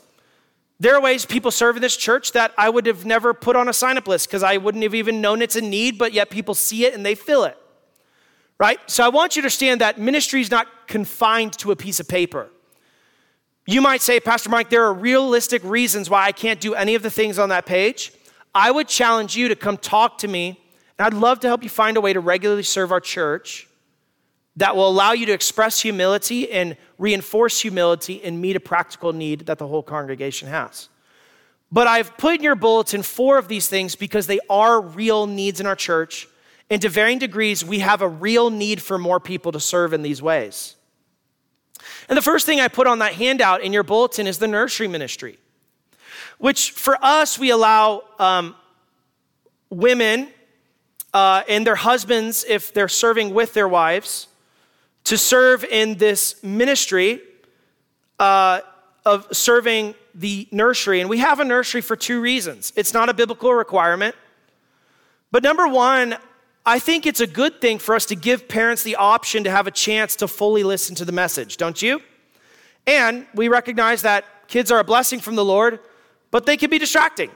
There 0.79 0.95
are 0.95 1.01
ways 1.01 1.25
people 1.25 1.51
serve 1.51 1.77
in 1.77 1.83
this 1.83 1.97
church 1.97 2.33
that 2.33 2.53
I 2.59 2.69
would 2.69 2.87
have 2.87 3.07
never 3.07 3.33
put 3.33 3.57
on 3.57 3.69
a 3.69 3.73
sign 3.73 3.97
up 3.97 4.07
list 4.07 4.29
because 4.29 4.43
I 4.43 4.59
wouldn't 4.59 4.83
have 4.83 4.95
even 4.95 5.21
known 5.21 5.41
it's 5.41 5.57
a 5.57 5.63
need, 5.63 5.99
but 5.99 6.13
yet 6.13 6.31
people 6.31 6.55
see 6.55 6.85
it 6.85 6.95
and 6.95 7.07
they 7.07 7.15
fill 7.15 7.45
it, 7.45 7.57
right? 8.59 8.79
So 8.87 9.05
I 9.05 9.09
want 9.09 9.37
you 9.37 9.43
to 9.43 9.47
understand 9.47 9.81
that 9.81 9.99
ministry 9.99 10.43
is 10.43 10.51
not 10.51 10.67
confined 10.87 11.55
to 11.59 11.71
a 11.71 11.77
piece 11.77 12.01
of 12.01 12.09
paper. 12.09 12.51
You 13.67 13.81
might 13.81 14.03
say, 14.03 14.21
Pastor 14.21 14.51
Mike, 14.51 14.69
there 14.69 14.85
are 14.85 14.93
realistic 14.93 15.65
reasons 15.65 16.11
why 16.11 16.27
I 16.27 16.33
can't 16.33 16.61
do 16.61 16.75
any 16.75 16.95
of 16.95 17.03
the 17.03 17.11
things 17.11 17.39
on 17.39 17.49
that 17.49 17.65
page. 17.65 18.13
I 18.55 18.71
would 18.71 18.89
challenge 18.89 19.37
you 19.37 19.49
to 19.49 19.57
come 19.57 19.79
talk 19.79 20.19
to 20.19 20.29
me, 20.29 20.61
and 20.99 21.07
I'd 21.07 21.15
love 21.15 21.41
to 21.41 21.47
help 21.47 21.63
you 21.63 21.71
find 21.71 21.97
a 21.97 22.01
way 22.03 22.13
to 22.13 22.21
regularly 22.21 22.63
serve 22.63 22.93
our 22.93 23.01
church 23.01 23.69
that 24.57 24.77
will 24.77 24.89
allow 24.89 25.13
you 25.13 25.27
to 25.27 25.33
express 25.33 25.81
humility 25.81 26.51
and 26.51 26.77
reinforce 26.99 27.61
humility 27.61 28.23
and 28.23 28.41
meet 28.41 28.57
a 28.57 28.61
practical 28.61 29.13
need 29.13 29.47
that 29.47 29.59
the 29.59 29.67
whole 29.67 29.83
congregation 29.83 30.49
has. 30.49 30.89
But 31.73 31.89
I've 31.89 32.17
put 32.17 32.37
in 32.37 32.43
your 32.43 32.55
bulletin 32.55 33.03
four 33.03 33.37
of 33.37 33.49
these 33.49 33.67
things 33.69 33.97
because 33.97 34.29
they 34.29 34.39
are 34.49 34.81
real 34.81 35.27
needs 35.27 35.59
in 35.59 35.67
our 35.67 35.75
church. 35.75 36.29
And 36.71 36.81
to 36.83 36.89
varying 36.89 37.19
degrees, 37.19 37.65
we 37.65 37.81
have 37.81 38.01
a 38.01 38.09
real 38.09 38.49
need 38.49 38.81
for 38.81 38.97
more 38.97 39.19
people 39.19 39.51
to 39.53 39.61
serve 39.61 39.93
in 39.93 40.03
these 40.03 40.23
ways. 40.23 40.77
And 42.09 42.17
the 42.17 42.23
first 42.23 42.47
thing 42.47 42.61
I 42.61 42.69
put 42.69 42.87
on 42.87 43.01
that 43.01 43.15
handout 43.15 43.63
in 43.63 43.73
your 43.73 43.83
bulletin 43.83 44.27
is 44.27 44.39
the 44.39 44.47
nursery 44.47 44.89
ministry, 44.89 45.39
which 46.39 46.71
for 46.71 46.97
us, 47.03 47.39
we 47.39 47.51
allow 47.51 48.05
um, 48.19 48.55
women 49.69 50.29
uh, 51.13 51.43
and 51.49 51.67
their 51.67 51.75
husbands, 51.75 52.45
if 52.49 52.73
they're 52.73 52.89
serving 52.89 53.35
with 53.35 53.53
their 53.55 53.69
wives, 53.69 54.29
to 55.05 55.19
serve 55.19 55.65
in 55.65 55.97
this 55.97 56.43
ministry 56.43 57.21
uh, 58.19 58.61
of 59.05 59.27
serving 59.33 59.95
the 60.15 60.49
nursery. 60.51 61.01
And 61.01 61.11
we 61.11 61.19
have 61.19 61.41
a 61.41 61.45
nursery 61.45 61.81
for 61.81 61.97
two 61.97 62.21
reasons 62.21 62.73
it's 62.77 62.95
not 62.95 63.09
a 63.09 63.15
biblical 63.15 63.53
requirement. 63.53 64.15
But 65.31 65.43
number 65.43 65.67
one, 65.67 66.17
I 66.65 66.79
think 66.79 67.07
it's 67.07 67.21
a 67.21 67.27
good 67.27 67.61
thing 67.61 67.79
for 67.79 67.95
us 67.95 68.07
to 68.07 68.15
give 68.15 68.49
parents 68.49 68.83
the 68.83 68.97
option 68.97 69.45
to 69.45 69.51
have 69.51 69.67
a 69.67 69.71
chance 69.71 70.17
to 70.17 70.29
fully 70.29 70.63
listen 70.63 70.95
to 70.97 71.05
the 71.05 71.13
message, 71.13 71.57
don't 71.57 71.81
you? 71.83 72.01
And 72.87 73.27
we 73.35 73.49
recognize 73.49 74.03
that 74.03 74.25
kids 74.49 74.71
are 74.71 74.79
a 74.79 74.85
blessing 74.85 75.21
from 75.21 75.35
the 75.35 75.45
Lord, 75.45 75.81
but 76.31 76.47
they 76.47 76.57
can 76.57 76.71
be 76.71 76.79
distracting. 76.79 77.31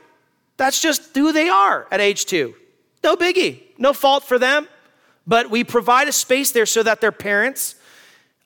That's 0.56 0.80
just 0.80 1.14
who 1.14 1.32
they 1.32 1.48
are 1.48 1.86
at 1.90 2.00
age 2.00 2.24
two. 2.24 2.54
No 3.04 3.16
biggie, 3.16 3.62
no 3.78 3.92
fault 3.92 4.24
for 4.24 4.38
them, 4.38 4.68
but 5.28 5.50
we 5.50 5.62
provide 5.62 6.08
a 6.08 6.12
space 6.12 6.50
there 6.52 6.64
so 6.64 6.82
that 6.82 7.02
their 7.02 7.12
parents, 7.12 7.74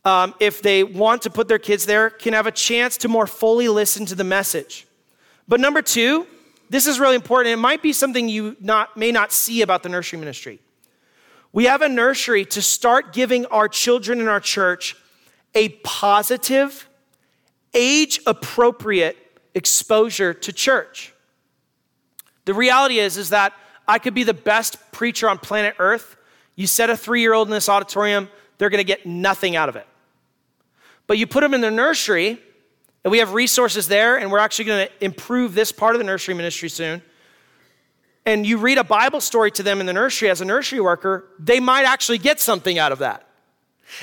um, 0.05 0.35
if 0.41 0.61
they 0.61 0.83
want 0.83 1.23
to 1.23 1.31
put 1.31 1.47
their 1.47 1.61
kids 1.61 1.87
there, 1.87 2.11
can 2.11 2.33
have 2.33 2.49
a 2.49 2.51
chance 2.51 2.97
to 2.99 3.09
more 3.09 3.29
fully 3.29 3.69
listen 3.69 4.05
to 4.07 4.17
the 4.17 4.25
message. 4.25 4.85
But 5.47 5.61
number 5.61 5.81
two, 5.81 6.27
this 6.69 6.89
is 6.89 6.99
really 6.99 7.15
important. 7.15 7.53
It 7.53 7.59
might 7.59 7.83
be 7.83 7.93
something 7.93 8.29
you 8.29 8.57
not, 8.61 8.97
may 8.97 9.13
not 9.13 9.31
see 9.31 9.63
about 9.63 9.85
the 9.85 9.89
nursery 9.89 10.19
ministry. 10.19 10.59
We 11.53 11.67
have 11.67 11.83
a 11.83 11.89
nursery 11.89 12.45
to 12.47 12.61
start 12.61 13.13
giving 13.13 13.47
our 13.47 13.69
children 13.69 14.21
in 14.21 14.27
our 14.27 14.41
church 14.41 14.97
a 15.55 15.69
positive, 15.85 16.89
age 17.75 18.21
appropriate 18.27 19.17
exposure 19.55 20.35
to 20.35 20.53
church. 20.53 21.15
The 22.45 22.55
reality 22.55 22.99
is 22.99 23.19
is 23.19 23.29
that 23.31 23.53
I 23.87 24.01
could 24.01 24.15
be 24.15 24.25
the 24.25 24.35
best 24.35 24.79
preacher 24.91 25.29
on 25.29 25.39
planet 25.39 25.77
Earth. 25.79 26.17
You 26.63 26.67
set 26.67 26.89
a 26.89 26.95
3-year-old 26.95 27.49
in 27.49 27.53
this 27.53 27.69
auditorium, 27.69 28.31
they're 28.57 28.71
going 28.71 28.79
to 28.79 28.85
get 28.85 29.05
nothing 29.05 29.55
out 29.55 29.69
of 29.69 29.77
it. 29.77 29.87
But 31.07 31.19
you 31.19 31.27
put 31.27 31.43
them 31.43 31.53
in 31.53 31.61
the 31.61 31.71
nursery, 31.71 32.41
and 33.05 33.11
we 33.11 33.19
have 33.19 33.35
resources 33.35 33.89
there, 33.89 34.17
and 34.17 34.33
we're 34.33 34.39
actually 34.39 34.65
going 34.65 34.87
to 34.87 35.05
improve 35.05 35.55
this 35.55 35.73
part 35.73 35.95
of 35.95 35.99
the 35.99 36.05
nursery 36.05 36.33
ministry 36.33 36.71
soon 36.71 37.03
and 38.25 38.47
you 38.47 38.59
read 38.59 38.79
a 38.79 38.85
Bible 38.85 39.21
story 39.21 39.51
to 39.53 39.63
them 39.63 39.81
in 39.81 39.87
the 39.87 39.93
nursery 39.93 40.31
as 40.31 40.41
a 40.41 40.45
nursery 40.45 40.81
worker, 40.81 41.25
they 41.39 41.59
might 41.59 41.85
actually 41.85 42.19
get 42.19 42.39
something 42.39 42.79
out 42.79 42.93
of 42.93 43.01
that. 43.01 43.27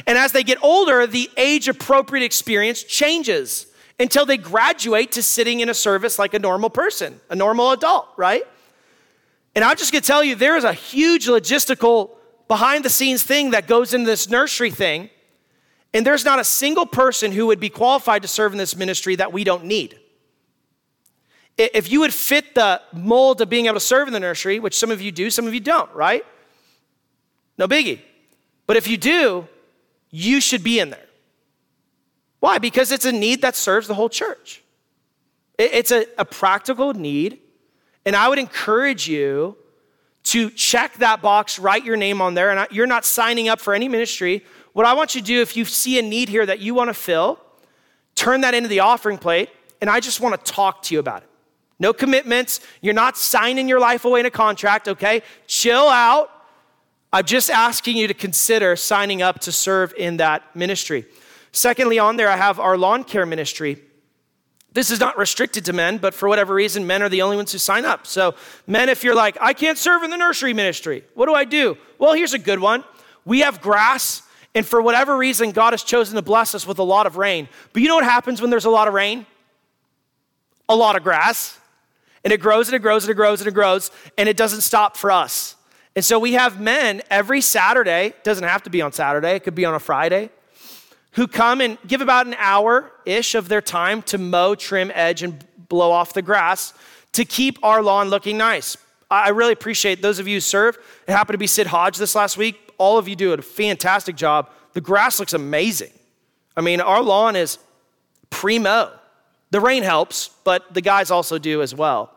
And 0.06 0.18
as 0.18 0.32
they 0.34 0.44
get 0.44 0.62
older, 0.62 1.08
the 1.08 1.30
age 1.38 1.68
appropriate 1.68 2.24
experience 2.24 2.84
changes 2.84 3.68
until 4.00 4.26
they 4.26 4.38
graduate 4.38 5.14
to 5.14 5.24
sitting 5.24 5.62
in 5.62 5.70
a 5.70 5.74
service 5.74 6.20
like 6.20 6.34
a 6.34 6.40
normal 6.40 6.70
person, 6.70 7.20
a 7.30 7.36
normal 7.36 7.72
adult, 7.72 8.08
right? 8.18 8.44
And 9.56 9.64
I'm 9.64 9.78
just 9.78 9.92
gonna 9.92 10.02
tell 10.02 10.24
you, 10.24 10.36
there 10.36 10.58
is 10.58 10.64
a 10.64 10.74
huge 10.74 11.28
logistical 11.28 12.12
behind 12.50 12.84
the 12.84 12.90
scenes 12.90 13.24
thing 13.24 13.52
that 13.52 13.66
goes 13.66 13.94
into 13.94 14.06
this 14.06 14.30
nursery 14.30 14.72
thing. 14.72 15.10
And 15.94 16.06
there's 16.06 16.26
not 16.26 16.38
a 16.38 16.44
single 16.44 16.86
person 16.86 17.32
who 17.32 17.48
would 17.48 17.62
be 17.62 17.70
qualified 17.70 18.22
to 18.24 18.28
serve 18.28 18.52
in 18.52 18.58
this 18.58 18.76
ministry 18.76 19.16
that 19.16 19.32
we 19.32 19.46
don't 19.46 19.64
need 19.64 19.98
if 21.60 21.92
you 21.92 22.00
would 22.00 22.14
fit 22.14 22.56
the 22.56 22.82
mold 22.94 23.42
of 23.42 23.50
being 23.50 23.66
able 23.66 23.76
to 23.76 23.82
serve 23.82 24.08
in 24.08 24.14
the 24.14 24.20
nursery, 24.20 24.60
which 24.60 24.78
some 24.78 24.92
of 24.92 25.02
you 25.02 25.12
do, 25.12 25.30
some 25.30 25.46
of 25.46 25.54
you 25.54 25.60
don't, 25.60 25.94
right? 25.94 26.26
No 27.58 27.68
biggie. 27.68 28.00
But 28.66 28.78
if 28.78 28.88
you 28.88 28.96
do, 28.96 29.48
you 30.10 30.40
should 30.40 30.64
be 30.64 30.80
in 30.80 30.90
there. 30.90 31.06
Why? 32.40 32.58
Because 32.60 32.94
it's 32.94 33.04
a 33.04 33.12
need 33.12 33.42
that 33.42 33.56
serves 33.56 33.88
the 33.88 33.94
whole 33.94 34.08
church. 34.08 34.64
It's 35.58 35.92
a, 35.92 36.06
a 36.18 36.24
practical 36.24 36.94
need. 36.94 37.40
And 38.06 38.16
I 38.16 38.30
would 38.30 38.40
encourage 38.40 39.10
you 39.10 39.58
to 40.30 40.52
check 40.52 40.94
that 40.98 41.24
box, 41.24 41.58
write 41.58 41.84
your 41.84 41.98
name 41.98 42.22
on 42.22 42.36
there. 42.36 42.52
And 42.52 42.68
you're 42.72 42.86
not 42.86 43.04
signing 43.04 43.50
up 43.50 43.60
for 43.60 43.74
any 43.74 43.88
ministry. 43.88 44.46
What 44.74 44.86
I 44.86 44.94
want 44.94 45.16
you 45.16 45.22
to 45.22 45.26
do, 45.26 45.42
if 45.42 45.58
you 45.58 45.66
see 45.66 45.98
a 45.98 46.04
need 46.04 46.30
here 46.30 46.46
that 46.46 46.60
you 46.60 46.76
want 46.76 46.90
to 46.90 46.94
fill, 46.94 47.40
turn 48.14 48.42
that 48.42 48.54
into 48.54 48.70
the 48.70 48.82
offering 48.82 49.18
plate. 49.18 49.50
And 49.82 49.90
I 49.90 50.00
just 50.00 50.20
want 50.20 50.38
to 50.38 50.52
talk 50.52 50.84
to 50.84 50.94
you 50.94 51.00
about 51.00 51.24
it. 51.24 51.30
No 51.80 51.94
commitments. 51.94 52.60
You're 52.82 52.94
not 52.94 53.18
signing 53.18 53.68
your 53.68 53.80
life 53.80 54.06
away 54.06 54.20
in 54.20 54.28
a 54.28 54.32
contract, 54.32 54.88
okay? 54.88 55.24
Chill 55.48 55.90
out. 55.90 56.30
I'm 57.12 57.26
just 57.26 57.50
asking 57.50 57.98
you 57.98 58.08
to 58.08 58.14
consider 58.14 58.76
signing 58.76 59.24
up 59.24 59.40
to 59.40 59.52
serve 59.52 59.96
in 59.98 60.18
that 60.18 60.56
ministry. 60.56 61.06
Secondly, 61.52 61.98
on 61.98 62.18
there, 62.18 62.30
I 62.30 62.38
have 62.38 62.60
our 62.60 62.78
lawn 62.78 63.04
care 63.04 63.26
ministry. 63.26 63.82
This 64.74 64.92
is 64.92 65.00
not 65.00 65.18
restricted 65.18 65.66
to 65.66 65.74
men, 65.74 65.98
but 65.98 66.14
for 66.14 66.30
whatever 66.30 66.54
reason, 66.54 66.86
men 66.86 67.02
are 67.02 67.10
the 67.10 67.24
only 67.24 67.36
ones 67.36 67.52
who 67.52 67.58
sign 67.58 67.86
up. 67.86 68.06
So, 68.06 68.36
men, 68.68 68.88
if 68.88 69.04
you're 69.04 69.16
like, 69.16 69.38
I 69.42 69.54
can't 69.54 69.78
serve 69.78 70.04
in 70.04 70.12
the 70.12 70.18
nursery 70.18 70.54
ministry, 70.54 71.04
what 71.16 71.26
do 71.26 71.34
I 71.34 71.44
do? 71.44 71.78
Well, 71.98 72.14
here's 72.14 72.34
a 72.34 72.40
good 72.40 72.60
one. 72.60 72.84
We 73.26 73.40
have 73.40 73.62
grass, 73.62 74.22
and 74.54 74.66
for 74.66 74.82
whatever 74.82 75.18
reason, 75.18 75.52
God 75.52 75.74
has 75.74 75.84
chosen 75.84 76.16
to 76.16 76.22
bless 76.22 76.54
us 76.54 76.68
with 76.68 76.78
a 76.78 76.84
lot 76.84 77.08
of 77.08 77.18
rain. 77.18 77.50
But 77.74 77.82
you 77.82 77.88
know 77.88 77.96
what 77.96 78.04
happens 78.04 78.42
when 78.42 78.52
there's 78.52 78.66
a 78.66 78.70
lot 78.70 78.88
of 78.88 78.94
rain? 78.94 79.26
A 80.68 80.76
lot 80.76 80.96
of 80.96 81.04
grass. 81.04 81.58
And 82.24 82.32
it 82.32 82.40
grows 82.40 82.68
and 82.68 82.76
it 82.76 82.80
grows 82.80 83.06
and 83.06 83.12
it 83.12 83.16
grows 83.16 83.42
and 83.42 83.48
it 83.48 83.54
grows, 83.54 83.90
and 84.18 84.30
it 84.30 84.38
doesn't 84.38 84.62
stop 84.62 84.98
for 84.98 85.10
us. 85.10 85.56
And 85.96 86.06
so 86.06 86.20
we 86.20 86.34
have 86.34 86.62
men 86.62 87.02
every 87.10 87.42
Saturday, 87.42 88.14
doesn't 88.24 88.44
have 88.44 88.64
to 88.64 88.70
be 88.70 88.82
on 88.82 88.92
Saturday, 88.92 89.36
it 89.36 89.44
could 89.44 89.56
be 89.56 89.66
on 89.66 89.74
a 89.74 89.80
Friday, 89.80 90.30
who 91.12 91.28
come 91.28 91.62
and 91.62 91.78
give 91.88 92.02
about 92.02 92.28
an 92.28 92.36
hour 92.38 92.92
ish 93.06 93.36
of 93.36 93.50
their 93.50 93.62
time 93.62 94.02
to 94.04 94.18
mow, 94.18 94.56
trim, 94.56 94.92
edge, 94.94 95.24
and 95.24 95.44
blow 95.68 95.92
off 95.92 96.14
the 96.14 96.22
grass 96.22 96.74
to 97.14 97.26
keep 97.26 97.58
our 97.64 97.82
lawn 97.82 98.10
looking 98.10 98.38
nice. 98.38 98.78
I 99.12 99.30
really 99.30 99.54
appreciate 99.54 100.02
those 100.02 100.20
of 100.20 100.28
you 100.28 100.36
who 100.36 100.42
serve. 100.42 100.78
It 101.08 101.12
happened 101.12 101.34
to 101.34 101.40
be 101.40 101.48
Sid 101.48 101.68
Hodge 101.68 101.98
this 101.98 102.14
last 102.14 102.38
week. 102.38 102.74
All 102.78 102.98
of 102.98 103.08
you 103.08 103.16
do 103.16 103.34
a 103.34 103.42
fantastic 103.42 104.16
job. 104.16 104.50
The 104.74 104.82
grass 104.82 105.20
looks 105.20 105.34
amazing. 105.34 105.92
I 106.56 106.62
mean, 106.62 106.80
our 106.80 107.02
lawn 107.02 107.36
is 107.36 107.58
primo. 108.30 108.92
The 109.50 109.60
rain 109.60 109.82
helps, 109.82 110.30
but 110.44 110.74
the 110.74 110.82
guys 110.82 111.10
also 111.10 111.40
do 111.40 111.64
as 111.64 111.74
well. 111.74 112.14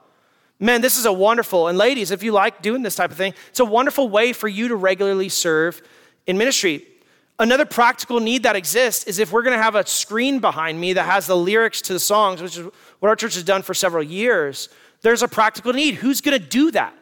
Men, 0.61 0.81
this 0.81 0.99
is 0.99 1.07
a 1.07 1.13
wonderful, 1.13 1.69
and 1.69 1.77
ladies, 1.77 2.11
if 2.11 2.23
you 2.23 2.31
like 2.31 2.63
doing 2.63 2.83
this 2.83 2.95
type 2.95 3.11
of 3.11 3.17
thing, 3.17 3.35
it's 3.49 3.59
a 3.59 3.65
wonderful 3.65 4.09
way 4.09 4.33
for 4.33 4.47
you 4.47 4.69
to 4.69 4.77
regularly 4.77 5.29
serve 5.29 5.83
in 6.27 6.39
ministry. 6.39 6.87
Another 7.39 7.65
practical 7.65 8.21
need 8.21 8.43
that 8.45 8.57
exists 8.57 9.05
is 9.05 9.19
if 9.19 9.33
we're 9.33 9.43
going 9.43 9.57
to 9.57 9.63
have 9.63 9.75
a 9.75 9.87
screen 9.87 10.39
behind 10.39 10.81
me 10.81 10.93
that 10.93 11.05
has 11.05 11.27
the 11.27 11.37
lyrics 11.37 11.83
to 11.83 11.93
the 11.93 12.01
songs, 12.01 12.41
which 12.41 12.57
is 12.59 12.67
what 13.01 13.09
our 13.09 13.17
church 13.17 13.35
has 13.35 13.43
done 13.43 13.63
for 13.63 13.75
several 13.75 14.03
years, 14.03 14.69
there's 15.01 15.23
a 15.23 15.29
practical 15.29 15.73
need. 15.73 15.95
Who's 15.97 16.21
going 16.21 16.39
to 16.39 16.45
do 16.47 16.71
that? 16.71 16.95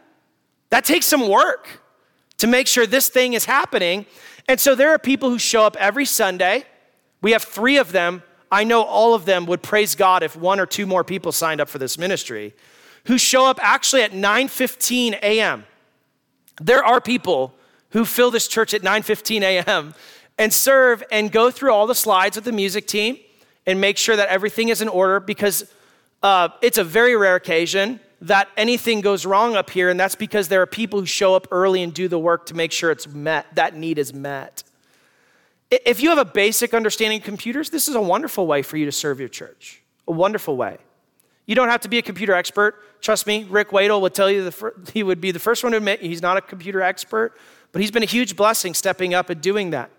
That 0.70 0.84
takes 0.84 1.06
some 1.06 1.28
work 1.28 1.68
to 2.38 2.46
make 2.46 2.66
sure 2.66 2.86
this 2.86 3.08
thing 3.08 3.34
is 3.34 3.44
happening. 3.44 4.06
And 4.48 4.58
so 4.58 4.74
there 4.74 4.90
are 4.90 4.98
people 4.98 5.28
who 5.28 5.38
show 5.38 5.64
up 5.64 5.76
every 5.76 6.06
Sunday. 6.06 6.64
We 7.20 7.32
have 7.32 7.42
three 7.42 7.76
of 7.76 7.92
them. 7.92 8.22
I 8.50 8.64
know 8.64 8.82
all 8.82 9.14
of 9.14 9.26
them 9.26 9.46
would 9.46 9.62
praise 9.62 9.94
God 9.94 10.22
if 10.22 10.36
one 10.36 10.58
or 10.58 10.66
two 10.66 10.86
more 10.86 11.04
people 11.04 11.32
signed 11.32 11.60
up 11.60 11.68
for 11.68 11.78
this 11.78 11.98
ministry 11.98 12.54
who 13.04 13.18
show 13.18 13.46
up 13.46 13.58
actually 13.62 14.02
at 14.02 14.12
9:15 14.12 15.14
a.m. 15.22 15.64
There 16.60 16.84
are 16.84 17.00
people 17.00 17.54
who 17.90 18.04
fill 18.04 18.30
this 18.30 18.48
church 18.48 18.74
at 18.74 18.82
9:15 18.82 19.42
a.m. 19.42 19.94
and 20.40 20.54
serve 20.54 21.04
and 21.12 21.30
go 21.30 21.50
through 21.50 21.70
all 21.70 21.86
the 21.86 21.94
slides 21.94 22.34
with 22.34 22.46
the 22.46 22.52
music 22.52 22.86
team 22.86 23.18
and 23.66 23.78
make 23.78 23.98
sure 23.98 24.16
that 24.16 24.26
everything 24.28 24.70
is 24.70 24.80
in 24.80 24.88
order 24.88 25.20
because 25.20 25.70
uh, 26.22 26.48
it's 26.62 26.78
a 26.78 26.82
very 26.82 27.14
rare 27.14 27.36
occasion 27.36 28.00
that 28.22 28.48
anything 28.56 29.02
goes 29.02 29.26
wrong 29.26 29.54
up 29.54 29.68
here, 29.68 29.90
and 29.90 30.00
that's 30.00 30.14
because 30.14 30.48
there 30.48 30.62
are 30.62 30.66
people 30.66 30.98
who 30.98 31.06
show 31.06 31.34
up 31.34 31.46
early 31.50 31.82
and 31.82 31.92
do 31.92 32.08
the 32.08 32.18
work 32.18 32.46
to 32.46 32.54
make 32.54 32.72
sure 32.72 32.90
it's 32.90 33.06
met, 33.06 33.54
that 33.54 33.76
need 33.76 33.98
is 33.98 34.14
met. 34.14 34.62
If 35.70 36.02
you 36.02 36.08
have 36.08 36.18
a 36.18 36.24
basic 36.24 36.72
understanding 36.72 37.20
of 37.20 37.24
computers, 37.24 37.68
this 37.68 37.86
is 37.86 37.94
a 37.94 38.00
wonderful 38.00 38.46
way 38.46 38.62
for 38.62 38.78
you 38.78 38.86
to 38.86 38.92
serve 38.92 39.20
your 39.20 39.28
church. 39.28 39.82
A 40.08 40.12
wonderful 40.12 40.56
way. 40.56 40.78
You 41.46 41.54
don't 41.54 41.68
have 41.68 41.82
to 41.82 41.88
be 41.88 41.98
a 41.98 42.02
computer 42.02 42.32
expert. 42.32 42.76
Trust 43.02 43.26
me, 43.26 43.44
Rick 43.44 43.70
Wadle 43.72 44.00
would 44.00 44.14
tell 44.14 44.30
you 44.30 44.44
the 44.44 44.52
fir- 44.52 44.74
he 44.94 45.02
would 45.02 45.20
be 45.20 45.32
the 45.32 45.38
first 45.38 45.62
one 45.62 45.72
to 45.72 45.78
admit 45.78 46.00
he's 46.00 46.22
not 46.22 46.38
a 46.38 46.40
computer 46.40 46.80
expert, 46.80 47.36
but 47.72 47.82
he's 47.82 47.90
been 47.90 48.02
a 48.02 48.06
huge 48.06 48.36
blessing 48.36 48.72
stepping 48.72 49.12
up 49.12 49.28
and 49.28 49.40
doing 49.42 49.70
that. 49.70 49.90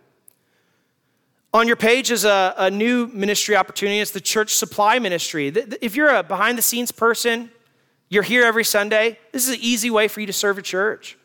On 1.54 1.68
your 1.68 1.76
page 1.76 2.12
is 2.12 2.24
a, 2.24 2.54
a 2.58 2.72
new 2.72 3.08
ministry 3.08 3.58
opportunity. 3.58 4.00
It's 4.00 4.12
the 4.12 4.22
church 4.22 4.56
supply 4.56 5.00
ministry. 5.00 5.48
If 5.82 5.98
you're 5.98 6.16
a 6.16 6.24
behind 6.24 6.58
the 6.58 6.62
scenes 6.62 6.94
person, 6.94 7.52
you're 8.08 8.24
here 8.24 8.46
every 8.46 8.64
Sunday, 8.64 9.20
this 9.34 9.50
is 9.50 9.56
an 9.56 9.62
easy 9.62 9.90
way 9.90 10.08
for 10.08 10.22
you 10.22 10.28
to 10.28 10.34
serve 10.34 10.58
a 10.58 10.62
church. 10.62 11.18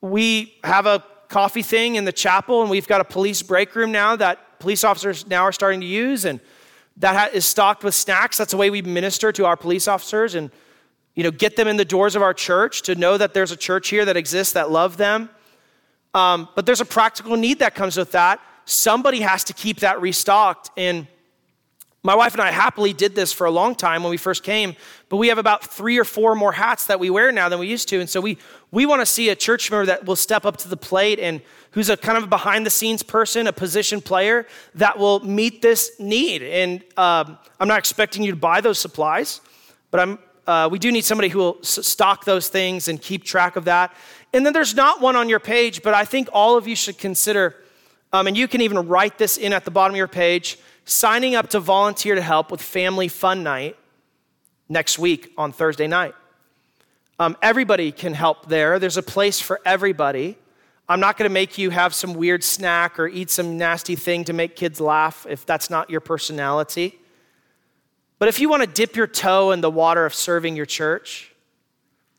We 0.00 0.54
have 0.64 0.86
a 0.86 1.04
coffee 1.28 1.62
thing 1.62 1.94
in 1.94 2.04
the 2.04 2.12
chapel, 2.12 2.62
and 2.62 2.70
we've 2.70 2.88
got 2.88 3.00
a 3.00 3.04
police 3.04 3.42
break 3.42 3.76
room 3.76 3.92
now 3.92 4.16
that 4.16 4.58
police 4.58 4.82
officers 4.82 5.24
now 5.24 5.44
are 5.44 5.52
starting 5.52 5.80
to 5.80 5.86
use, 5.86 6.24
and 6.24 6.40
that 6.96 7.32
is 7.32 7.46
stocked 7.46 7.84
with 7.84 7.94
snacks. 7.94 8.38
That's 8.38 8.50
the 8.50 8.56
way 8.56 8.70
we 8.70 8.82
minister 8.82 9.30
to 9.32 9.46
our 9.46 9.56
police 9.56 9.86
officers 9.86 10.34
and 10.34 10.50
you 11.14 11.22
know 11.22 11.30
get 11.30 11.54
them 11.54 11.68
in 11.68 11.76
the 11.76 11.84
doors 11.84 12.16
of 12.16 12.22
our 12.22 12.34
church 12.34 12.82
to 12.82 12.96
know 12.96 13.16
that 13.16 13.34
there's 13.34 13.52
a 13.52 13.56
church 13.56 13.88
here 13.88 14.04
that 14.04 14.16
exists 14.16 14.54
that 14.54 14.72
love 14.72 14.96
them. 14.96 15.30
Um, 16.12 16.48
but 16.56 16.66
there's 16.66 16.80
a 16.80 16.84
practical 16.84 17.36
need 17.36 17.60
that 17.60 17.76
comes 17.76 17.96
with 17.96 18.12
that. 18.12 18.40
Somebody 18.64 19.20
has 19.20 19.44
to 19.44 19.52
keep 19.52 19.80
that 19.80 20.00
restocked, 20.00 20.70
and 20.76 21.06
my 22.04 22.16
wife 22.16 22.32
and 22.32 22.42
I 22.42 22.50
happily 22.50 22.92
did 22.92 23.14
this 23.14 23.32
for 23.32 23.46
a 23.46 23.50
long 23.50 23.76
time 23.76 24.02
when 24.02 24.10
we 24.10 24.16
first 24.16 24.42
came, 24.42 24.74
but 25.08 25.18
we 25.18 25.28
have 25.28 25.38
about 25.38 25.64
three 25.64 25.98
or 25.98 26.04
four 26.04 26.34
more 26.34 26.50
hats 26.50 26.86
that 26.86 26.98
we 26.98 27.10
wear 27.10 27.30
now 27.30 27.48
than 27.48 27.60
we 27.60 27.68
used 27.68 27.88
to. 27.90 28.00
And 28.00 28.10
so 28.10 28.20
we, 28.20 28.38
we 28.72 28.86
want 28.86 29.02
to 29.02 29.06
see 29.06 29.28
a 29.28 29.36
church 29.36 29.70
member 29.70 29.86
that 29.86 30.04
will 30.04 30.16
step 30.16 30.44
up 30.44 30.56
to 30.58 30.68
the 30.68 30.76
plate 30.76 31.20
and 31.20 31.40
who's 31.70 31.88
a 31.90 31.96
kind 31.96 32.18
of 32.18 32.24
a 32.24 32.26
behind 32.26 32.66
the 32.66 32.70
scenes 32.70 33.04
person, 33.04 33.46
a 33.46 33.52
position 33.52 34.00
player 34.00 34.48
that 34.74 34.98
will 34.98 35.20
meet 35.20 35.62
this 35.62 35.92
need. 36.00 36.42
And 36.42 36.82
um, 36.96 37.38
I'm 37.60 37.68
not 37.68 37.78
expecting 37.78 38.24
you 38.24 38.32
to 38.32 38.36
buy 38.36 38.60
those 38.60 38.80
supplies, 38.80 39.40
but 39.92 40.00
I'm, 40.00 40.18
uh, 40.48 40.68
we 40.72 40.80
do 40.80 40.90
need 40.90 41.04
somebody 41.04 41.28
who 41.28 41.38
will 41.38 41.62
stock 41.62 42.24
those 42.24 42.48
things 42.48 42.88
and 42.88 43.00
keep 43.00 43.22
track 43.22 43.54
of 43.54 43.66
that. 43.66 43.94
And 44.32 44.44
then 44.44 44.52
there's 44.52 44.74
not 44.74 45.00
one 45.00 45.14
on 45.14 45.28
your 45.28 45.38
page, 45.38 45.84
but 45.84 45.94
I 45.94 46.04
think 46.04 46.28
all 46.32 46.56
of 46.56 46.66
you 46.66 46.74
should 46.74 46.98
consider, 46.98 47.62
um, 48.12 48.26
and 48.26 48.36
you 48.36 48.46
can 48.46 48.60
even 48.60 48.88
write 48.88 49.18
this 49.18 49.36
in 49.36 49.52
at 49.52 49.64
the 49.64 49.70
bottom 49.70 49.94
of 49.94 49.98
your 49.98 50.08
page 50.08 50.58
signing 50.84 51.34
up 51.34 51.48
to 51.50 51.60
volunteer 51.60 52.14
to 52.14 52.22
help 52.22 52.50
with 52.50 52.60
Family 52.60 53.08
Fun 53.08 53.42
Night 53.42 53.76
next 54.68 54.98
week 54.98 55.32
on 55.38 55.52
Thursday 55.52 55.86
night. 55.86 56.14
Um, 57.18 57.36
everybody 57.40 57.92
can 57.92 58.14
help 58.14 58.46
there. 58.46 58.78
There's 58.78 58.96
a 58.96 59.02
place 59.02 59.40
for 59.40 59.60
everybody. 59.64 60.36
I'm 60.88 60.98
not 60.98 61.16
going 61.16 61.28
to 61.28 61.32
make 61.32 61.56
you 61.56 61.70
have 61.70 61.94
some 61.94 62.14
weird 62.14 62.42
snack 62.42 62.98
or 62.98 63.06
eat 63.06 63.30
some 63.30 63.56
nasty 63.56 63.94
thing 63.94 64.24
to 64.24 64.32
make 64.32 64.56
kids 64.56 64.80
laugh 64.80 65.26
if 65.28 65.46
that's 65.46 65.70
not 65.70 65.88
your 65.88 66.00
personality. 66.00 66.98
But 68.18 68.28
if 68.28 68.40
you 68.40 68.48
want 68.48 68.62
to 68.62 68.68
dip 68.68 68.96
your 68.96 69.06
toe 69.06 69.52
in 69.52 69.60
the 69.60 69.70
water 69.70 70.04
of 70.04 70.14
serving 70.14 70.56
your 70.56 70.66
church, 70.66 71.32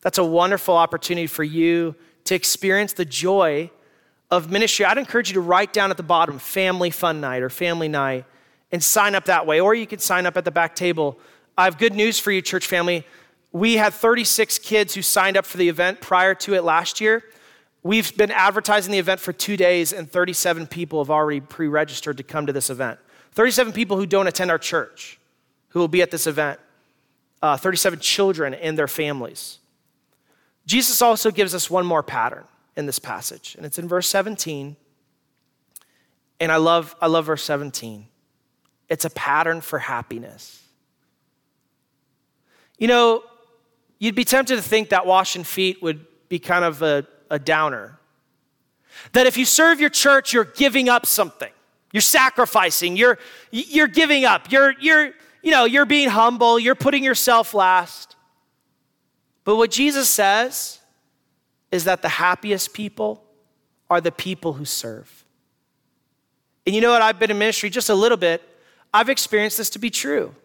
that's 0.02 0.18
a 0.18 0.24
wonderful 0.24 0.76
opportunity 0.76 1.28
for 1.28 1.44
you 1.44 1.96
to 2.26 2.36
experience 2.36 2.94
the 2.94 3.06
joy 3.06 3.70
of 4.34 4.50
ministry. 4.50 4.84
I'd 4.84 4.98
encourage 4.98 5.30
you 5.30 5.36
to 5.36 5.42
write 5.42 5.74
down 5.74 5.92
at 5.92 5.98
the 5.98 6.04
bottom 6.04 6.40
family 6.40 6.90
fun 6.90 7.22
night 7.22 7.44
or 7.44 7.52
family 7.52 7.88
night 7.88 8.26
and 8.72 8.84
sign 8.84 9.14
up 9.14 9.26
that 9.26 9.46
way. 9.46 9.60
Or 9.60 9.76
you 9.76 9.86
can 9.86 10.00
sign 10.00 10.26
up 10.26 10.36
at 10.38 10.44
the 10.44 10.50
back 10.50 10.76
table. 10.76 11.20
I 11.56 11.66
have 11.66 11.78
good 11.78 11.94
news 11.94 12.18
for 12.18 12.32
you, 12.32 12.42
church 12.42 12.66
family. 12.66 13.06
We 13.52 13.76
had 13.76 13.94
36 13.94 14.58
kids 14.58 14.96
who 14.96 15.04
signed 15.04 15.38
up 15.38 15.46
for 15.46 15.58
the 15.58 15.70
event 15.70 16.02
prior 16.02 16.34
to 16.36 16.56
it 16.56 16.64
last 16.64 17.00
year. 17.00 17.24
We've 17.84 18.16
been 18.18 18.32
advertising 18.32 18.92
the 18.92 18.98
event 18.98 19.20
for 19.20 19.34
two 19.34 19.56
days, 19.56 19.94
and 19.94 20.10
37 20.10 20.66
people 20.66 21.04
have 21.04 21.12
already 21.12 21.42
pre 21.42 21.68
registered 21.68 22.18
to 22.18 22.24
come 22.24 22.48
to 22.48 22.54
this 22.54 22.72
event. 22.72 23.00
37 23.34 23.72
people 23.72 23.98
who 23.98 24.08
don't 24.08 24.26
attend 24.26 24.50
our 24.50 24.58
church 24.58 25.20
who 25.70 25.80
will 25.80 25.88
be 25.88 26.02
at 26.02 26.10
this 26.10 26.26
event, 26.26 26.60
uh, 27.44 27.56
37 27.58 28.00
children 28.00 28.56
and 28.56 28.80
their 28.80 28.88
families. 28.88 29.60
Jesus 30.66 31.04
also 31.04 31.30
gives 31.30 31.54
us 31.54 31.70
one 31.70 31.86
more 31.86 32.02
pattern 32.02 32.46
in 32.76 32.86
this 32.86 33.00
passage, 33.00 33.56
and 33.56 33.66
it's 33.66 33.78
in 33.78 33.88
verse 33.88 34.08
17. 34.10 34.76
And 36.40 36.52
I 36.52 36.58
love, 36.58 36.96
I 37.00 37.08
love 37.08 37.26
verse 37.28 37.44
17. 37.44 38.08
It's 38.90 39.06
a 39.06 39.10
pattern 39.12 39.62
for 39.62 39.80
happiness. 39.80 40.62
You 42.78 42.88
know, 42.88 43.24
you'd 44.00 44.16
be 44.16 44.26
tempted 44.26 44.56
to 44.58 44.62
think 44.62 44.90
that 44.90 45.06
washing 45.06 45.44
feet 45.44 45.82
would 45.82 46.06
be 46.28 46.40
kind 46.40 46.66
of 46.66 46.82
a, 46.82 47.08
a 47.30 47.40
downer. 47.40 47.98
That 49.14 49.28
if 49.28 49.38
you 49.38 49.46
serve 49.46 49.80
your 49.80 49.90
church, 49.90 50.34
you're 50.34 50.44
giving 50.44 50.90
up 50.90 51.06
something. 51.06 51.52
You're 51.94 52.02
sacrificing. 52.02 52.98
You're, 52.98 53.20
you're 53.52 53.88
giving 53.88 54.26
up. 54.26 54.52
You're, 54.52 54.74
you're, 54.80 55.12
you 55.42 55.52
know, 55.52 55.66
you're 55.66 55.86
being 55.86 56.10
humble. 56.10 56.60
You're 56.60 56.76
putting 56.76 57.04
yourself 57.04 57.54
last. 57.54 58.16
But 59.44 59.56
what 59.56 59.72
Jesus 59.72 60.10
says 60.10 60.80
is 61.74 61.86
that 61.86 62.04
the 62.04 62.08
happiest 62.08 62.72
people 62.72 63.24
are 63.90 64.00
the 64.00 64.12
people 64.12 64.54
who 64.54 64.64
serve. 64.64 65.26
And 66.68 66.76
you 66.76 66.82
know 66.82 66.92
what? 66.92 67.02
I've 67.02 67.18
been 67.18 67.32
in 67.32 67.40
ministry 67.40 67.72
just 67.72 67.90
a 67.90 67.96
little 67.96 68.18
bit. 68.18 68.44
I've 68.94 69.10
experienced 69.10 69.58
this 69.58 69.72
to 69.72 69.80
be 69.80 69.90
true. 69.90 70.36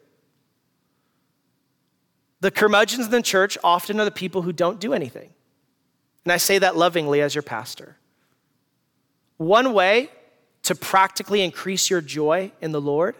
The 2.41 2.51
curmudgeons 2.51 3.05
in 3.05 3.11
the 3.11 3.21
church 3.21 3.59
often 3.63 4.01
are 4.01 4.07
the 4.07 4.11
people 4.11 4.41
who 4.41 4.55
don't 4.55 4.81
do 4.81 4.95
anything. 4.95 5.35
And 6.25 6.33
I 6.33 6.39
say 6.39 6.59
that 6.61 6.79
lovingly 6.79 7.21
as 7.21 7.35
your 7.35 7.43
pastor. 7.43 7.99
One 9.37 9.75
way 9.75 10.11
to 10.63 10.75
practically 10.75 11.43
increase 11.43 11.91
your 11.91 12.01
joy 12.01 12.53
in 12.63 12.73
the 12.73 12.81
Lord 12.81 13.17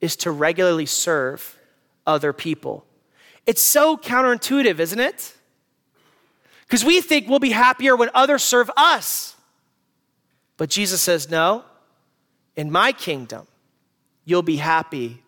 is 0.00 0.16
to 0.16 0.32
regularly 0.32 0.86
serve 0.86 1.56
other 2.04 2.32
people. 2.32 2.84
It's 3.46 3.62
so 3.62 3.96
counterintuitive, 3.96 4.80
isn't 4.80 5.00
it? 5.00 5.36
Because 6.72 6.86
we 6.86 7.02
think 7.02 7.28
we'll 7.28 7.38
be 7.38 7.50
happier 7.50 7.94
when 7.94 8.08
others 8.14 8.42
serve 8.42 8.70
us. 8.78 9.36
But 10.56 10.70
Jesus 10.70 11.02
says, 11.02 11.28
no, 11.28 11.64
in 12.56 12.72
my 12.72 12.92
kingdom, 12.92 13.46
You'll 14.24 14.42
be 14.42 14.56
happy 14.56 15.22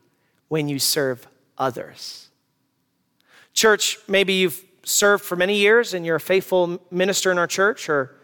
when 0.48 0.68
you 0.68 0.78
serve 0.78 1.26
others. 1.58 2.28
Church, 3.52 3.98
maybe 4.08 4.34
you've 4.34 4.62
served 4.84 5.24
for 5.24 5.36
many 5.36 5.56
years 5.56 5.94
and 5.94 6.06
you're 6.06 6.16
a 6.16 6.20
faithful 6.20 6.80
minister 6.90 7.32
in 7.32 7.38
our 7.38 7.46
church, 7.46 7.88
or 7.88 8.14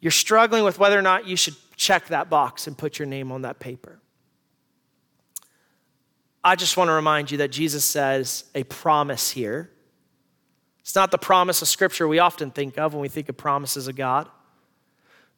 you're 0.00 0.10
struggling 0.10 0.64
with 0.64 0.78
whether 0.78 0.98
or 0.98 1.02
not 1.02 1.26
you 1.26 1.36
should 1.36 1.54
check 1.76 2.08
that 2.08 2.28
box 2.28 2.66
and 2.66 2.76
put 2.76 2.98
your 2.98 3.06
name 3.06 3.30
on 3.30 3.42
that 3.42 3.58
paper. 3.58 3.98
I 6.42 6.56
just 6.56 6.76
want 6.76 6.88
to 6.88 6.92
remind 6.92 7.30
you 7.30 7.38
that 7.38 7.52
Jesus 7.52 7.84
says 7.84 8.44
a 8.54 8.64
promise 8.64 9.30
here. 9.30 9.70
It's 10.90 10.96
not 10.96 11.12
the 11.12 11.18
promise 11.18 11.62
of 11.62 11.68
Scripture 11.68 12.08
we 12.08 12.18
often 12.18 12.50
think 12.50 12.76
of 12.76 12.94
when 12.94 13.00
we 13.00 13.08
think 13.08 13.28
of 13.28 13.36
promises 13.36 13.86
of 13.86 13.94
God. 13.94 14.28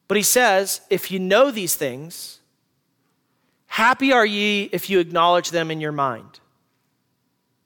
But 0.07 0.17
he 0.17 0.23
says, 0.23 0.81
if 0.89 1.11
you 1.11 1.19
know 1.19 1.51
these 1.51 1.75
things, 1.75 2.39
Happy 3.67 4.11
are 4.11 4.25
ye 4.25 4.63
if 4.71 4.89
you 4.89 4.99
acknowledge 4.99 5.51
them 5.51 5.69
in 5.69 5.79
your 5.79 5.91
mind. 5.91 6.39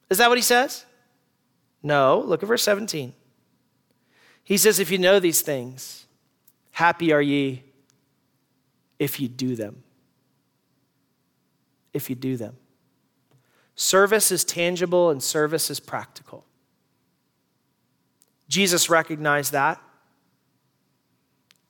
Is 0.10 0.18
that 0.18 0.28
what 0.28 0.38
he 0.38 0.42
says? 0.42 0.86
No. 1.82 2.24
Look 2.26 2.44
at 2.44 2.48
verse 2.48 2.64
17. 2.64 3.14
He 4.44 4.58
says, 4.58 4.80
If 4.80 4.92
you 4.92 4.98
know 4.98 5.22
these 5.22 5.42
things, 5.42 6.08
happy 6.72 7.14
are 7.14 7.22
ye 7.22 7.64
if 9.00 9.18
you 9.22 9.30
do 9.30 9.56
them. 9.56 9.84
If 11.94 12.10
you 12.10 12.18
do 12.18 12.36
them. 12.36 12.58
Service 13.76 14.30
is 14.30 14.44
tangible 14.44 15.10
and 15.10 15.24
service 15.24 15.70
is 15.70 15.80
practical. 15.80 16.44
Jesus 18.48 18.90
recognized 18.90 19.52
that. 19.52 19.82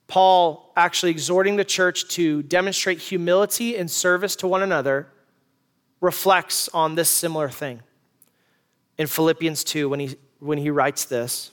Paul 0.07 0.71
actually 0.75 1.11
exhorting 1.11 1.57
the 1.57 1.65
church 1.65 2.07
to 2.09 2.41
demonstrate 2.43 2.99
humility 2.99 3.75
and 3.75 3.91
service 3.91 4.35
to 4.37 4.47
one 4.47 4.63
another 4.63 5.07
reflects 5.99 6.69
on 6.69 6.95
this 6.95 7.09
similar 7.09 7.49
thing 7.49 7.81
in 8.97 9.07
Philippians 9.07 9.63
2 9.63 9.89
when 9.89 9.99
he, 9.99 10.15
when 10.39 10.57
he 10.57 10.69
writes 10.69 11.05
this. 11.05 11.51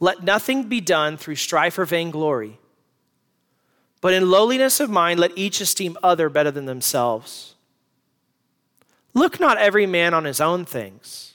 Let 0.00 0.24
nothing 0.24 0.64
be 0.64 0.80
done 0.80 1.16
through 1.16 1.36
strife 1.36 1.78
or 1.78 1.84
vainglory, 1.84 2.58
but 4.00 4.12
in 4.12 4.30
lowliness 4.30 4.80
of 4.80 4.90
mind, 4.90 5.18
let 5.20 5.36
each 5.36 5.60
esteem 5.60 5.96
other 6.02 6.28
better 6.28 6.50
than 6.50 6.66
themselves. 6.66 7.54
Look 9.14 9.40
not 9.40 9.56
every 9.56 9.86
man 9.86 10.12
on 10.12 10.24
his 10.24 10.40
own 10.40 10.66
things, 10.66 11.34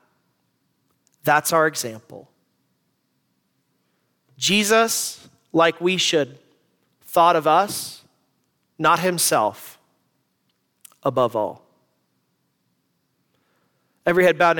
That's 1.23 1.53
our 1.53 1.67
example. 1.67 2.29
Jesus, 4.37 5.29
like 5.53 5.79
we 5.79 5.97
should, 5.97 6.39
thought 7.03 7.35
of 7.35 7.45
us, 7.45 8.03
not 8.79 8.99
himself, 8.99 9.77
above 11.03 11.35
all. 11.35 11.63
Every 14.05 14.23
head 14.23 14.37
bowed 14.37 14.51
and 14.51 14.59